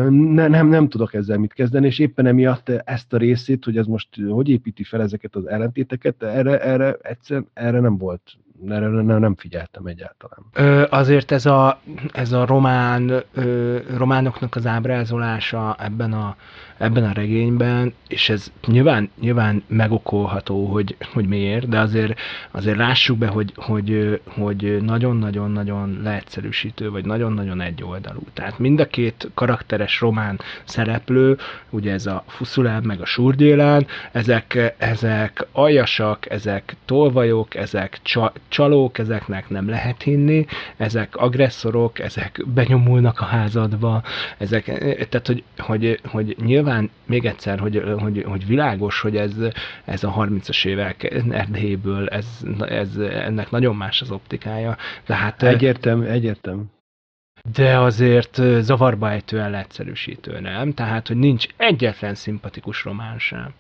ne, 0.10 0.48
nem, 0.48 0.68
nem 0.68 0.90
tudok 0.90 1.14
ezzel 1.14 1.38
mit 1.38 1.54
kezdeni, 1.54 1.86
és 1.86 2.00
éppen 2.00 2.26
emiatt 2.26 2.70
ezt 2.70 3.14
a 3.14 3.18
részét, 3.18 3.64
hogy 3.64 3.78
ez 3.78 3.86
most 3.86 4.08
hogy 4.30 4.50
építi 4.50 4.84
fel 4.84 5.02
ezeket 5.02 5.36
az 5.36 5.48
ellentéteket, 5.48 6.24
erre, 6.24 6.60
erre, 6.60 6.98
egyszer, 7.02 7.44
erre 7.54 7.80
nem 7.80 7.98
volt 7.98 8.38
erre 8.70 8.88
nem, 8.88 9.20
nem 9.20 9.36
figyeltem 9.36 9.86
egyáltalán. 9.86 10.40
Ö, 10.54 10.86
azért 10.90 11.32
ez 11.32 11.46
a, 11.46 11.80
ez 12.12 12.32
a 12.32 12.46
román, 12.46 13.24
ö, 13.34 13.78
románoknak 13.98 14.56
az 14.56 14.66
ábrázolása 14.66 15.76
ebben 15.80 16.14
a, 16.14 16.36
ebben 16.78 17.04
a 17.04 17.12
regényben, 17.12 17.94
és 18.08 18.30
ez 18.30 18.52
nyilván, 18.66 19.10
nyilván 19.20 19.64
megokolható, 19.68 20.66
hogy, 20.66 20.96
hogy 21.14 21.28
miért, 21.28 21.68
de 21.70 21.80
azért, 21.80 22.20
azért 22.52 22.78
lássuk 22.78 23.18
be, 23.18 23.28
hogy, 23.28 23.54
hogy, 23.56 24.22
hogy 24.28 24.78
nagyon-nagyon-nagyon 24.82 26.00
leegyszerűsítő, 26.04 26.90
vagy 26.90 27.06
nagyon-nagyon 27.06 27.62
egyoldalú. 27.62 28.22
Tehát 28.34 28.60
mind 28.60 28.80
a 28.80 28.88
két 28.88 29.30
karakteres 29.34 30.00
román 30.00 30.40
szereplő, 30.64 31.38
ugye 31.70 31.92
ez 31.92 32.06
a 32.06 32.24
Fuszulán 32.28 32.84
meg 32.84 33.02
a 33.02 33.06
Surdjélán, 33.06 33.88
ezek, 34.12 34.74
ezek 34.78 35.48
aljasak, 35.52 36.30
ezek 36.30 36.76
tolvajok, 36.86 37.56
ezek 37.56 38.00
csalók, 38.54 38.98
ezeknek 38.98 39.50
nem 39.50 39.70
lehet 39.70 40.02
hinni, 40.02 40.46
ezek 40.78 41.16
agresszorok, 41.16 42.00
ezek 42.00 42.42
benyomulnak 42.54 43.20
a 43.20 43.26
házadba, 43.26 44.04
ezek, 44.38 44.66
tehát 45.10 45.28
hogy, 45.28 45.44
hogy, 45.58 46.00
hogy 46.04 46.36
nyilván 46.44 46.90
még 47.06 47.26
egyszer, 47.26 47.60
hogy, 47.60 47.84
hogy, 48.00 48.24
hogy 48.28 48.48
világos, 48.48 49.02
hogy 49.02 49.18
ez, 49.18 49.34
ez 49.86 50.04
a 50.04 50.14
30-as 50.18 50.66
évek 50.66 51.04
Erdélyből, 51.30 52.08
ez, 52.08 52.28
ez, 52.60 52.98
ennek 52.98 53.52
nagyon 53.52 53.76
más 53.76 54.02
az 54.02 54.12
optikája. 54.12 54.78
Tehát, 55.06 55.44
egyértelmű, 55.44 56.06
egyértelmű. 56.06 56.64
De 57.56 57.80
azért 57.80 58.42
zavarba 58.60 59.12
ejtően 59.12 59.50
leegyszerűsítő, 59.50 60.40
nem? 60.40 60.74
Tehát, 60.74 61.08
hogy 61.08 61.18
nincs 61.18 61.48
egyetlen 61.58 62.16
szimpatikus 62.16 62.84
román 62.84 63.20
sem 63.20 63.54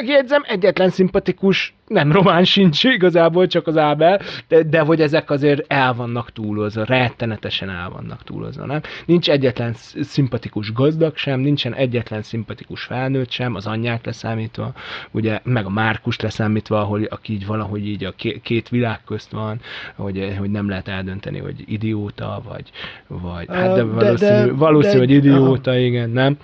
megjegyzem, 0.00 0.42
egyetlen 0.46 0.88
szimpatikus, 0.88 1.74
nem 1.86 2.12
román 2.12 2.44
sincs 2.44 2.84
igazából, 2.84 3.46
csak 3.46 3.66
az 3.66 3.76
Ábel, 3.76 4.20
de, 4.48 4.62
de 4.62 4.80
hogy 4.80 5.00
ezek 5.00 5.30
azért 5.30 5.72
el 5.72 5.94
vannak 5.94 6.32
túlozva, 6.32 6.84
rettenetesen 6.84 7.70
el 7.70 7.90
vannak 7.90 8.24
túlozva, 8.24 8.66
nem? 8.66 8.80
Nincs 9.06 9.30
egyetlen 9.30 9.74
szimpatikus 10.00 10.72
gazdag 10.72 11.16
sem, 11.16 11.40
nincsen 11.40 11.74
egyetlen 11.74 12.22
szimpatikus 12.22 12.82
felnőtt 12.82 13.30
sem, 13.30 13.54
az 13.54 13.66
anyját 13.66 14.06
leszámítva, 14.06 14.72
ugye, 15.10 15.40
meg 15.42 15.66
a 15.66 15.70
Márkus 15.70 16.20
leszámítva, 16.20 16.80
ahol, 16.80 17.04
aki 17.04 17.32
így 17.32 17.46
valahogy 17.46 17.86
így 17.86 18.04
a 18.04 18.14
két 18.42 18.68
világ 18.68 19.00
közt 19.06 19.30
van, 19.30 19.60
hogy, 19.96 20.34
hogy 20.38 20.50
nem 20.50 20.68
lehet 20.68 20.88
eldönteni, 20.88 21.38
hogy 21.38 21.64
idióta, 21.66 22.42
vagy, 22.48 22.70
vagy 23.06 23.46
hát 23.48 23.74
de 23.74 23.82
valószínű, 23.82 24.30
de, 24.30 24.44
de, 24.44 24.52
valószínű 24.52 24.92
de, 24.92 24.98
hogy 24.98 25.10
idióta, 25.10 25.70
aha. 25.70 25.80
igen, 25.80 26.10
nem? 26.10 26.36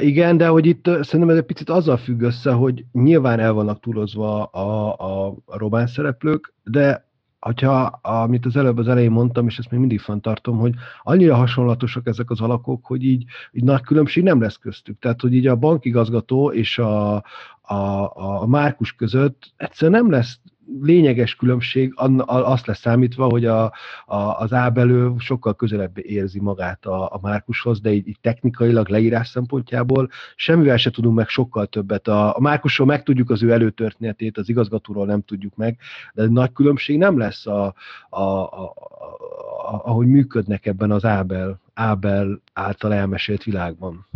Igen, 0.00 0.36
de 0.36 0.48
hogy 0.48 0.66
itt 0.66 0.84
szerintem 0.84 1.28
ez 1.28 1.36
egy 1.36 1.42
picit 1.42 1.70
azzal 1.70 1.96
függ 1.96 2.20
össze, 2.20 2.52
hogy 2.52 2.84
nyilván 2.92 3.40
el 3.40 3.52
vannak 3.52 3.80
túlozva 3.80 4.44
a, 4.44 4.94
a, 4.98 5.36
a 5.44 5.58
román 5.58 5.86
szereplők, 5.86 6.54
de 6.64 7.08
hogyha, 7.40 7.82
amit 8.02 8.46
az 8.46 8.56
előbb 8.56 8.78
az 8.78 8.88
elején 8.88 9.10
mondtam, 9.10 9.46
és 9.46 9.58
ezt 9.58 9.70
még 9.70 9.80
mindig 9.80 10.00
fenntartom, 10.00 10.58
hogy 10.58 10.74
annyira 11.02 11.34
hasonlatosak 11.34 12.06
ezek 12.06 12.30
az 12.30 12.40
alakok, 12.40 12.86
hogy 12.86 13.04
így, 13.04 13.24
így 13.52 13.64
nagy 13.64 13.80
különbség 13.80 14.22
nem 14.22 14.40
lesz 14.40 14.56
köztük. 14.56 14.98
Tehát, 14.98 15.20
hogy 15.20 15.34
így 15.34 15.46
a 15.46 15.56
bankigazgató 15.56 16.52
és 16.52 16.78
a, 16.78 17.14
a, 17.60 18.10
a 18.14 18.46
Márkus 18.46 18.92
között 18.92 19.52
egyszerűen 19.56 20.02
nem 20.02 20.10
lesz 20.10 20.40
lényeges 20.80 21.34
különbség 21.34 21.92
azt 22.26 22.66
lesz 22.66 22.80
számítva, 22.80 23.24
hogy 23.24 23.44
a, 23.44 23.72
a, 24.06 24.16
az 24.16 24.52
ábelő 24.52 25.12
sokkal 25.18 25.54
közelebb 25.54 25.98
érzi 25.98 26.40
magát 26.40 26.86
a, 26.86 27.02
a 27.02 27.18
Márkushoz, 27.22 27.80
de 27.80 27.92
így, 27.92 28.08
így 28.08 28.20
technikailag 28.20 28.88
leírás 28.88 29.28
szempontjából 29.28 30.08
semmivel 30.36 30.76
se 30.76 30.90
tudunk 30.90 31.16
meg 31.16 31.28
sokkal 31.28 31.66
többet. 31.66 32.08
A, 32.08 32.36
a 32.36 32.40
Márkusról 32.40 32.86
megtudjuk 32.86 33.30
az 33.30 33.42
ő 33.42 33.50
előtörténetét, 33.52 34.38
az 34.38 34.48
igazgatóról 34.48 35.06
nem 35.06 35.22
tudjuk 35.22 35.56
meg, 35.56 35.78
de 36.14 36.26
nagy 36.26 36.52
különbség 36.52 36.98
nem 36.98 37.18
lesz, 37.18 37.46
a, 37.46 37.74
a, 38.08 38.20
a, 38.20 38.62
a, 38.62 39.80
ahogy 39.84 40.06
működnek 40.06 40.66
ebben 40.66 40.90
az 40.90 41.04
Ábel, 41.04 41.60
Ábel 41.74 42.40
által 42.52 42.94
elmesélt 42.94 43.42
világban. 43.42 44.06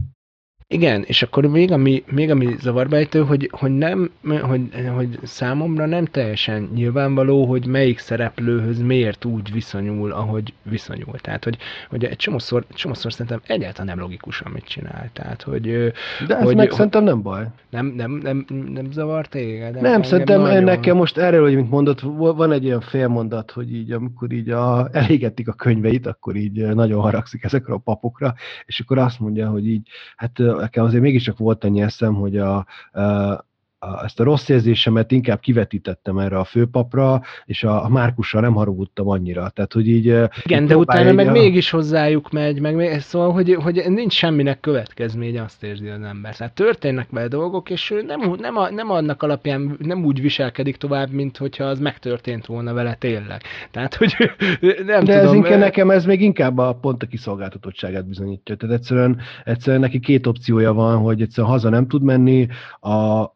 Igen, 0.74 1.04
és 1.06 1.22
akkor 1.22 1.46
még 1.46 1.72
ami, 1.72 2.04
még 2.10 2.30
ami 2.30 2.56
zavarba 2.60 2.96
ejtő, 2.96 3.24
hogy, 3.24 3.50
hogy, 3.52 3.70
nem, 3.70 4.10
hogy, 4.40 4.60
hogy 4.94 5.18
számomra 5.22 5.86
nem 5.86 6.04
teljesen 6.04 6.70
nyilvánvaló, 6.74 7.44
hogy 7.44 7.66
melyik 7.66 7.98
szereplőhöz 7.98 8.82
miért 8.82 9.24
úgy 9.24 9.52
viszonyul, 9.52 10.12
ahogy 10.12 10.52
viszonyul. 10.62 11.18
Tehát, 11.18 11.44
hogy, 11.44 11.56
hogy 11.88 12.04
egy 12.04 12.16
csomószor, 12.16 12.64
csomószor 12.68 13.12
szerintem 13.12 13.40
egyáltalán 13.46 13.86
nem 13.86 14.04
logikus, 14.04 14.40
amit 14.40 14.64
csinál. 14.64 15.10
Tehát, 15.12 15.42
hogy, 15.42 15.62
De 16.26 16.36
ez 16.36 16.42
hogy, 16.42 16.56
meg 16.56 16.66
hogy, 16.66 16.76
szerintem 16.76 17.04
nem 17.04 17.22
baj. 17.22 17.46
Nem, 17.70 17.86
nem, 17.86 18.20
nem, 18.22 18.44
nem 18.72 18.92
zavar 18.92 19.26
téged? 19.26 19.74
Nem, 19.74 19.82
nem 19.82 20.02
szerintem 20.02 20.40
nagyon... 20.40 20.64
nekem 20.64 20.96
most 20.96 21.18
erről, 21.18 21.42
hogy 21.42 21.54
mint 21.54 21.70
mondott, 21.70 22.00
van 22.16 22.52
egy 22.52 22.66
olyan 22.66 22.80
félmondat, 22.80 23.50
hogy 23.50 23.74
így, 23.74 23.92
amikor 23.92 24.32
így 24.32 24.50
a, 24.50 24.88
elégetik 24.92 25.48
a 25.48 25.52
könyveit, 25.52 26.06
akkor 26.06 26.36
így 26.36 26.66
nagyon 26.74 27.00
haragszik 27.00 27.44
ezekre 27.44 27.72
a 27.72 27.78
papokra, 27.78 28.34
és 28.66 28.80
akkor 28.80 28.98
azt 28.98 29.20
mondja, 29.20 29.48
hogy 29.48 29.66
így, 29.68 29.88
hát 30.16 30.40
nekem 30.64 30.84
azért 30.84 31.02
mégiscsak 31.02 31.38
volt 31.38 31.64
annyi 31.64 31.80
eszem, 31.80 32.14
hogy 32.14 32.38
a, 32.38 32.56
a 32.92 33.44
ezt 34.04 34.20
a 34.20 34.24
rossz 34.24 34.48
érzésemet 34.48 35.12
inkább 35.12 35.40
kivetítettem 35.40 36.18
erre 36.18 36.38
a 36.38 36.44
főpapra, 36.44 37.22
és 37.44 37.64
a, 37.64 37.84
a 37.84 37.88
Márkussal 37.88 38.40
nem 38.40 38.54
haragudtam 38.54 39.08
annyira. 39.08 39.48
Tehát, 39.48 39.72
hogy 39.72 39.88
így... 39.88 40.06
Igen, 40.42 40.66
de 40.66 40.76
utána 40.76 41.12
meg 41.12 41.28
a... 41.28 41.30
mégis 41.30 41.70
hozzájuk 41.70 42.30
megy, 42.30 42.60
meg 42.60 42.74
még, 42.74 43.00
szóval, 43.00 43.32
hogy, 43.32 43.54
hogy 43.54 43.84
nincs 43.88 44.12
semminek 44.12 44.60
következménye, 44.60 45.42
azt 45.42 45.62
érzi 45.62 45.88
az 45.88 46.02
ember. 46.02 46.36
Tehát 46.36 46.54
történnek 46.54 47.10
vele 47.10 47.28
dolgok, 47.28 47.70
és 47.70 47.94
nem, 48.06 48.34
nem, 48.38 48.56
a, 48.56 48.70
nem 48.70 48.90
annak 48.90 49.22
alapján 49.22 49.76
nem 49.78 50.04
úgy 50.04 50.20
viselkedik 50.20 50.76
tovább, 50.76 51.10
mint 51.10 51.36
hogyha 51.36 51.64
az 51.64 51.78
megtörtént 51.78 52.46
volna 52.46 52.72
vele 52.72 52.94
tényleg. 52.94 53.42
Tehát, 53.70 53.94
hogy 53.94 54.14
nem 54.86 55.04
de 55.04 55.18
tudom. 55.18 55.26
Ez 55.28 55.32
inkább, 55.32 55.58
nekem 55.58 55.90
ez 55.90 56.04
még 56.04 56.20
inkább 56.20 56.58
a 56.58 56.78
pont 56.80 57.02
a 57.02 57.06
kiszolgáltatottságát 57.06 58.06
bizonyítja. 58.06 58.56
Tehát 58.56 58.76
egyszerűen, 58.76 59.20
egyszerűen 59.44 59.80
neki 59.80 60.00
két 60.00 60.26
opciója 60.26 60.72
van, 60.72 60.98
hogy 60.98 61.22
egyszerűen 61.22 61.52
haza 61.52 61.68
nem 61.68 61.86
tud 61.86 62.02
menni, 62.02 62.48
a, 62.80 63.33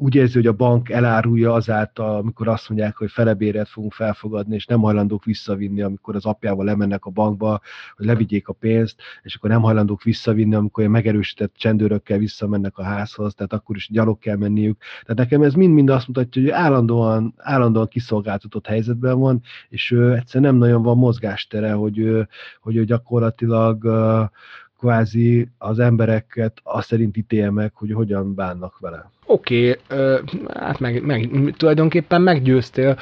úgy 0.00 0.14
érzi, 0.14 0.34
hogy 0.34 0.46
a 0.46 0.52
bank 0.52 0.90
elárulja 0.90 1.52
azáltal, 1.52 2.16
amikor 2.16 2.48
azt 2.48 2.68
mondják, 2.68 2.96
hogy 2.96 3.10
felebéret 3.10 3.68
fogunk 3.68 3.92
felfogadni, 3.92 4.54
és 4.54 4.66
nem 4.66 4.80
hajlandók 4.80 5.24
visszavinni, 5.24 5.82
amikor 5.82 6.14
az 6.14 6.24
apjával 6.24 6.64
lemennek 6.64 7.04
a 7.04 7.10
bankba, 7.10 7.60
hogy 7.96 8.06
levigyék 8.06 8.48
a 8.48 8.52
pénzt, 8.52 9.00
és 9.22 9.34
akkor 9.34 9.50
nem 9.50 9.60
hajlandók 9.60 10.02
visszavinni, 10.02 10.54
amikor 10.54 10.82
olyan 10.82 10.94
megerősített 10.94 11.54
csendőrökkel 11.56 12.18
visszamennek 12.18 12.78
a 12.78 12.82
házhoz, 12.82 13.34
tehát 13.34 13.52
akkor 13.52 13.76
is 13.76 13.88
gyalog 13.90 14.18
kell 14.18 14.36
menniük. 14.36 14.78
Tehát 15.02 15.16
nekem 15.16 15.42
ez 15.42 15.54
mind-mind 15.54 15.90
azt 15.90 16.06
mutatja, 16.06 16.42
hogy 16.42 16.50
állandóan, 16.50 17.34
állandóan 17.36 17.88
kiszolgáltatott 17.88 18.66
helyzetben 18.66 19.18
van, 19.18 19.40
és 19.68 19.90
ő 19.90 20.14
egyszerűen 20.14 20.50
nem 20.50 20.60
nagyon 20.60 20.82
van 20.82 20.96
mozgástere, 20.96 21.72
hogy 21.72 21.98
ő, 21.98 22.28
hogy 22.60 22.76
ő 22.76 22.84
gyakorlatilag 22.84 23.84
kvázi 24.80 25.48
az 25.58 25.78
embereket 25.78 26.60
azt 26.62 26.86
szerint 26.86 27.16
ítélje 27.16 27.50
meg, 27.50 27.72
hogy 27.74 27.92
hogyan 27.92 28.34
bánnak 28.34 28.78
vele. 28.78 29.10
Oké, 29.26 29.78
okay, 29.88 30.06
hát 30.54 30.78
meg, 30.80 31.04
meg, 31.06 31.30
tulajdonképpen 31.56 32.22
meggyőztél. 32.22 32.96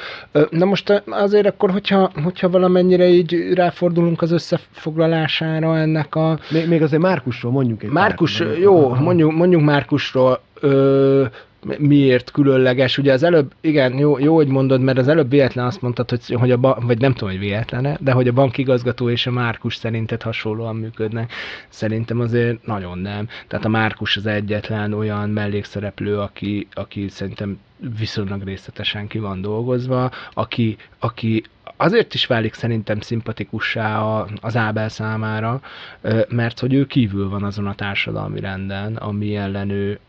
Na 0.49 0.65
most 0.65 1.03
azért 1.09 1.45
akkor, 1.45 1.71
hogyha, 1.71 2.11
hogyha 2.23 2.49
valamennyire 2.49 3.07
így 3.07 3.53
ráfordulunk 3.53 4.21
az 4.21 4.31
összefoglalására 4.31 5.77
ennek 5.77 6.15
a... 6.15 6.39
Még, 6.51 6.67
még 6.67 6.81
azért 6.81 7.01
Márkusról 7.01 7.51
mondjuk 7.51 7.83
egy 7.83 7.89
Márkus, 7.89 8.37
pár, 8.37 8.57
jó, 8.57 8.93
mondjuk, 8.95 9.31
mondjuk 9.31 9.61
Márkusról. 9.61 10.41
Ö, 10.59 11.25
miért 11.77 12.31
különleges. 12.31 12.97
Ugye 12.97 13.13
az 13.13 13.23
előbb, 13.23 13.53
igen, 13.61 13.97
jó, 13.97 14.19
jó 14.19 14.35
hogy 14.35 14.47
mondod, 14.47 14.81
mert 14.81 14.97
az 14.97 15.07
előbb 15.07 15.29
véletlen 15.29 15.65
azt 15.65 15.81
mondtad, 15.81 16.09
hogy, 16.09 16.35
hogy 16.39 16.51
a, 16.51 16.57
vagy 16.59 16.99
nem 16.99 17.13
tudom, 17.13 17.29
hogy 17.29 17.39
véletlene, 17.39 17.97
de 18.01 18.11
hogy 18.11 18.27
a 18.27 18.33
bankigazgató 18.33 19.09
és 19.09 19.27
a 19.27 19.31
Márkus 19.31 19.75
szerinted 19.75 20.21
hasonlóan 20.21 20.75
működnek. 20.75 21.31
Szerintem 21.69 22.19
azért 22.19 22.65
nagyon 22.65 22.97
nem. 22.97 23.27
Tehát 23.47 23.65
a 23.65 23.69
Márkus 23.69 24.17
az 24.17 24.25
egyetlen 24.25 24.93
olyan 24.93 25.29
mellékszereplő, 25.29 26.19
aki, 26.19 26.67
aki 26.73 27.07
szerintem 27.07 27.59
viszonylag 27.99 28.43
részletesen 28.43 29.07
ki 29.07 29.19
van 29.19 29.41
dolgozva, 29.41 30.11
aki, 30.33 30.77
aki 30.99 31.43
azért 31.77 32.13
is 32.13 32.25
válik 32.25 32.53
szerintem 32.53 32.99
szimpatikussá 32.99 34.01
az 34.41 34.55
Ábel 34.55 34.89
számára, 34.89 35.61
mert 36.29 36.59
hogy 36.59 36.73
ő 36.73 36.85
kívül 36.85 37.29
van 37.29 37.43
azon 37.43 37.67
a 37.67 37.75
társadalmi 37.75 38.39
renden, 38.39 38.95
ami 38.95 39.35
ellen 39.35 39.69
ő 39.69 39.99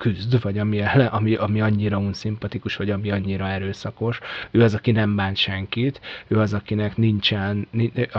küzd, 0.00 0.42
vagy 0.42 0.58
ami, 0.58 0.82
ami, 1.10 1.34
ami 1.34 1.60
annyira 1.60 1.98
unszimpatikus, 1.98 2.76
vagy 2.76 2.90
ami 2.90 3.10
annyira 3.10 3.48
erőszakos. 3.48 4.18
Ő 4.50 4.62
az, 4.62 4.74
aki 4.74 4.90
nem 4.90 5.16
bánt 5.16 5.36
senkit, 5.36 6.00
ő 6.28 6.38
az, 6.38 6.54
akinek 6.54 6.96
nincsen, 6.96 7.68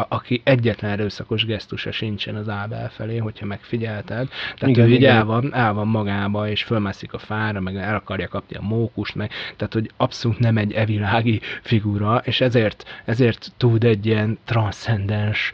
aki 0.10 0.42
egyetlen 0.44 0.92
erőszakos 0.92 1.46
gesztusa 1.46 1.92
sincsen 1.92 2.36
az 2.36 2.50
Ábel 2.50 2.90
felé, 2.90 3.18
hogyha 3.18 3.46
megfigyelted. 3.46 4.30
Tehát 4.58 4.76
igen, 4.76 4.88
ő 4.88 4.92
így 4.92 5.06
el 5.06 5.26
van, 5.26 5.54
el 5.54 5.74
van 5.74 5.88
magába, 5.88 6.50
és 6.50 6.64
fölmászik 6.64 7.14
a 7.14 7.18
fára, 7.18 7.60
meg 7.60 7.76
el 7.76 7.96
akarja 7.96 8.28
kapni 8.28 8.56
a 8.56 8.62
mókust, 8.62 9.16
meg, 9.16 9.32
tehát 9.58 9.74
hogy 9.74 9.92
abszolút 9.98 10.40
nem 10.40 10.58
egy 10.58 10.74
evilági 10.74 11.42
figura, 11.62 12.22
és 12.26 12.42
ezért, 12.42 13.02
ezért 13.06 13.52
tud 13.58 13.84
egy 13.84 14.06
ilyen 14.06 14.38
transzcendens 14.46 15.52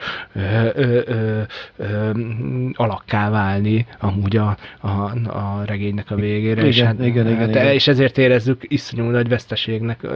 alakká 2.74 3.30
válni 3.30 3.86
amúgy 4.00 4.38
a, 4.38 4.58
a, 4.80 4.90
a 5.30 5.64
regénynek 5.66 6.12
a 6.12 6.17
végére, 6.20 6.52
igen, 6.52 6.66
és, 6.66 6.82
hát, 6.82 7.00
igen, 7.00 7.28
igen, 7.28 7.38
hát, 7.38 7.50
igen. 7.50 7.66
és 7.66 7.88
ezért 7.88 8.18
érezzük 8.18 8.62
iszonyú 8.68 9.04
nagy 9.04 9.28
veszteségnek. 9.28 10.08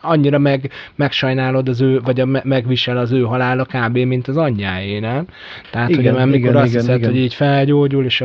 Annyira 0.00 0.38
meg, 0.38 0.70
megsajnálod 0.94 1.68
az 1.68 1.80
ő, 1.80 2.00
vagy 2.00 2.20
a, 2.20 2.26
megvisel 2.26 2.98
az 2.98 3.12
ő 3.12 3.22
halála 3.22 3.64
kb. 3.64 3.96
mint 3.96 4.28
az 4.28 4.36
anyjáé, 4.36 4.98
nem? 4.98 5.26
Tehát, 5.70 5.88
igen, 5.88 6.12
hogy 6.12 6.22
amikor 6.22 6.50
igen, 6.50 6.56
azt 6.56 6.70
igen, 6.70 6.80
hiszed, 6.80 6.98
igen. 6.98 7.10
hogy 7.10 7.18
így 7.18 7.34
felgyógyul, 7.34 8.04
és 8.04 8.24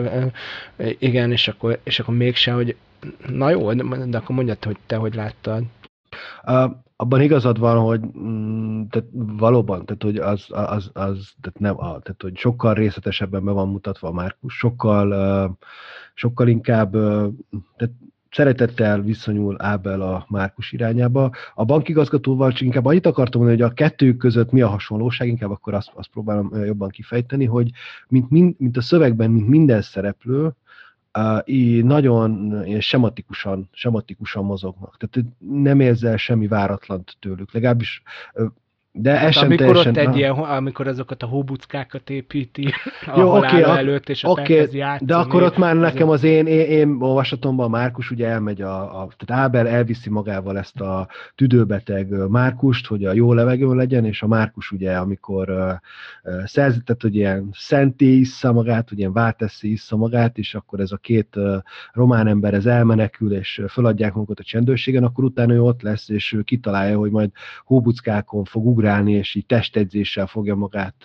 igen, 1.00 1.32
és 1.32 1.48
akkor, 1.48 1.80
és 1.84 2.00
akkor 2.00 2.16
mégse, 2.16 2.52
hogy 2.52 2.76
na 3.28 3.50
jó, 3.50 3.74
de 3.74 4.18
akkor 4.18 4.36
mondjad, 4.36 4.64
hogy 4.64 4.78
te 4.86 4.96
hogy 4.96 5.16
láttad. 5.16 5.64
Uh, 6.46 6.72
abban 6.96 7.22
igazad 7.22 7.60
van, 7.60 7.78
hogy 7.78 8.02
mm, 8.18 8.84
tehát 8.90 9.08
valóban, 9.14 9.86
tehát 9.86 10.04
hogy 10.04 10.18
az, 10.18 10.46
az, 10.50 10.90
az 10.94 11.34
tehát 11.42 11.60
nem, 11.60 11.78
a, 11.78 12.00
tehát 12.00 12.22
hogy 12.22 12.38
sokkal 12.38 12.74
részletesebben 12.74 13.46
be 13.46 13.52
van 13.52 13.70
mutatva 13.70 14.08
a 14.08 14.14
Márkus, 14.14 14.58
sokkal, 14.58 15.58
sokkal 16.14 16.48
inkább, 16.48 16.92
tehát 17.76 17.94
szeretettel 18.32 19.02
viszonyul 19.02 19.56
Ábel 19.60 20.02
a 20.02 20.26
Márkus 20.30 20.72
irányába. 20.72 21.32
A 21.54 21.66
bankigazgatóval 21.66 22.52
csak 22.52 22.62
inkább 22.62 22.86
annyit 22.86 23.06
akartam 23.06 23.42
mondani, 23.42 23.62
hogy 23.62 23.72
a 23.72 23.74
kettőjük 23.74 24.18
között 24.18 24.52
mi 24.52 24.62
a 24.62 24.68
hasonlóság, 24.68 25.28
inkább 25.28 25.52
akkor 25.52 25.74
azt, 25.74 25.92
azt 25.96 26.10
próbálom 26.10 26.52
jobban 26.66 26.90
kifejteni, 26.90 27.46
hogy 27.46 27.70
mint, 28.08 28.30
mint, 28.30 28.60
mint 28.60 28.78
a 28.78 28.82
szövegben, 28.82 29.32
mint 29.32 29.48
minden 29.48 29.82
szereplő, 29.82 30.56
uh, 31.20 31.82
nagyon 31.82 32.62
ilyen 32.66 32.82
sematikusan, 32.82 33.70
sematikusan 33.72 34.46
mozognak. 34.46 34.98
Tehát 34.98 35.30
nem 35.40 35.80
érzel 35.80 36.18
semmi 36.18 36.48
váratlant 36.48 37.18
tőlük. 37.20 37.54
Legalábbis 37.54 38.02
de 38.96 39.12
hát 39.12 39.28
ez 39.28 39.38
amikor 39.38 39.58
teljesen, 39.58 39.92
ott 39.92 39.98
egy 39.98 40.18
ilyen, 40.18 40.32
amikor 40.32 40.88
azokat 40.88 41.24
a 41.24 41.26
hóbuckákat 41.26 42.10
építi 42.10 42.74
a 43.14 43.20
Jó, 43.20 43.38
oké, 43.38 43.48
okay, 43.48 43.78
előtt, 43.78 44.10
és 44.10 44.24
okay, 44.24 44.62
ott 44.62 44.72
játszani, 44.74 45.12
De 45.12 45.16
akkor 45.16 45.44
ott 45.44 45.58
már 45.58 45.76
nekem 45.76 46.10
az 46.10 46.24
én, 46.24 46.48
én, 46.48 46.66
én 46.66 46.98
olvasatomban 47.00 47.70
Márkus 47.70 48.12
ugye 48.12 48.28
elmegy, 48.28 48.62
a, 48.62 49.02
a, 49.02 49.08
tehát 49.18 49.44
Ábel 49.44 49.68
elviszi 49.68 50.10
magával 50.10 50.58
ezt 50.58 50.82
a 50.82 51.08
tüdőbeteg 51.36 52.30
Márkust, 52.30 52.88
hogy 52.88 53.06
a 53.06 53.14
jó 53.14 53.34
levegő 53.34 53.76
legyen, 53.76 54.06
és 54.06 54.22
a 54.22 54.28
Márkus 54.28 54.72
ugye, 54.72 54.96
amikor 54.96 55.50
uh, 55.50 56.44
szerzetett, 56.46 57.02
hogy 57.02 57.16
ilyen 57.16 57.50
szenté 57.54 58.06
issza 58.06 58.52
magát, 58.52 58.90
hogy 58.90 59.00
ilyen 59.00 59.14
válteszi 59.14 59.72
issza 59.72 59.96
magát, 59.96 60.38
és 60.38 60.56
akkor 60.56 60.80
ez 60.80 60.92
a 60.92 60.98
két 60.98 61.36
uh, 61.36 61.56
román 61.92 62.28
ember 62.28 62.54
ez 62.54 62.66
elmenekül, 62.66 63.34
és 63.34 63.62
föladják 63.70 64.14
magukat 64.14 64.40
a 64.40 64.44
csendőrségen, 64.44 65.04
akkor 65.04 65.24
utána 65.24 65.54
ő 65.54 65.62
ott 65.62 65.82
lesz, 65.82 66.10
és 66.10 66.34
ő 66.34 66.42
kitalálja, 66.42 66.98
hogy 66.98 67.12
majd 67.12 67.32
hóbuckákon 67.66 68.44
fog 68.44 68.66
ugrani 68.66 68.82
ugrálni, 68.84 69.12
és 69.12 69.36
így 69.36 69.46
testedzéssel 69.46 70.28
fogja 70.28 70.56
magát 70.56 70.96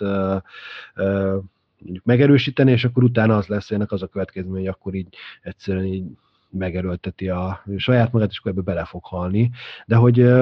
mondjuk 1.81 2.05
megerősíteni, 2.05 2.71
és 2.71 2.83
akkor 2.83 3.03
utána 3.03 3.37
az 3.37 3.47
lesz 3.47 3.71
ennek 3.71 3.91
az 3.91 4.01
a 4.01 4.07
következmény, 4.07 4.53
hogy 4.53 4.67
akkor 4.67 4.93
így 4.93 5.07
egyszerűen 5.41 5.85
így 5.85 6.03
megerőlteti 6.49 7.29
a 7.29 7.63
saját 7.77 8.11
magát, 8.11 8.29
és 8.29 8.39
akkor 8.39 8.51
ebbe 8.51 8.61
bele 8.61 8.85
fog 8.85 9.03
halni. 9.03 9.51
De 9.85 9.95
hogy 9.95 10.33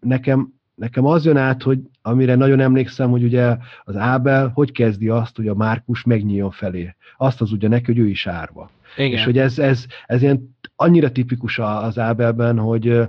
nekem 0.00 0.54
nekem 0.74 1.06
az 1.06 1.24
jön 1.24 1.36
át, 1.36 1.62
hogy 1.62 1.78
amire 2.02 2.34
nagyon 2.34 2.60
emlékszem, 2.60 3.10
hogy 3.10 3.22
ugye 3.22 3.56
az 3.84 3.96
Ábel 3.96 4.48
hogy 4.54 4.72
kezdi 4.72 5.08
azt, 5.08 5.36
hogy 5.36 5.48
a 5.48 5.54
Márkus 5.54 6.04
megnyíljon 6.04 6.50
felé. 6.50 6.94
Azt 7.16 7.40
az 7.40 7.52
ugye 7.52 7.68
neki, 7.68 7.84
hogy 7.84 7.98
ő 7.98 8.08
is 8.08 8.26
árva. 8.26 8.70
Igen. 8.96 9.18
És 9.18 9.24
hogy 9.24 9.38
ez, 9.38 9.58
ez, 9.58 9.86
ez 10.06 10.22
ilyen 10.22 10.56
annyira 10.76 11.12
tipikus 11.12 11.58
az 11.58 11.98
Ábelben, 11.98 12.58
hogy 12.58 13.00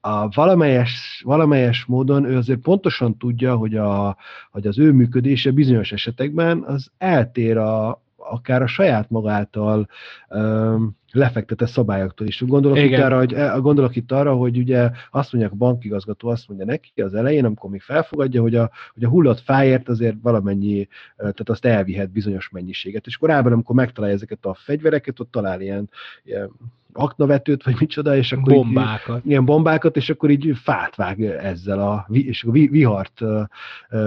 a 0.00 0.28
valamelyes, 0.28 1.22
valamelyes 1.24 1.84
módon 1.84 2.24
ő 2.24 2.36
azért 2.36 2.58
pontosan 2.60 3.16
tudja, 3.16 3.56
hogy, 3.56 3.76
a, 3.76 4.16
hogy 4.50 4.66
az 4.66 4.78
ő 4.78 4.92
működése 4.92 5.50
bizonyos 5.50 5.92
esetekben 5.92 6.62
az 6.62 6.90
eltér 6.98 7.56
a, 7.56 8.02
akár 8.16 8.62
a 8.62 8.66
saját 8.66 9.10
magától 9.10 9.88
um, 10.28 10.96
lefektetett 11.12 11.68
szabályoktól 11.68 12.26
is. 12.26 12.42
Gondolok 12.46 12.78
itt, 12.78 12.98
arra, 12.98 13.16
hogy, 13.16 13.32
eh, 13.32 13.60
gondolok 13.60 13.96
itt 13.96 14.12
arra, 14.12 14.34
hogy 14.34 14.58
ugye 14.58 14.90
azt 15.10 15.32
mondják, 15.32 15.52
a 15.54 15.56
bankigazgató 15.56 16.28
azt 16.28 16.48
mondja 16.48 16.66
neki 16.66 17.02
az 17.02 17.14
elején, 17.14 17.44
amikor 17.44 17.70
még 17.70 17.80
felfogadja, 17.80 18.40
hogy 18.40 18.54
a, 18.54 18.70
hogy 18.94 19.04
a 19.04 19.08
hullott 19.08 19.40
fájért 19.40 19.88
azért 19.88 20.16
valamennyi, 20.22 20.80
eh, 20.80 20.88
tehát 21.16 21.48
azt 21.48 21.64
elvihet 21.64 22.10
bizonyos 22.10 22.48
mennyiséget. 22.48 23.06
És 23.06 23.16
korábban, 23.16 23.52
amikor 23.52 23.74
megtalálja 23.74 24.16
ezeket 24.16 24.44
a 24.44 24.54
fegyvereket, 24.54 25.20
ott 25.20 25.30
talál 25.30 25.60
ilyen, 25.60 25.90
ilyen 26.24 26.50
aknavetőt, 26.98 27.64
vagy 27.64 27.76
micsoda, 27.78 28.16
és 28.16 28.32
akkor 28.32 28.54
bombákat. 28.54 29.18
Így, 29.18 29.30
ilyen 29.30 29.44
bombákat, 29.44 29.96
és 29.96 30.10
akkor 30.10 30.30
így 30.30 30.52
fát 30.62 30.96
vág 30.96 31.22
ezzel 31.22 31.78
a, 31.78 32.06
és 32.10 32.44
a 32.44 32.50
vihart, 32.50 33.20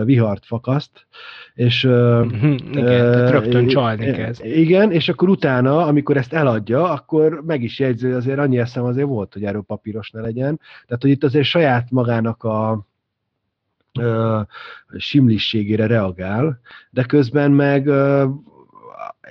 vihart 0.03 0.45
fakaszt, 0.45 1.07
és 1.53 1.83
mhm, 1.83 2.55
igen, 2.71 3.23
uh, 3.23 3.29
rögtön 3.29 3.67
csalni 3.67 4.11
kezd. 4.11 4.45
Igen, 4.45 4.91
és 4.91 5.09
akkor 5.09 5.29
utána, 5.29 5.85
amikor 5.85 6.17
ezt 6.17 6.33
eladja, 6.33 6.89
akkor 6.89 7.41
meg 7.45 7.63
is 7.63 7.79
jegyző, 7.79 8.15
azért 8.15 8.39
annyi 8.39 8.57
eszem 8.57 8.83
azért 8.83 9.07
volt, 9.07 9.33
hogy 9.33 9.43
erről 9.43 9.63
papíros 9.67 10.09
ne 10.09 10.21
legyen. 10.21 10.59
Tehát, 10.85 11.01
hogy 11.01 11.11
itt 11.11 11.23
azért 11.23 11.45
saját 11.45 11.91
magának 11.91 12.43
a, 12.43 12.89
simlisségére 14.97 15.87
reagál, 15.87 16.59
de 16.89 17.03
közben 17.03 17.51
meg 17.51 17.89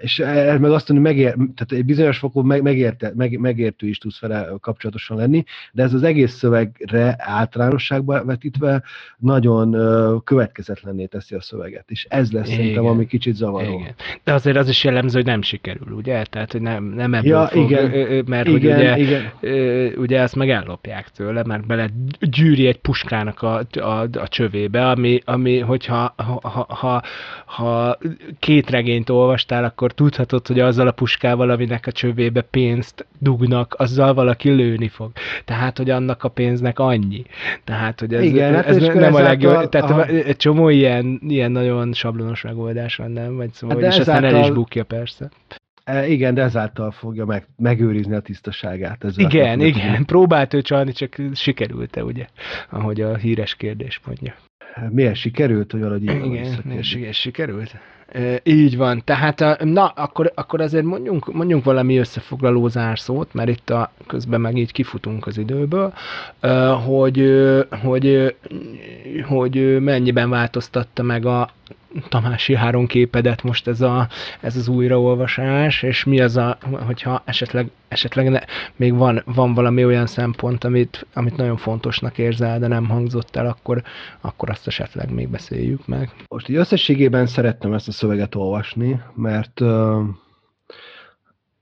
és 0.00 0.18
ez 0.18 0.60
meg 0.60 0.70
azt 0.70 0.88
mondani, 0.88 1.14
megér, 1.14 1.32
tehát 1.32 1.72
egy 1.72 1.84
bizonyos 1.84 2.18
fokon 2.18 2.46
meg, 2.46 2.62
megérte, 2.62 3.12
meg, 3.16 3.38
megértő 3.38 3.88
is 3.88 3.98
tudsz 3.98 4.20
vele 4.20 4.48
kapcsolatosan 4.60 5.16
lenni, 5.16 5.44
de 5.72 5.82
ez 5.82 5.94
az 5.94 6.02
egész 6.02 6.32
szövegre 6.32 7.14
általánosságban 7.18 8.26
vetítve 8.26 8.82
nagyon 9.18 9.76
következetlenné 10.24 11.06
teszi 11.06 11.34
a 11.34 11.40
szöveget, 11.40 11.84
és 11.88 12.06
ez 12.08 12.32
lesz 12.32 12.46
Igen. 12.46 12.58
szerintem, 12.58 12.86
ami 12.86 13.06
kicsit 13.06 13.34
zavaró. 13.34 13.78
Igen. 13.78 13.94
De 14.24 14.32
azért 14.32 14.56
az 14.56 14.68
is 14.68 14.84
jellemző, 14.84 15.16
hogy 15.16 15.26
nem 15.26 15.42
sikerül, 15.42 15.92
ugye? 15.92 16.24
Tehát, 16.24 16.52
hogy 16.52 16.62
nem, 16.62 16.84
nem 16.84 17.14
ebből 17.14 17.30
ja, 17.30 17.46
fog, 17.46 17.70
igen. 17.70 17.90
mert 18.26 18.48
igen, 18.48 18.52
hogy 18.52 18.82
ugye, 18.82 18.98
igen. 18.98 19.92
ugye 19.96 20.20
ezt 20.20 20.36
meg 20.36 20.50
ellopják 20.50 21.08
tőle, 21.08 21.42
mert 21.44 21.66
bele 21.66 21.88
gyűri 22.20 22.66
egy 22.66 22.78
puskának 22.78 23.42
a, 23.42 23.62
a, 23.72 24.00
a 24.00 24.28
csövébe, 24.28 24.88
ami, 24.88 25.20
ami 25.24 25.58
hogyha 25.58 26.14
ha, 26.16 26.40
ha, 26.42 26.66
ha, 26.68 27.02
ha 27.44 27.98
két 28.38 28.70
regényt 28.70 29.10
olvastál, 29.10 29.64
akkor 29.64 29.89
akkor 29.90 30.08
tudhatod, 30.08 30.46
hogy 30.46 30.60
azzal 30.60 30.86
a 30.86 30.92
puskával, 30.92 31.50
aminek 31.50 31.86
a 31.86 31.92
csövébe 31.92 32.40
pénzt 32.40 33.06
dugnak, 33.18 33.74
azzal 33.78 34.14
valaki 34.14 34.50
lőni 34.50 34.88
fog. 34.88 35.12
Tehát, 35.44 35.78
hogy 35.78 35.90
annak 35.90 36.24
a 36.24 36.28
pénznek 36.28 36.78
annyi. 36.78 37.24
Tehát, 37.64 38.00
hogy 38.00 38.14
ez, 38.14 38.22
Igen, 38.22 38.54
ez, 38.54 38.76
ez 38.76 38.94
nem 38.94 39.14
a 39.14 39.20
legjobb. 39.20 39.68
Tehát 39.68 39.90
aha. 39.90 40.04
egy 40.04 40.36
csomó 40.36 40.68
ilyen, 40.68 41.20
ilyen 41.28 41.52
nagyon 41.52 41.92
sablonos 41.92 42.42
megoldás 42.42 42.96
van, 42.96 43.10
nem? 43.10 43.36
Vagy 43.36 43.52
szóval, 43.52 43.82
hát 43.82 43.92
és 43.92 43.98
aztán 43.98 44.24
el 44.24 44.42
is 44.42 44.50
bukja 44.50 44.84
persze. 44.84 45.30
E, 45.84 46.06
igen, 46.06 46.34
de 46.34 46.42
ezáltal 46.42 46.90
fogja 46.90 47.24
meg, 47.24 47.46
megőrizni 47.56 48.14
a 48.14 48.20
tisztaságát. 48.20 49.04
Ezzel 49.04 49.24
igen, 49.24 49.60
igen. 49.60 50.04
Próbált 50.04 50.54
ő 50.54 50.62
csalni, 50.62 50.92
csak 50.92 51.16
sikerült-e, 51.34 52.04
ugye? 52.04 52.26
Ahogy 52.70 53.00
a 53.00 53.16
híres 53.16 53.54
kérdés 53.54 54.00
mondja. 54.06 54.34
Miért 54.90 55.14
sikerült, 55.14 55.72
hogy 55.72 55.80
valahogy 55.80 56.02
Igen, 56.02 56.62
miért 56.64 57.12
sikerült? 57.12 57.74
Így 58.42 58.76
van. 58.76 59.02
Tehát, 59.04 59.64
na, 59.64 59.86
akkor, 59.86 60.32
akkor 60.34 60.60
azért 60.60 60.84
mondjunk, 60.84 61.32
mondjunk 61.32 61.64
valami 61.64 61.98
összefoglaló 61.98 62.68
zárszót, 62.68 63.34
mert 63.34 63.48
itt 63.48 63.70
a, 63.70 63.92
közben 64.06 64.40
meg 64.40 64.56
így 64.56 64.72
kifutunk 64.72 65.26
az 65.26 65.38
időből, 65.38 65.92
hogy, 66.86 67.30
hogy, 67.82 68.34
hogy 69.26 69.80
mennyiben 69.80 70.30
változtatta 70.30 71.02
meg 71.02 71.26
a 71.26 71.50
Tamási 72.08 72.54
három 72.54 72.86
képedet 72.86 73.42
most 73.42 73.66
ez, 73.66 73.80
a, 73.80 74.08
ez 74.40 74.56
az 74.56 74.68
újraolvasás, 74.68 75.82
és 75.82 76.04
mi 76.04 76.20
az 76.20 76.36
a, 76.36 76.58
hogyha 76.86 77.22
esetleg, 77.24 77.70
esetleg 77.88 78.28
ne, 78.28 78.40
még 78.76 78.94
van, 78.94 79.22
van 79.24 79.54
valami 79.54 79.84
olyan 79.84 80.06
szempont, 80.06 80.64
amit, 80.64 81.06
amit 81.14 81.36
nagyon 81.36 81.56
fontosnak 81.56 82.18
érzel, 82.18 82.58
de 82.58 82.66
nem 82.66 82.88
hangzott 82.88 83.36
el, 83.36 83.46
akkor, 83.46 83.82
akkor 84.20 84.50
azt 84.50 84.66
esetleg 84.66 85.12
még 85.12 85.28
beszéljük 85.28 85.86
meg. 85.86 86.10
Most 86.28 86.48
így 86.48 86.56
összességében 86.56 87.26
szerettem 87.26 87.72
ezt 87.72 87.88
a 87.88 87.92
szöveget 88.00 88.34
olvasni, 88.34 89.02
mert 89.14 89.60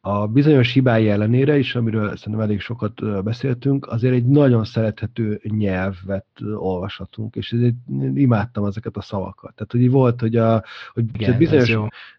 a 0.08 0.26
bizonyos 0.26 0.72
hibái 0.72 1.08
ellenére 1.08 1.58
is, 1.58 1.74
amiről 1.74 2.16
szerintem 2.16 2.42
elég 2.42 2.60
sokat 2.60 3.22
beszéltünk, 3.24 3.86
azért 3.86 4.14
egy 4.14 4.26
nagyon 4.26 4.64
szerethető 4.64 5.40
nyelvet 5.42 6.26
olvashatunk, 6.54 7.36
és 7.36 7.52
ezért 7.52 7.74
imádtam 8.14 8.64
ezeket 8.64 8.96
a 8.96 9.00
szavakat. 9.00 9.54
Tehát, 9.54 9.72
hogy 9.72 9.90
volt, 9.90 10.20
hogy, 10.20 10.36
a, 10.36 10.64
hogy 10.92 11.04
Igen, 11.12 11.38
bizonyos, 11.38 11.68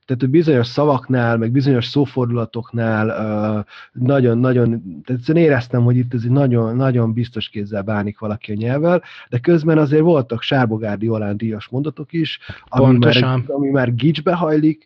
tehát, 0.06 0.24
hogy 0.24 0.30
bizonyos 0.30 0.68
szavaknál, 0.68 1.38
meg 1.38 1.52
bizonyos 1.52 1.86
szófordulatoknál 1.86 3.66
nagyon-nagyon, 3.92 4.82
tehát 5.06 5.30
éreztem, 5.30 5.84
hogy 5.84 5.98
itt 5.98 6.14
ez 6.14 6.24
egy 6.24 6.32
nagyon, 6.32 6.76
nagyon 6.76 7.14
biztos 7.14 7.50
kézzel 7.50 7.82
bánik 7.82 8.20
valaki 8.20 8.52
a 8.52 8.56
nyelvvel, 8.56 9.04
de 9.30 9.40
közben 9.40 9.78
azért 9.78 10.02
voltak 10.02 10.42
Sárbogárdi 10.42 11.10
Olán 11.10 11.38
díjas 11.38 11.68
mondatok 11.68 12.14
is, 12.14 12.40
ami 12.66 12.98
már, 12.98 13.44
ami 13.48 13.70
már 13.70 13.96
gicsbe 13.96 14.34
hajlik, 14.34 14.86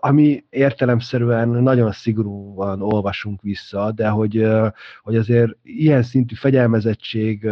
ami 0.00 0.44
értelemszerűen 0.50 1.48
nagyon 1.48 1.92
szigorúan 1.92 2.82
olvasunk 2.82 3.42
vissza, 3.42 3.92
de 3.92 4.08
hogy, 4.08 4.46
hogy 5.02 5.16
azért 5.16 5.56
ilyen 5.62 6.02
szintű 6.02 6.34
fegyelmezettség, 6.34 7.50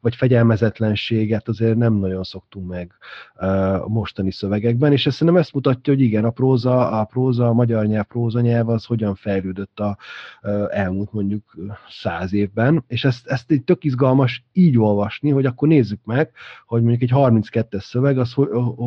vagy 0.00 0.14
fegyelmezetlenséget 0.14 1.48
azért 1.48 1.76
nem 1.76 1.94
nagyon 1.94 2.22
szoktunk 2.22 2.68
meg 2.68 2.92
mostani 3.86 4.30
szövegekben, 4.30 4.92
és 4.92 5.06
ezt 5.06 5.16
szerintem 5.16 5.42
ezt 5.42 5.54
mutatja, 5.54 5.92
hogy 5.92 6.02
igen, 6.02 6.24
a 6.24 6.30
próza, 6.30 6.90
a 6.90 7.04
próza, 7.04 7.48
a 7.48 7.52
magyar 7.52 7.86
nyelv, 7.86 8.04
próza 8.04 8.40
nyelv 8.40 8.68
az 8.68 8.84
hogyan 8.84 9.14
fejlődött 9.14 9.80
a 9.80 9.96
elmúlt 10.70 11.12
mondjuk 11.12 11.56
száz 11.88 12.32
évben, 12.32 12.84
és 12.86 13.04
ezt, 13.04 13.26
ezt 13.26 13.50
egy 13.50 13.62
tök 13.62 13.84
izgalmas 13.84 14.44
így 14.52 14.78
olvasni, 14.78 15.30
hogy 15.30 15.46
akkor 15.46 15.68
nézzük 15.68 16.00
meg, 16.04 16.30
hogy 16.66 16.82
mondjuk 16.82 17.02
egy 17.02 17.12
32-es 17.14 17.82
szöveg, 17.82 18.18
az 18.18 18.34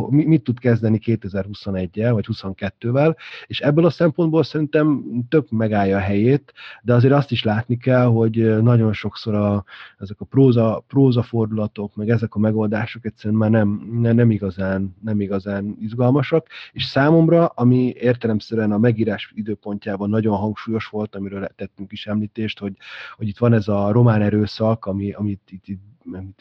mit 0.10 0.44
tud 0.44 0.60
kezdeni 0.60 1.00
2021-el, 1.06 2.10
vagy 2.12 2.26
22-vel, 2.62 3.16
és 3.48 3.60
ebből 3.60 3.86
a 3.86 3.90
szempontból 3.90 4.44
szerintem 4.44 5.04
tök 5.30 5.50
megállja 5.50 5.98
a 5.98 6.00
helyét, 6.00 6.54
de 6.82 6.94
azért 6.94 7.14
azt 7.14 7.32
is 7.32 7.44
látni 7.44 7.78
kell, 7.78 8.06
hogy 8.06 8.62
nagyon 8.62 8.94
sokszor 8.94 9.36
a, 9.36 9.64
ezek 9.98 10.20
a 10.20 10.26
próza, 10.26 10.84
próza 10.88 11.24
fordulatok, 11.24 11.96
meg 11.96 12.10
ezek 12.10 12.36
a 12.36 12.40
megoldások 12.40 13.06
egyszerűen 13.06 13.40
már 13.40 13.50
nem, 13.50 14.00
nem, 14.02 14.32
igazán, 14.32 14.96
nem 15.02 15.22
igazán 15.22 15.78
izgalmasak, 15.82 16.48
és 16.72 16.84
számomra, 16.86 17.46
ami 17.46 17.94
értelemszerűen 17.98 18.72
a 18.72 18.78
megírás 18.78 19.32
időpontjában 19.36 20.10
nagyon 20.10 20.38
hangsúlyos 20.38 20.86
volt, 20.88 21.16
amiről 21.16 21.48
tettünk 21.56 21.92
is 21.92 22.08
említést, 22.08 22.60
hogy, 22.60 22.74
hogy 23.16 23.28
itt 23.28 23.38
van 23.38 23.54
ez 23.54 23.68
a 23.68 23.92
román 23.92 24.22
erőszak, 24.22 24.86
ami, 24.86 25.12
amit 25.12 25.42
itt, 25.50 25.68
itt 25.68 25.91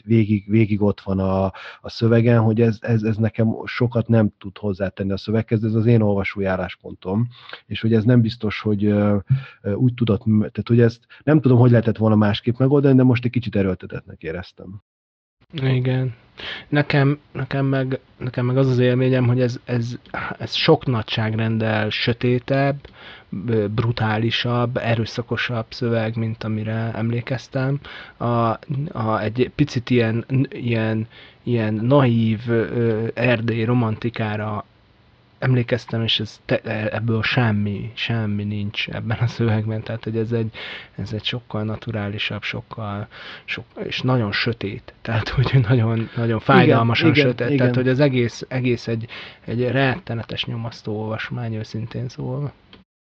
végig, 0.04 0.50
végig 0.50 0.82
ott 0.82 1.00
van 1.00 1.18
a, 1.18 1.44
a 1.80 1.88
szövegen, 1.88 2.40
hogy 2.40 2.60
ez, 2.60 2.78
ez, 2.80 3.02
ez 3.02 3.16
nekem 3.16 3.56
sokat 3.64 4.08
nem 4.08 4.32
tud 4.38 4.58
hozzátenni 4.58 5.12
a 5.12 5.16
szöveghez, 5.16 5.64
ez 5.64 5.74
az 5.74 5.86
én 5.86 6.00
olvasói 6.00 6.44
álláspontom, 6.44 7.28
és 7.66 7.80
hogy 7.80 7.94
ez 7.94 8.04
nem 8.04 8.20
biztos, 8.20 8.60
hogy 8.60 8.94
úgy 9.74 9.94
tudott, 9.94 10.22
tehát 10.24 10.68
hogy 10.68 10.80
ezt 10.80 11.06
nem 11.24 11.40
tudom, 11.40 11.58
hogy 11.58 11.70
lehetett 11.70 11.96
volna 11.96 12.16
másképp 12.16 12.58
megoldani, 12.58 12.96
de 12.96 13.02
most 13.02 13.24
egy 13.24 13.30
kicsit 13.30 13.56
erőltetetnek 13.56 14.22
éreztem. 14.22 14.82
Igen. 15.52 16.14
Nekem, 16.68 17.18
nekem, 17.32 17.66
meg, 17.66 17.98
nekem 18.16 18.46
meg 18.46 18.56
az 18.56 18.68
az 18.68 18.78
élményem, 18.78 19.26
hogy 19.26 19.40
ez, 19.40 19.60
ez, 19.64 19.98
ez 20.38 20.54
sok 20.54 20.86
nagyságrendel 20.86 21.90
sötétebb, 21.90 22.76
brutálisabb, 23.74 24.76
erőszakosabb 24.76 25.66
szöveg, 25.68 26.16
mint 26.16 26.44
amire 26.44 26.90
emlékeztem. 26.94 27.80
A, 28.16 28.24
a, 28.92 29.20
egy 29.20 29.50
picit 29.54 29.90
ilyen, 29.90 30.24
ilyen, 30.48 31.06
ilyen 31.42 31.74
naív 31.74 32.40
erdély 33.14 33.64
romantikára 33.64 34.64
emlékeztem, 35.40 36.02
és 36.02 36.20
ez 36.20 36.40
te, 36.44 36.60
ebből 36.90 37.22
semmi, 37.22 37.90
semmi 37.94 38.44
nincs 38.44 38.88
ebben 38.88 39.18
a 39.18 39.26
szövegben, 39.26 39.82
tehát 39.82 40.04
hogy 40.04 40.16
ez 40.16 40.32
egy, 40.32 40.54
ez 40.96 41.12
egy 41.12 41.24
sokkal 41.24 41.62
naturálisabb, 41.62 42.42
sokkal, 42.42 43.08
sok, 43.44 43.64
és 43.84 44.00
nagyon 44.00 44.32
sötét, 44.32 44.94
tehát 45.02 45.28
hogy 45.36 45.60
nagyon, 45.68 46.10
nagyon 46.16 46.40
fájdalmasan 46.40 47.10
igen, 47.10 47.24
sötét, 47.24 47.46
igen, 47.46 47.56
tehát 47.56 47.72
igen. 47.72 47.84
hogy 47.84 47.92
az 47.92 48.00
egész, 48.00 48.44
egész 48.48 48.88
egy, 48.88 49.08
egy 49.44 49.70
rettenetes 49.70 50.44
nyomasztó 50.44 51.00
olvasmány, 51.00 51.54
őszintén 51.54 52.08
szólva. 52.08 52.52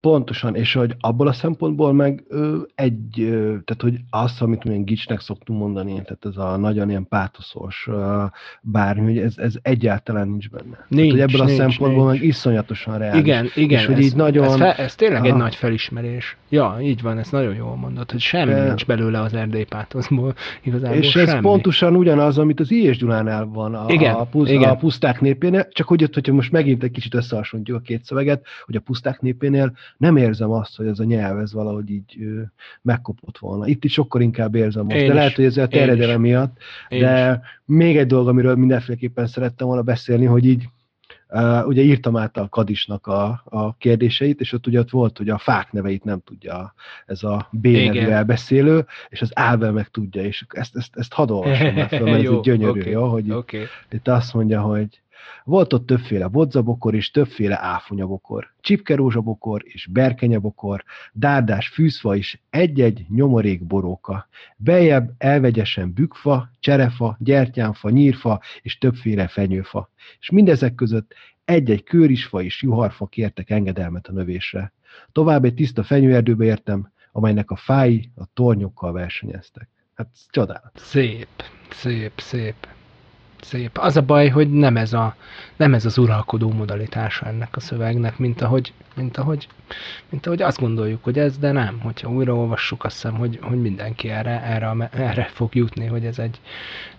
Pontosan, 0.04 0.56
és 0.56 0.74
hogy 0.74 0.96
abból 1.00 1.28
a 1.28 1.34
szempontból 1.34 1.94
meg 1.94 2.24
ö, 2.28 2.58
egy, 2.76 3.20
ö, 3.20 3.40
tehát 3.40 3.82
hogy 3.82 3.96
azt, 4.10 4.42
amit 4.42 4.64
milyen 4.64 4.84
gicsnek 4.86 5.20
szoktunk 5.20 5.60
mondani, 5.60 5.92
tehát 5.92 6.26
ez 6.26 6.38
a 6.38 6.58
nagyon 6.58 6.90
ilyen 6.90 7.08
pátoszos 7.08 7.88
ö, 7.92 8.24
bármi, 8.62 9.04
hogy 9.04 9.18
ez, 9.18 9.38
ez 9.38 9.54
egyáltalán 9.62 10.28
nincs 10.28 10.50
benne. 10.50 10.86
Nincs, 10.88 11.14
tehát, 11.14 11.32
hogy 11.32 11.34
ebből 11.34 11.46
nincs, 11.46 11.60
a 11.60 11.62
szempontból 11.62 12.06
nincs. 12.06 12.20
meg 12.20 12.30
iszonyatosan 12.30 12.98
reális. 12.98 13.22
Igen, 13.22 13.50
igen, 13.56 13.80
és, 13.80 13.86
hogy 13.86 13.98
ez, 13.98 14.04
így 14.04 14.16
nagyon, 14.16 14.44
ez, 14.44 14.56
fe, 14.56 14.76
ez 14.76 14.96
tényleg 14.96 15.24
a... 15.24 15.26
egy 15.26 15.36
nagy 15.36 15.56
felismerés. 15.56 16.38
Ja, 16.50 16.78
így 16.82 17.02
van, 17.02 17.18
ez 17.18 17.30
nagyon 17.30 17.56
jól 17.56 17.76
mondod, 17.76 18.12
hogy 18.12 18.20
semmi 18.20 18.54
e... 18.54 18.64
nincs 18.64 18.86
belőle 18.86 19.20
az 19.20 19.34
erdély 19.34 19.64
pátoszból, 19.64 20.34
igazából 20.64 20.98
És 20.98 21.10
semmi. 21.10 21.28
ez 21.28 21.40
pontosan 21.42 21.96
ugyanaz, 21.96 22.38
amit 22.38 22.60
az 22.60 22.72
I. 22.72 22.90
Gyulánál 22.90 23.46
van 23.46 23.76
a, 23.76 23.86
igen, 23.88 24.16
a, 24.16 24.24
pusz, 24.24 24.50
igen. 24.50 24.70
a 24.70 24.76
puszták 24.76 25.22
népénél, 25.22 25.68
csak 25.72 25.88
hogy 25.88 26.04
ott, 26.04 26.14
hogyha 26.14 26.34
most 26.34 26.52
megint 26.52 26.84
egy 26.84 26.92
kicsit 26.92 27.14
összehasonlítjuk 27.14 27.78
a 27.78 27.82
két 27.82 28.04
szöveget, 28.04 28.46
hogy 28.66 28.76
a 28.76 28.80
puszták 28.80 29.22
népénél 29.22 29.74
nem 29.98 30.18
érzem 30.18 30.52
azt, 30.52 30.78
hogy 30.78 30.88
ez 30.88 31.00
a 31.00 31.04
nyelv 31.04 31.40
ez 31.40 31.54
valahogy 31.54 31.90
így 31.90 32.18
megkopott 32.82 33.38
volna. 33.38 33.68
Itt 33.68 33.84
is 33.84 33.94
sokkal 33.94 34.22
inkább 34.22 34.56
érzem 34.56 34.84
most, 34.84 34.96
Én 34.96 35.02
de 35.02 35.14
is. 35.14 35.18
lehet, 35.18 35.36
hogy 35.36 35.46
ez 35.46 35.58
a 35.58 35.68
terjedelem 35.68 36.22
miatt. 36.22 36.58
Én 36.88 37.00
de 37.00 37.42
is. 37.44 37.50
még 37.66 37.98
egy 37.98 38.08
dolog, 38.08 38.28
amiről 38.28 38.56
mindenféleképpen 38.56 39.28
szerettem 39.28 39.68
volna 39.68 39.82
beszélni, 39.82 40.26
hogy 40.26 40.46
így 40.46 40.68
Uh, 41.30 41.68
ugye 41.68 41.82
írtam 41.82 42.18
át 42.18 42.38
a 42.38 42.50
Kadisnak 42.50 43.08
a, 43.08 43.42
a 43.46 43.78
kérdéseit, 43.78 44.40
és 44.40 44.54
ott 44.54 44.68
ugye 44.68 44.80
ott 44.80 44.90
volt, 44.90 45.18
hogy 45.18 45.30
a 45.30 45.38
fák 45.38 45.72
neveit 45.72 46.04
nem 46.04 46.22
tudja 46.26 46.74
ez 47.06 47.24
a 47.24 47.48
B 47.52 47.68
nevű 47.68 48.00
elbeszélő, 48.00 48.86
és 49.10 49.22
az 49.22 49.32
Ável 49.34 49.72
meg 49.72 49.88
tudja, 49.88 50.24
és 50.24 50.46
ezt, 50.50 50.76
ezt, 50.76 50.96
ezt 50.96 51.14
hadd 51.14 51.30
olvasom 51.30 51.74
mert 51.76 51.94
ez 51.94 52.06
egy 52.06 52.40
gyönyörű, 52.40 52.80
okay, 52.80 52.92
jó, 52.92 53.08
hogy 53.08 53.32
okay. 53.32 53.62
itt, 53.62 53.70
itt 53.94 54.08
azt 54.08 54.34
mondja, 54.34 54.62
hogy 54.62 55.02
volt 55.44 55.74
ott 55.74 55.86
többféle 55.86 56.28
bodzabokor 56.28 56.96
és 56.96 57.12
többféle 57.12 57.60
áfonyabokor, 57.62 58.54
csipkerózsabokor 58.62 59.62
és 59.66 59.88
berkenyabokor, 59.92 60.84
dárdás 61.14 61.68
fűzfa 61.68 62.16
és 62.16 62.40
egy-egy 62.50 63.06
nyomorék 63.10 63.64
boróka. 63.64 64.28
Bejebb 64.56 65.12
elvegyesen 65.18 65.94
bükfa, 65.94 66.50
cserefa, 66.60 67.18
gyertyánfa, 67.20 67.90
nyírfa 67.90 68.42
és 68.62 68.78
többféle 68.78 69.28
fenyőfa. 69.28 69.90
És 70.20 70.30
mindezek 70.30 70.76
között 70.76 71.14
egy-egy 71.46 71.84
kőrisfa 71.84 72.42
és 72.42 72.62
juharfa 72.62 73.06
kértek 73.06 73.50
engedelmet 73.50 74.08
a 74.08 74.12
növésre. 74.12 74.74
Tovább 75.12 75.46
egy 75.46 75.54
tiszta 75.54 75.84
fenyőerdőbe 75.84 76.46
értem, 76.46 76.92
amelynek 77.12 77.52
a 77.52 77.56
fái 77.56 78.12
a 78.16 78.24
tornyokkal 78.34 78.92
versenyeztek. 78.92 79.70
Hát 79.96 80.08
csodálat. 80.30 80.72
Szép, 80.76 81.28
szép, 81.70 82.12
szép 82.20 82.68
szép. 83.44 83.78
Az 83.78 83.98
a 83.98 84.02
baj, 84.02 84.30
hogy 84.30 84.52
nem 84.52 84.78
ez, 84.78 84.94
a, 84.94 85.16
nem 85.56 85.74
ez 85.74 85.86
az 85.86 85.98
uralkodó 85.98 86.52
modalitása 86.52 87.26
ennek 87.26 87.56
a 87.56 87.60
szövegnek, 87.60 88.18
mint 88.18 88.42
ahogy, 88.42 88.74
mint 88.96 89.18
ahogy, 89.18 89.48
mint 90.10 90.26
ahogy 90.26 90.42
azt 90.42 90.60
gondoljuk, 90.60 91.04
hogy 91.04 91.20
ez, 91.20 91.38
de 91.38 91.52
nem. 91.52 91.80
Hogyha 91.80 92.10
újraolvassuk, 92.10 92.84
azt 92.84 92.94
hiszem, 92.94 93.18
hogy, 93.18 93.40
hogy 93.42 93.62
mindenki 93.62 94.10
erre, 94.10 94.42
erre, 94.42 94.90
erre 94.92 95.30
fog 95.34 95.56
jutni, 95.56 95.86
hogy 95.86 96.06
ez 96.06 96.20
egy, 96.20 96.40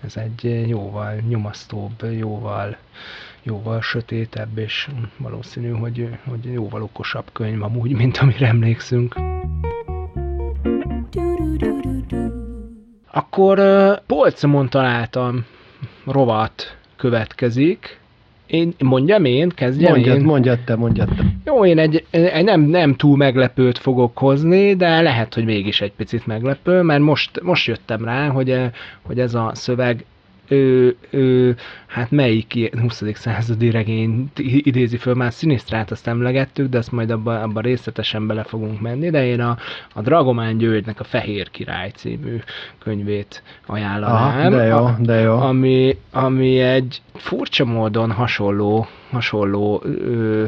ez 0.05 0.17
egy 0.17 0.69
jóval 0.69 1.15
nyomasztóbb, 1.29 2.03
jóval, 2.19 2.77
jóval 3.43 3.81
sötétebb, 3.81 4.59
és 4.59 4.89
valószínű, 5.17 5.71
hogy, 5.71 6.09
hogy 6.29 6.53
jóval 6.53 6.83
okosabb 6.83 7.33
könyv 7.33 7.63
amúgy, 7.63 7.93
mint 7.93 8.19
amire 8.19 8.47
emlékszünk. 8.47 9.17
Akkor 13.11 13.59
uh, 13.59 13.97
polcomon 14.07 14.69
találtam 14.69 15.45
rovat 16.07 16.77
következik. 16.97 17.99
Én, 18.47 18.75
mondjam 18.79 19.25
én, 19.25 19.49
kezdjem 19.49 19.93
mondjad, 19.93 20.17
én. 20.17 20.25
Mondjad 20.25 20.59
te, 20.65 20.77
mondjad 20.77 21.09
te. 21.09 21.25
Jó, 21.45 21.65
én 21.65 21.79
egy, 21.79 22.05
egy 22.11 22.45
nem, 22.45 22.61
nem 22.61 22.95
túl 22.95 23.17
meglepőt 23.17 23.79
fogok 23.79 24.19
hozni, 24.19 24.75
de 24.75 25.01
lehet, 25.01 25.35
hogy 25.35 25.45
mégis 25.45 25.81
egy 25.81 25.93
picit 25.93 26.27
meglepő, 26.27 26.83
mert 26.83 27.01
most, 27.01 27.43
most 27.43 27.67
jöttem 27.67 28.05
rá, 28.05 28.29
hogy, 28.29 28.61
hogy 29.03 29.21
ez 29.21 29.35
a 29.35 29.51
szöveg 29.55 30.05
ö, 30.49 30.89
ö, 31.11 31.51
hát 31.87 32.11
melyik 32.11 32.77
20. 32.81 33.03
századi 33.15 33.71
regényt 33.71 34.39
idézi 34.39 34.97
föl, 34.97 35.15
már 35.15 35.33
Sinistrát 35.33 35.91
azt 35.91 36.07
emlegettük, 36.07 36.69
de 36.69 36.79
azt 36.79 36.93
majd 36.93 37.11
abban 37.11 37.43
abba 37.43 37.61
részletesen 37.61 38.27
bele 38.27 38.43
fogunk 38.43 38.81
menni, 38.81 39.11
de 39.11 39.27
én 39.27 39.41
a, 39.41 39.59
a 39.93 40.03
Dragomán 40.03 40.59
Györgynek 40.59 41.01
a 41.01 41.05
Fehér 41.05 41.51
Király 41.51 41.91
című 41.91 42.37
könyvét 42.79 43.43
ajánlanám. 43.67 44.15
Aha, 44.15 44.49
de 44.49 44.65
jó, 44.65 44.89
de 44.99 45.21
jó. 45.21 45.37
Ami, 45.39 45.99
ami 46.11 46.61
egy 46.61 47.03
furcsa 47.15 47.65
módon 47.65 48.13
hasonló, 48.13 48.87
hasonló 49.11 49.83
ö, 49.85 50.45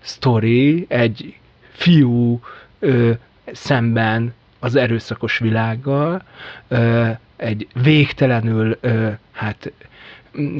sztori, 0.00 0.84
egy 0.88 1.34
fiú 1.72 2.40
ö, 2.78 3.10
szemben 3.52 4.34
az 4.58 4.74
erőszakos 4.74 5.38
világgal, 5.38 6.22
ö, 6.68 7.08
egy 7.40 7.66
végtelenül, 7.82 8.78
hát 9.32 9.72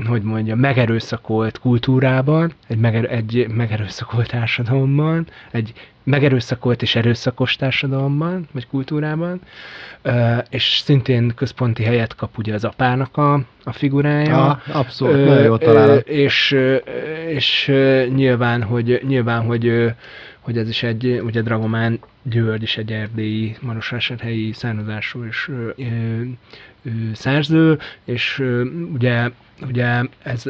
hogy 0.07 0.23
mondja, 0.23 0.57
megerőszakolt 0.57 1.59
kultúrában, 1.59 2.53
egy, 2.69 2.79
meger, 2.79 3.13
egy 3.13 3.47
megerőszakolt 3.49 4.29
társadalomban, 4.29 5.27
egy 5.51 5.73
megerőszakolt 6.03 6.83
és 6.83 6.97
erőszakos 6.97 7.57
társadalomban, 7.57 8.49
vagy 8.53 8.67
kultúrában, 8.67 9.41
és 10.51 10.81
szintén 10.85 11.33
központi 11.35 11.83
helyet 11.83 12.15
kap 12.15 12.39
ugye 12.39 12.55
az 12.55 12.65
apának 12.65 13.17
a, 13.17 13.35
a 13.65 13.73
figurája. 13.73 14.47
Ah, 14.47 14.77
abszolút, 14.77 15.15
ö, 15.15 15.25
nagyon 15.25 15.43
jó 15.43 15.57
találat. 15.57 16.09
És, 16.09 16.57
és 17.29 17.73
nyilván, 18.15 18.63
hogy, 18.63 19.01
nyilván, 19.07 19.43
hogy 19.43 19.93
hogy 20.41 20.59
ez 20.59 20.69
is 20.69 20.83
egy, 20.83 21.21
ugye 21.25 21.43
Dragomán 21.43 22.01
György 22.23 22.63
is 22.63 22.77
egy 22.77 22.93
erdélyi, 22.93 23.57
marosvásárhelyi 23.61 24.53
származású 24.53 25.25
és 25.25 25.51
szerző, 27.15 27.79
és 28.05 28.43
ugye, 28.93 29.31
ugye 29.69 30.03
ez 30.23 30.43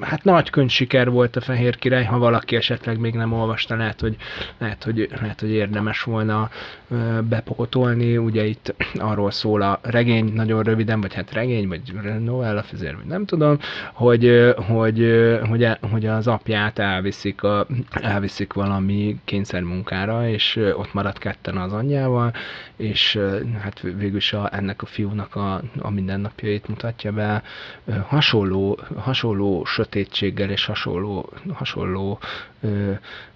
hát 0.00 0.24
nagy 0.24 0.50
könyvsiker 0.50 1.10
volt 1.10 1.36
a 1.36 1.40
Fehér 1.40 1.76
Király, 1.76 2.04
ha 2.04 2.18
valaki 2.18 2.56
esetleg 2.56 2.98
még 2.98 3.14
nem 3.14 3.32
olvasta, 3.32 3.76
lehet, 3.76 4.00
hogy, 4.00 4.16
lehet, 4.58 4.84
hogy, 4.84 5.08
lehet, 5.20 5.40
hogy 5.40 5.50
érdemes 5.50 6.02
volna 6.02 6.50
bepokotolni. 7.28 8.16
Ugye 8.16 8.44
itt 8.44 8.74
arról 8.94 9.30
szól 9.30 9.62
a 9.62 9.78
regény, 9.82 10.32
nagyon 10.32 10.62
röviden, 10.62 11.00
vagy 11.00 11.14
hát 11.14 11.32
regény, 11.32 11.68
vagy 11.68 11.80
novella, 12.20 12.62
fizér, 12.62 12.96
vagy 12.96 13.06
nem 13.06 13.24
tudom, 13.24 13.58
hogy, 13.92 14.54
hogy, 14.56 15.18
hogy, 15.48 15.68
hogy 15.90 16.06
az 16.06 16.26
apját 16.26 16.78
elviszik, 16.78 17.42
a, 17.42 17.66
elviszik 17.90 18.52
valami 18.52 19.16
kényszermunkára, 19.24 20.28
és 20.28 20.56
ott 20.56 20.92
marad 20.92 21.18
ketten 21.18 21.56
az 21.56 21.72
anyjával, 21.72 22.32
és 22.76 23.20
hát 23.60 23.80
végül 23.80 24.16
is 24.16 24.32
a, 24.32 24.48
ennek 24.52 24.82
a 24.82 24.86
fiúnak 24.86 25.34
a, 25.34 25.62
a 25.78 25.90
mindennapjait 25.90 26.68
mutatja 26.68 27.12
be. 27.12 27.42
Hasonló, 28.06 28.78
hasonló 28.96 29.64
sötétséggel 29.88 30.50
és 30.50 30.64
hasonló, 30.64 31.32
hasonló 31.52 32.18
ö, 32.60 32.92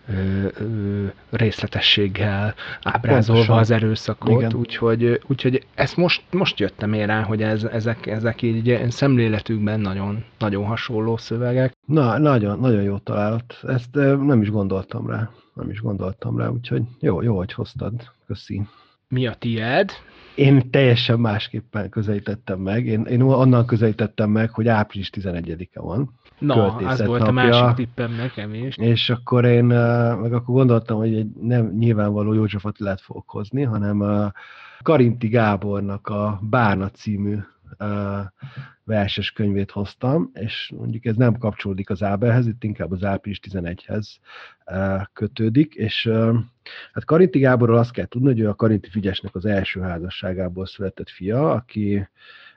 ö, 0.09 0.47
ö, 0.59 1.07
részletességgel 1.31 2.55
ábrázolva 2.83 3.41
Pontosan. 3.41 3.59
az 3.63 3.71
erőszakot, 3.71 4.55
úgyhogy, 4.55 5.21
úgyhogy 5.27 5.67
ezt 5.75 5.97
most, 5.97 6.23
most 6.31 6.59
jöttem 6.59 6.93
én 6.93 7.07
rá, 7.07 7.23
hogy 7.23 7.43
ez, 7.43 7.65
ezek, 7.65 8.07
ezek 8.07 8.43
így 8.43 8.87
szemléletükben 8.89 9.81
nagyon, 9.81 10.25
nagyon 10.39 10.65
hasonló 10.65 11.17
szövegek. 11.17 11.73
Na, 11.87 12.19
nagyon, 12.19 12.59
nagyon 12.59 12.83
jó 12.83 12.99
találat. 12.99 13.59
Ezt 13.63 13.95
nem 13.95 14.43
is 14.43 14.51
gondoltam 14.51 15.11
rá. 15.11 15.31
Nem 15.55 15.71
is 15.71 15.81
gondoltam 15.81 16.39
rá, 16.39 16.49
úgyhogy 16.49 16.83
jó, 17.01 17.23
jó, 17.23 17.37
hogy 17.37 17.53
hoztad. 17.53 17.93
Köszi. 18.27 18.63
Mi 19.09 19.27
a 19.27 19.35
tied? 19.35 19.91
Én 20.35 20.71
teljesen 20.71 21.21
másképpen 21.21 21.89
közelítettem 21.89 22.61
meg. 22.61 22.87
Én, 22.87 23.03
én 23.05 23.21
onnan 23.21 23.67
közelítettem 23.67 24.31
meg, 24.31 24.51
hogy 24.51 24.69
április 24.69 25.11
11-e 25.15 25.81
van. 25.81 26.21
Na, 26.43 26.75
az 26.77 27.05
volt 27.07 27.21
napja, 27.21 27.43
a 27.43 27.51
másik 27.51 27.77
tippem 27.77 28.13
nekem 28.13 28.55
is. 28.55 28.77
És 28.77 29.11
akkor 29.11 29.45
én 29.45 29.65
meg 29.65 30.33
akkor 30.33 30.55
gondoltam, 30.55 30.97
hogy 30.97 31.15
egy 31.15 31.31
nem 31.41 31.67
nyilvánvaló 31.67 32.33
József 32.33 32.65
Attilát 32.65 33.01
fogok 33.01 33.31
hozni, 33.31 33.63
hanem 33.63 34.01
a 34.01 34.33
Karinti 34.83 35.29
Gábornak 35.29 36.09
a 36.09 36.41
Bárna 36.43 36.91
című 36.91 37.39
verses 38.85 39.33
könyvét 39.33 39.71
hoztam, 39.71 40.31
és 40.35 40.73
mondjuk 40.77 41.05
ez 41.05 41.17
nem 41.17 41.39
kapcsolódik 41.39 41.91
az 41.91 42.03
Ábelhez, 42.03 42.47
itt 42.47 42.65
inkább 42.65 42.91
az 42.91 43.05
április 43.05 43.41
11-hez 43.51 44.07
kötődik, 45.13 45.75
és 45.75 46.11
hát 46.93 47.05
Karinti 47.05 47.39
Gáborról 47.39 47.79
azt 47.79 47.93
kell 47.93 48.07
tudni, 48.07 48.27
hogy 48.27 48.41
ő 48.41 48.49
a 48.49 48.55
Karinti 48.55 48.89
Figyesnek 48.89 49.35
az 49.35 49.45
első 49.45 49.81
házasságából 49.81 50.67
született 50.67 51.11
fia, 51.11 51.51
aki 51.51 52.09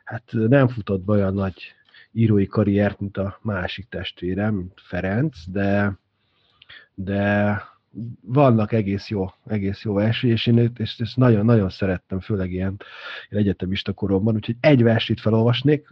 hát 0.04 0.24
nem 0.32 0.68
futott 0.68 1.02
be 1.06 1.12
olyan 1.12 1.34
nagy 1.34 1.76
írói 2.16 2.46
karriert, 2.46 3.00
mint 3.00 3.18
a 3.18 3.40
másik 3.42 3.88
testvére, 3.90 4.52
mint 4.52 4.82
Ferenc, 4.84 5.38
de, 5.48 6.00
de 6.94 7.62
vannak 8.22 8.72
egész 8.72 9.10
jó, 9.10 9.26
egész 9.46 9.84
jó 9.84 9.94
versei, 9.94 10.30
és 10.30 10.48
én 10.48 10.72
és 10.78 11.00
ezt 11.00 11.18
nagyon, 11.18 11.46
nagyon 11.46 11.70
szerettem, 11.70 12.20
főleg 12.20 12.52
ilyen, 12.52 12.78
ilyen 13.30 13.44
egyetemista 13.44 13.94
koromban, 13.94 14.36
úgyhogy 14.36 14.56
egy 14.60 14.84
versit 14.84 15.20
felolvasnék, 15.20 15.88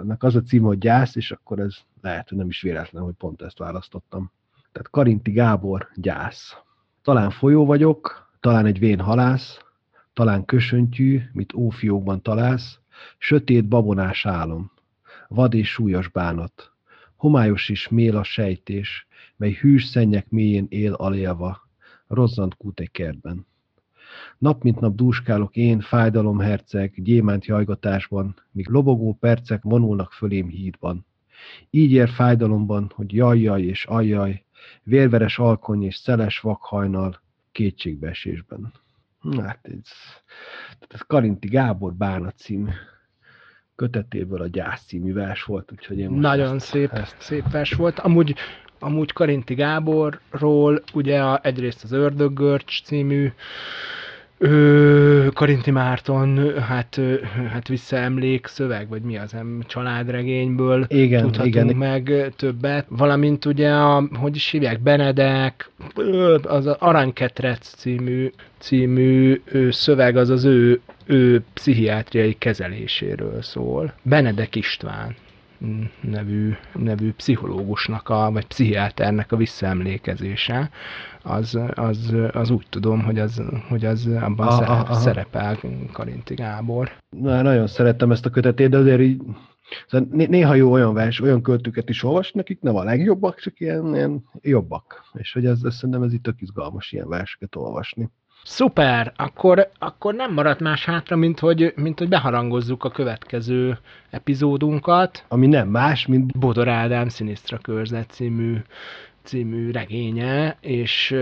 ennek 0.00 0.22
az 0.22 0.36
a 0.36 0.42
cím, 0.42 0.62
hogy 0.62 0.78
Gyász, 0.78 1.16
és 1.16 1.30
akkor 1.30 1.58
ez 1.58 1.76
lehet, 2.00 2.28
hogy 2.28 2.38
nem 2.38 2.48
is 2.48 2.60
véletlen, 2.60 3.02
hogy 3.02 3.14
pont 3.14 3.42
ezt 3.42 3.58
választottam. 3.58 4.32
Tehát 4.72 4.90
Karinti 4.90 5.30
Gábor, 5.30 5.88
Gyász. 5.94 6.56
Talán 7.02 7.30
folyó 7.30 7.66
vagyok, 7.66 8.30
talán 8.40 8.66
egy 8.66 8.78
vén 8.78 9.00
halász, 9.00 9.58
talán 10.12 10.44
kösöntyű, 10.44 11.20
mit 11.32 11.54
ófiókban 11.54 12.22
találsz, 12.22 12.78
sötét 13.18 13.68
babonás 13.68 14.26
álom, 14.26 14.72
vad 15.34 15.54
és 15.54 15.68
súlyos 15.68 16.08
bánat. 16.08 16.72
Homályos 17.16 17.68
is 17.68 17.88
mél 17.88 18.16
a 18.16 18.22
sejtés, 18.22 19.06
mely 19.36 19.52
hűs 19.52 19.84
szennyek 19.84 20.30
mélyén 20.30 20.66
él 20.68 20.92
alélva, 20.92 21.68
rozzant 22.06 22.56
kút 22.56 22.80
egy 22.80 22.90
kertben. 22.90 23.46
Nap 24.38 24.62
mint 24.62 24.80
nap 24.80 24.94
dúskálok 24.94 25.56
én, 25.56 25.80
fájdalomherceg, 25.80 27.02
gyémánt 27.02 27.44
jajgatásban, 27.44 28.34
míg 28.50 28.68
lobogó 28.68 29.14
percek 29.14 29.62
vonulnak 29.62 30.12
fölém 30.12 30.48
hídban. 30.48 31.06
Így 31.70 31.92
ér 31.92 32.08
fájdalomban, 32.08 32.92
hogy 32.94 33.14
jajjaj 33.14 33.62
és 33.62 33.84
ajjaj, 33.84 34.44
vérveres 34.82 35.38
alkony 35.38 35.82
és 35.82 35.96
szeles 35.96 36.40
vakhajnal, 36.40 37.20
kétségbeesésben. 37.52 38.72
Hát 39.40 39.60
ez, 39.62 39.88
ez 40.88 41.00
Karinti 41.00 41.48
Gábor 41.48 41.94
Bánat 41.94 42.36
című 42.36 42.70
kötetéből 43.82 44.40
a 44.40 44.46
Gyász 44.46 44.84
című 44.86 45.12
vers 45.12 45.42
volt, 45.42 45.72
úgyhogy 45.72 45.98
én 45.98 46.10
Nagyon 46.10 46.54
ezt, 46.54 46.66
szép, 46.66 46.92
ezt... 46.92 47.16
szép 47.18 47.50
vers 47.50 47.72
volt. 47.72 47.98
Amúgy, 47.98 48.34
amúgy 48.78 49.12
Karinti 49.12 49.54
Gáborról 49.54 50.82
ugye 50.94 51.22
a, 51.22 51.40
egyrészt 51.42 51.84
az 51.84 51.92
Ördöggörcs 51.92 52.82
című 52.82 53.32
Ö, 54.44 55.26
Karinti 55.34 55.70
Márton, 55.70 56.60
hát, 56.60 57.00
hát 57.50 57.68
visszaemlék 57.68 58.46
szöveg, 58.46 58.88
vagy 58.88 59.02
mi 59.02 59.16
az, 59.16 59.34
em, 59.34 59.62
családregényből 59.66 60.84
igen, 60.88 61.22
tudhatunk 61.22 61.54
igen. 61.54 61.76
meg 61.76 62.32
többet. 62.36 62.86
Valamint 62.88 63.44
ugye, 63.44 63.70
a, 63.70 64.08
hogy 64.12 64.36
is 64.36 64.50
hívják, 64.50 64.80
Benedek, 64.80 65.70
az 66.42 66.66
Aranyketrec 66.66 67.74
című, 67.74 68.32
című 68.58 69.42
szöveg, 69.70 70.16
az 70.16 70.28
az 70.30 70.44
ő, 70.44 70.80
ő 71.06 71.42
pszichiátriai 71.52 72.36
kezeléséről 72.38 73.42
szól. 73.42 73.94
Benedek 74.02 74.54
István 74.54 75.14
nevű, 76.00 76.52
nevű 76.74 77.12
pszichológusnak, 77.12 78.08
a, 78.08 78.30
vagy 78.32 78.46
pszichiáternek 78.46 79.32
a 79.32 79.36
visszaemlékezése, 79.36 80.70
az, 81.22 81.58
az, 81.74 82.14
az 82.32 82.50
úgy 82.50 82.66
tudom, 82.68 83.02
hogy 83.02 83.18
az, 83.18 83.42
hogy 83.68 83.84
az 83.84 84.06
abban 84.06 84.46
aha, 84.46 84.56
szerep, 84.56 84.68
aha. 84.68 84.94
szerepel 84.94 85.58
Karinti 85.92 86.34
Gábor. 86.34 86.92
Na, 87.16 87.42
nagyon 87.42 87.66
szerettem 87.66 88.10
ezt 88.10 88.26
a 88.26 88.30
kötetét, 88.30 88.68
de 88.68 88.76
azért 88.76 89.00
így 89.00 89.22
Szóval 89.86 90.08
néha 90.26 90.54
jó 90.54 90.72
olyan 90.72 90.94
vers, 90.94 91.20
olyan 91.20 91.42
költőket 91.42 91.88
is 91.88 92.02
olvasni, 92.02 92.40
akik 92.40 92.60
nem 92.60 92.76
a 92.76 92.84
legjobbak, 92.84 93.38
csak 93.38 93.60
ilyen, 93.60 93.94
ilyen 93.94 94.24
jobbak. 94.40 95.04
És 95.12 95.32
hogy 95.32 95.46
ez, 95.46 95.58
ez 95.64 95.74
szerintem 95.74 96.02
ez 96.02 96.12
itt 96.12 96.22
tök 96.22 96.40
izgalmas 96.40 96.92
ilyen 96.92 97.08
verseket 97.08 97.56
olvasni. 97.56 98.10
Szuper, 98.44 99.12
akkor, 99.16 99.70
akkor 99.78 100.14
nem 100.14 100.32
maradt 100.32 100.60
más 100.60 100.84
hátra, 100.84 101.16
mint 101.16 101.38
hogy, 101.38 101.72
mint 101.76 101.98
hogy 101.98 102.08
beharangozzuk 102.08 102.84
a 102.84 102.90
következő 102.90 103.78
epizódunkat. 104.10 105.24
Ami 105.28 105.46
nem 105.46 105.68
más, 105.68 106.06
mint 106.06 106.38
Bodor 106.38 106.68
Ádám 106.68 107.08
Sinisztra 107.08 107.58
Körzet 107.58 108.10
című, 108.10 108.56
című 109.22 109.70
regénye, 109.70 110.56
és 110.60 111.16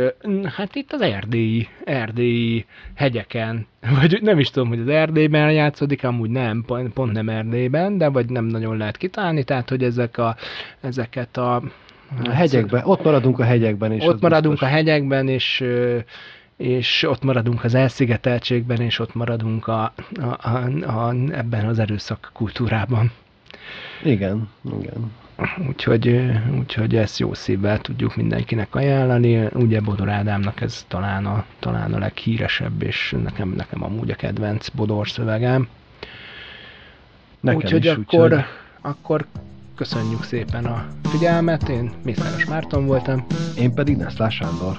hát 0.57 0.75
itt 0.75 0.93
az 0.93 1.01
erdélyi, 1.01 1.69
erdélyi 1.85 2.67
hegyeken, 2.95 3.67
vagy 4.01 4.19
nem 4.23 4.39
is 4.39 4.51
tudom, 4.51 4.69
hogy 4.69 4.81
az 4.81 4.89
Erdélyben 4.89 5.53
játszódik, 5.53 6.05
amúgy 6.05 6.31
nem, 6.31 6.65
pont 6.95 7.13
nem 7.13 7.29
Erdélyben, 7.29 7.99
de 7.99 8.09
vagy 8.09 8.31
nem 8.31 8.45
nagyon 8.45 8.77
lehet 8.77 8.97
kitalálni, 8.97 9.45
tehát 9.45 9.69
hogy 9.69 9.83
ezek 9.83 10.19
a, 10.19 10.37
ezeket 10.81 11.37
a 11.37 11.63
a 12.25 12.31
hegyekben, 12.31 12.83
ott 12.85 13.05
maradunk 13.05 13.39
a 13.39 13.45
hegyekben 13.45 13.93
is. 13.93 14.05
Ott 14.05 14.21
maradunk 14.21 14.53
biztos. 14.53 14.69
a 14.69 14.73
hegyekben, 14.73 15.29
és 15.29 15.65
és 16.61 17.03
ott 17.03 17.23
maradunk 17.23 17.65
az 17.65 17.75
elszigeteltségben, 17.75 18.81
és 18.81 18.99
ott 18.99 19.15
maradunk 19.15 19.67
a, 19.67 19.93
a, 20.21 20.49
a, 20.49 20.67
a, 20.87 21.15
ebben 21.31 21.67
az 21.67 21.79
erőszak 21.79 22.31
kultúrában. 22.33 23.13
Igen, 24.03 24.49
igen. 24.79 25.13
Úgyhogy, 25.69 26.31
úgyhogy 26.59 26.97
ezt 26.97 27.19
jó 27.19 27.35
szívvel 27.35 27.79
tudjuk 27.79 28.17
mindenkinek 28.17 28.75
ajánlani. 28.75 29.47
Ugye 29.53 29.81
Bodor 29.81 30.09
Ádámnak 30.09 30.61
ez 30.61 30.85
talán 30.89 31.27
a, 31.27 31.45
talán 31.59 31.95
a 31.95 31.99
leghíresebb, 31.99 32.83
és 32.83 33.15
nekem, 33.23 33.49
nekem 33.49 33.83
amúgy 33.83 34.11
a 34.11 34.15
kedvenc 34.15 34.69
Bodor 34.69 35.09
szövegem. 35.09 35.69
Úgyhogy 37.43 37.87
akkor, 37.87 38.33
úgy, 38.33 38.45
akkor 38.81 39.27
köszönjük 39.75 40.23
szépen 40.23 40.65
a 40.65 40.87
figyelmet. 41.03 41.69
Én 41.69 41.93
Mészáros 42.05 42.45
Márton 42.45 42.87
voltam. 42.87 43.27
Én 43.57 43.75
pedig 43.75 43.97
Neszlás 43.97 44.35
Sándor. 44.35 44.79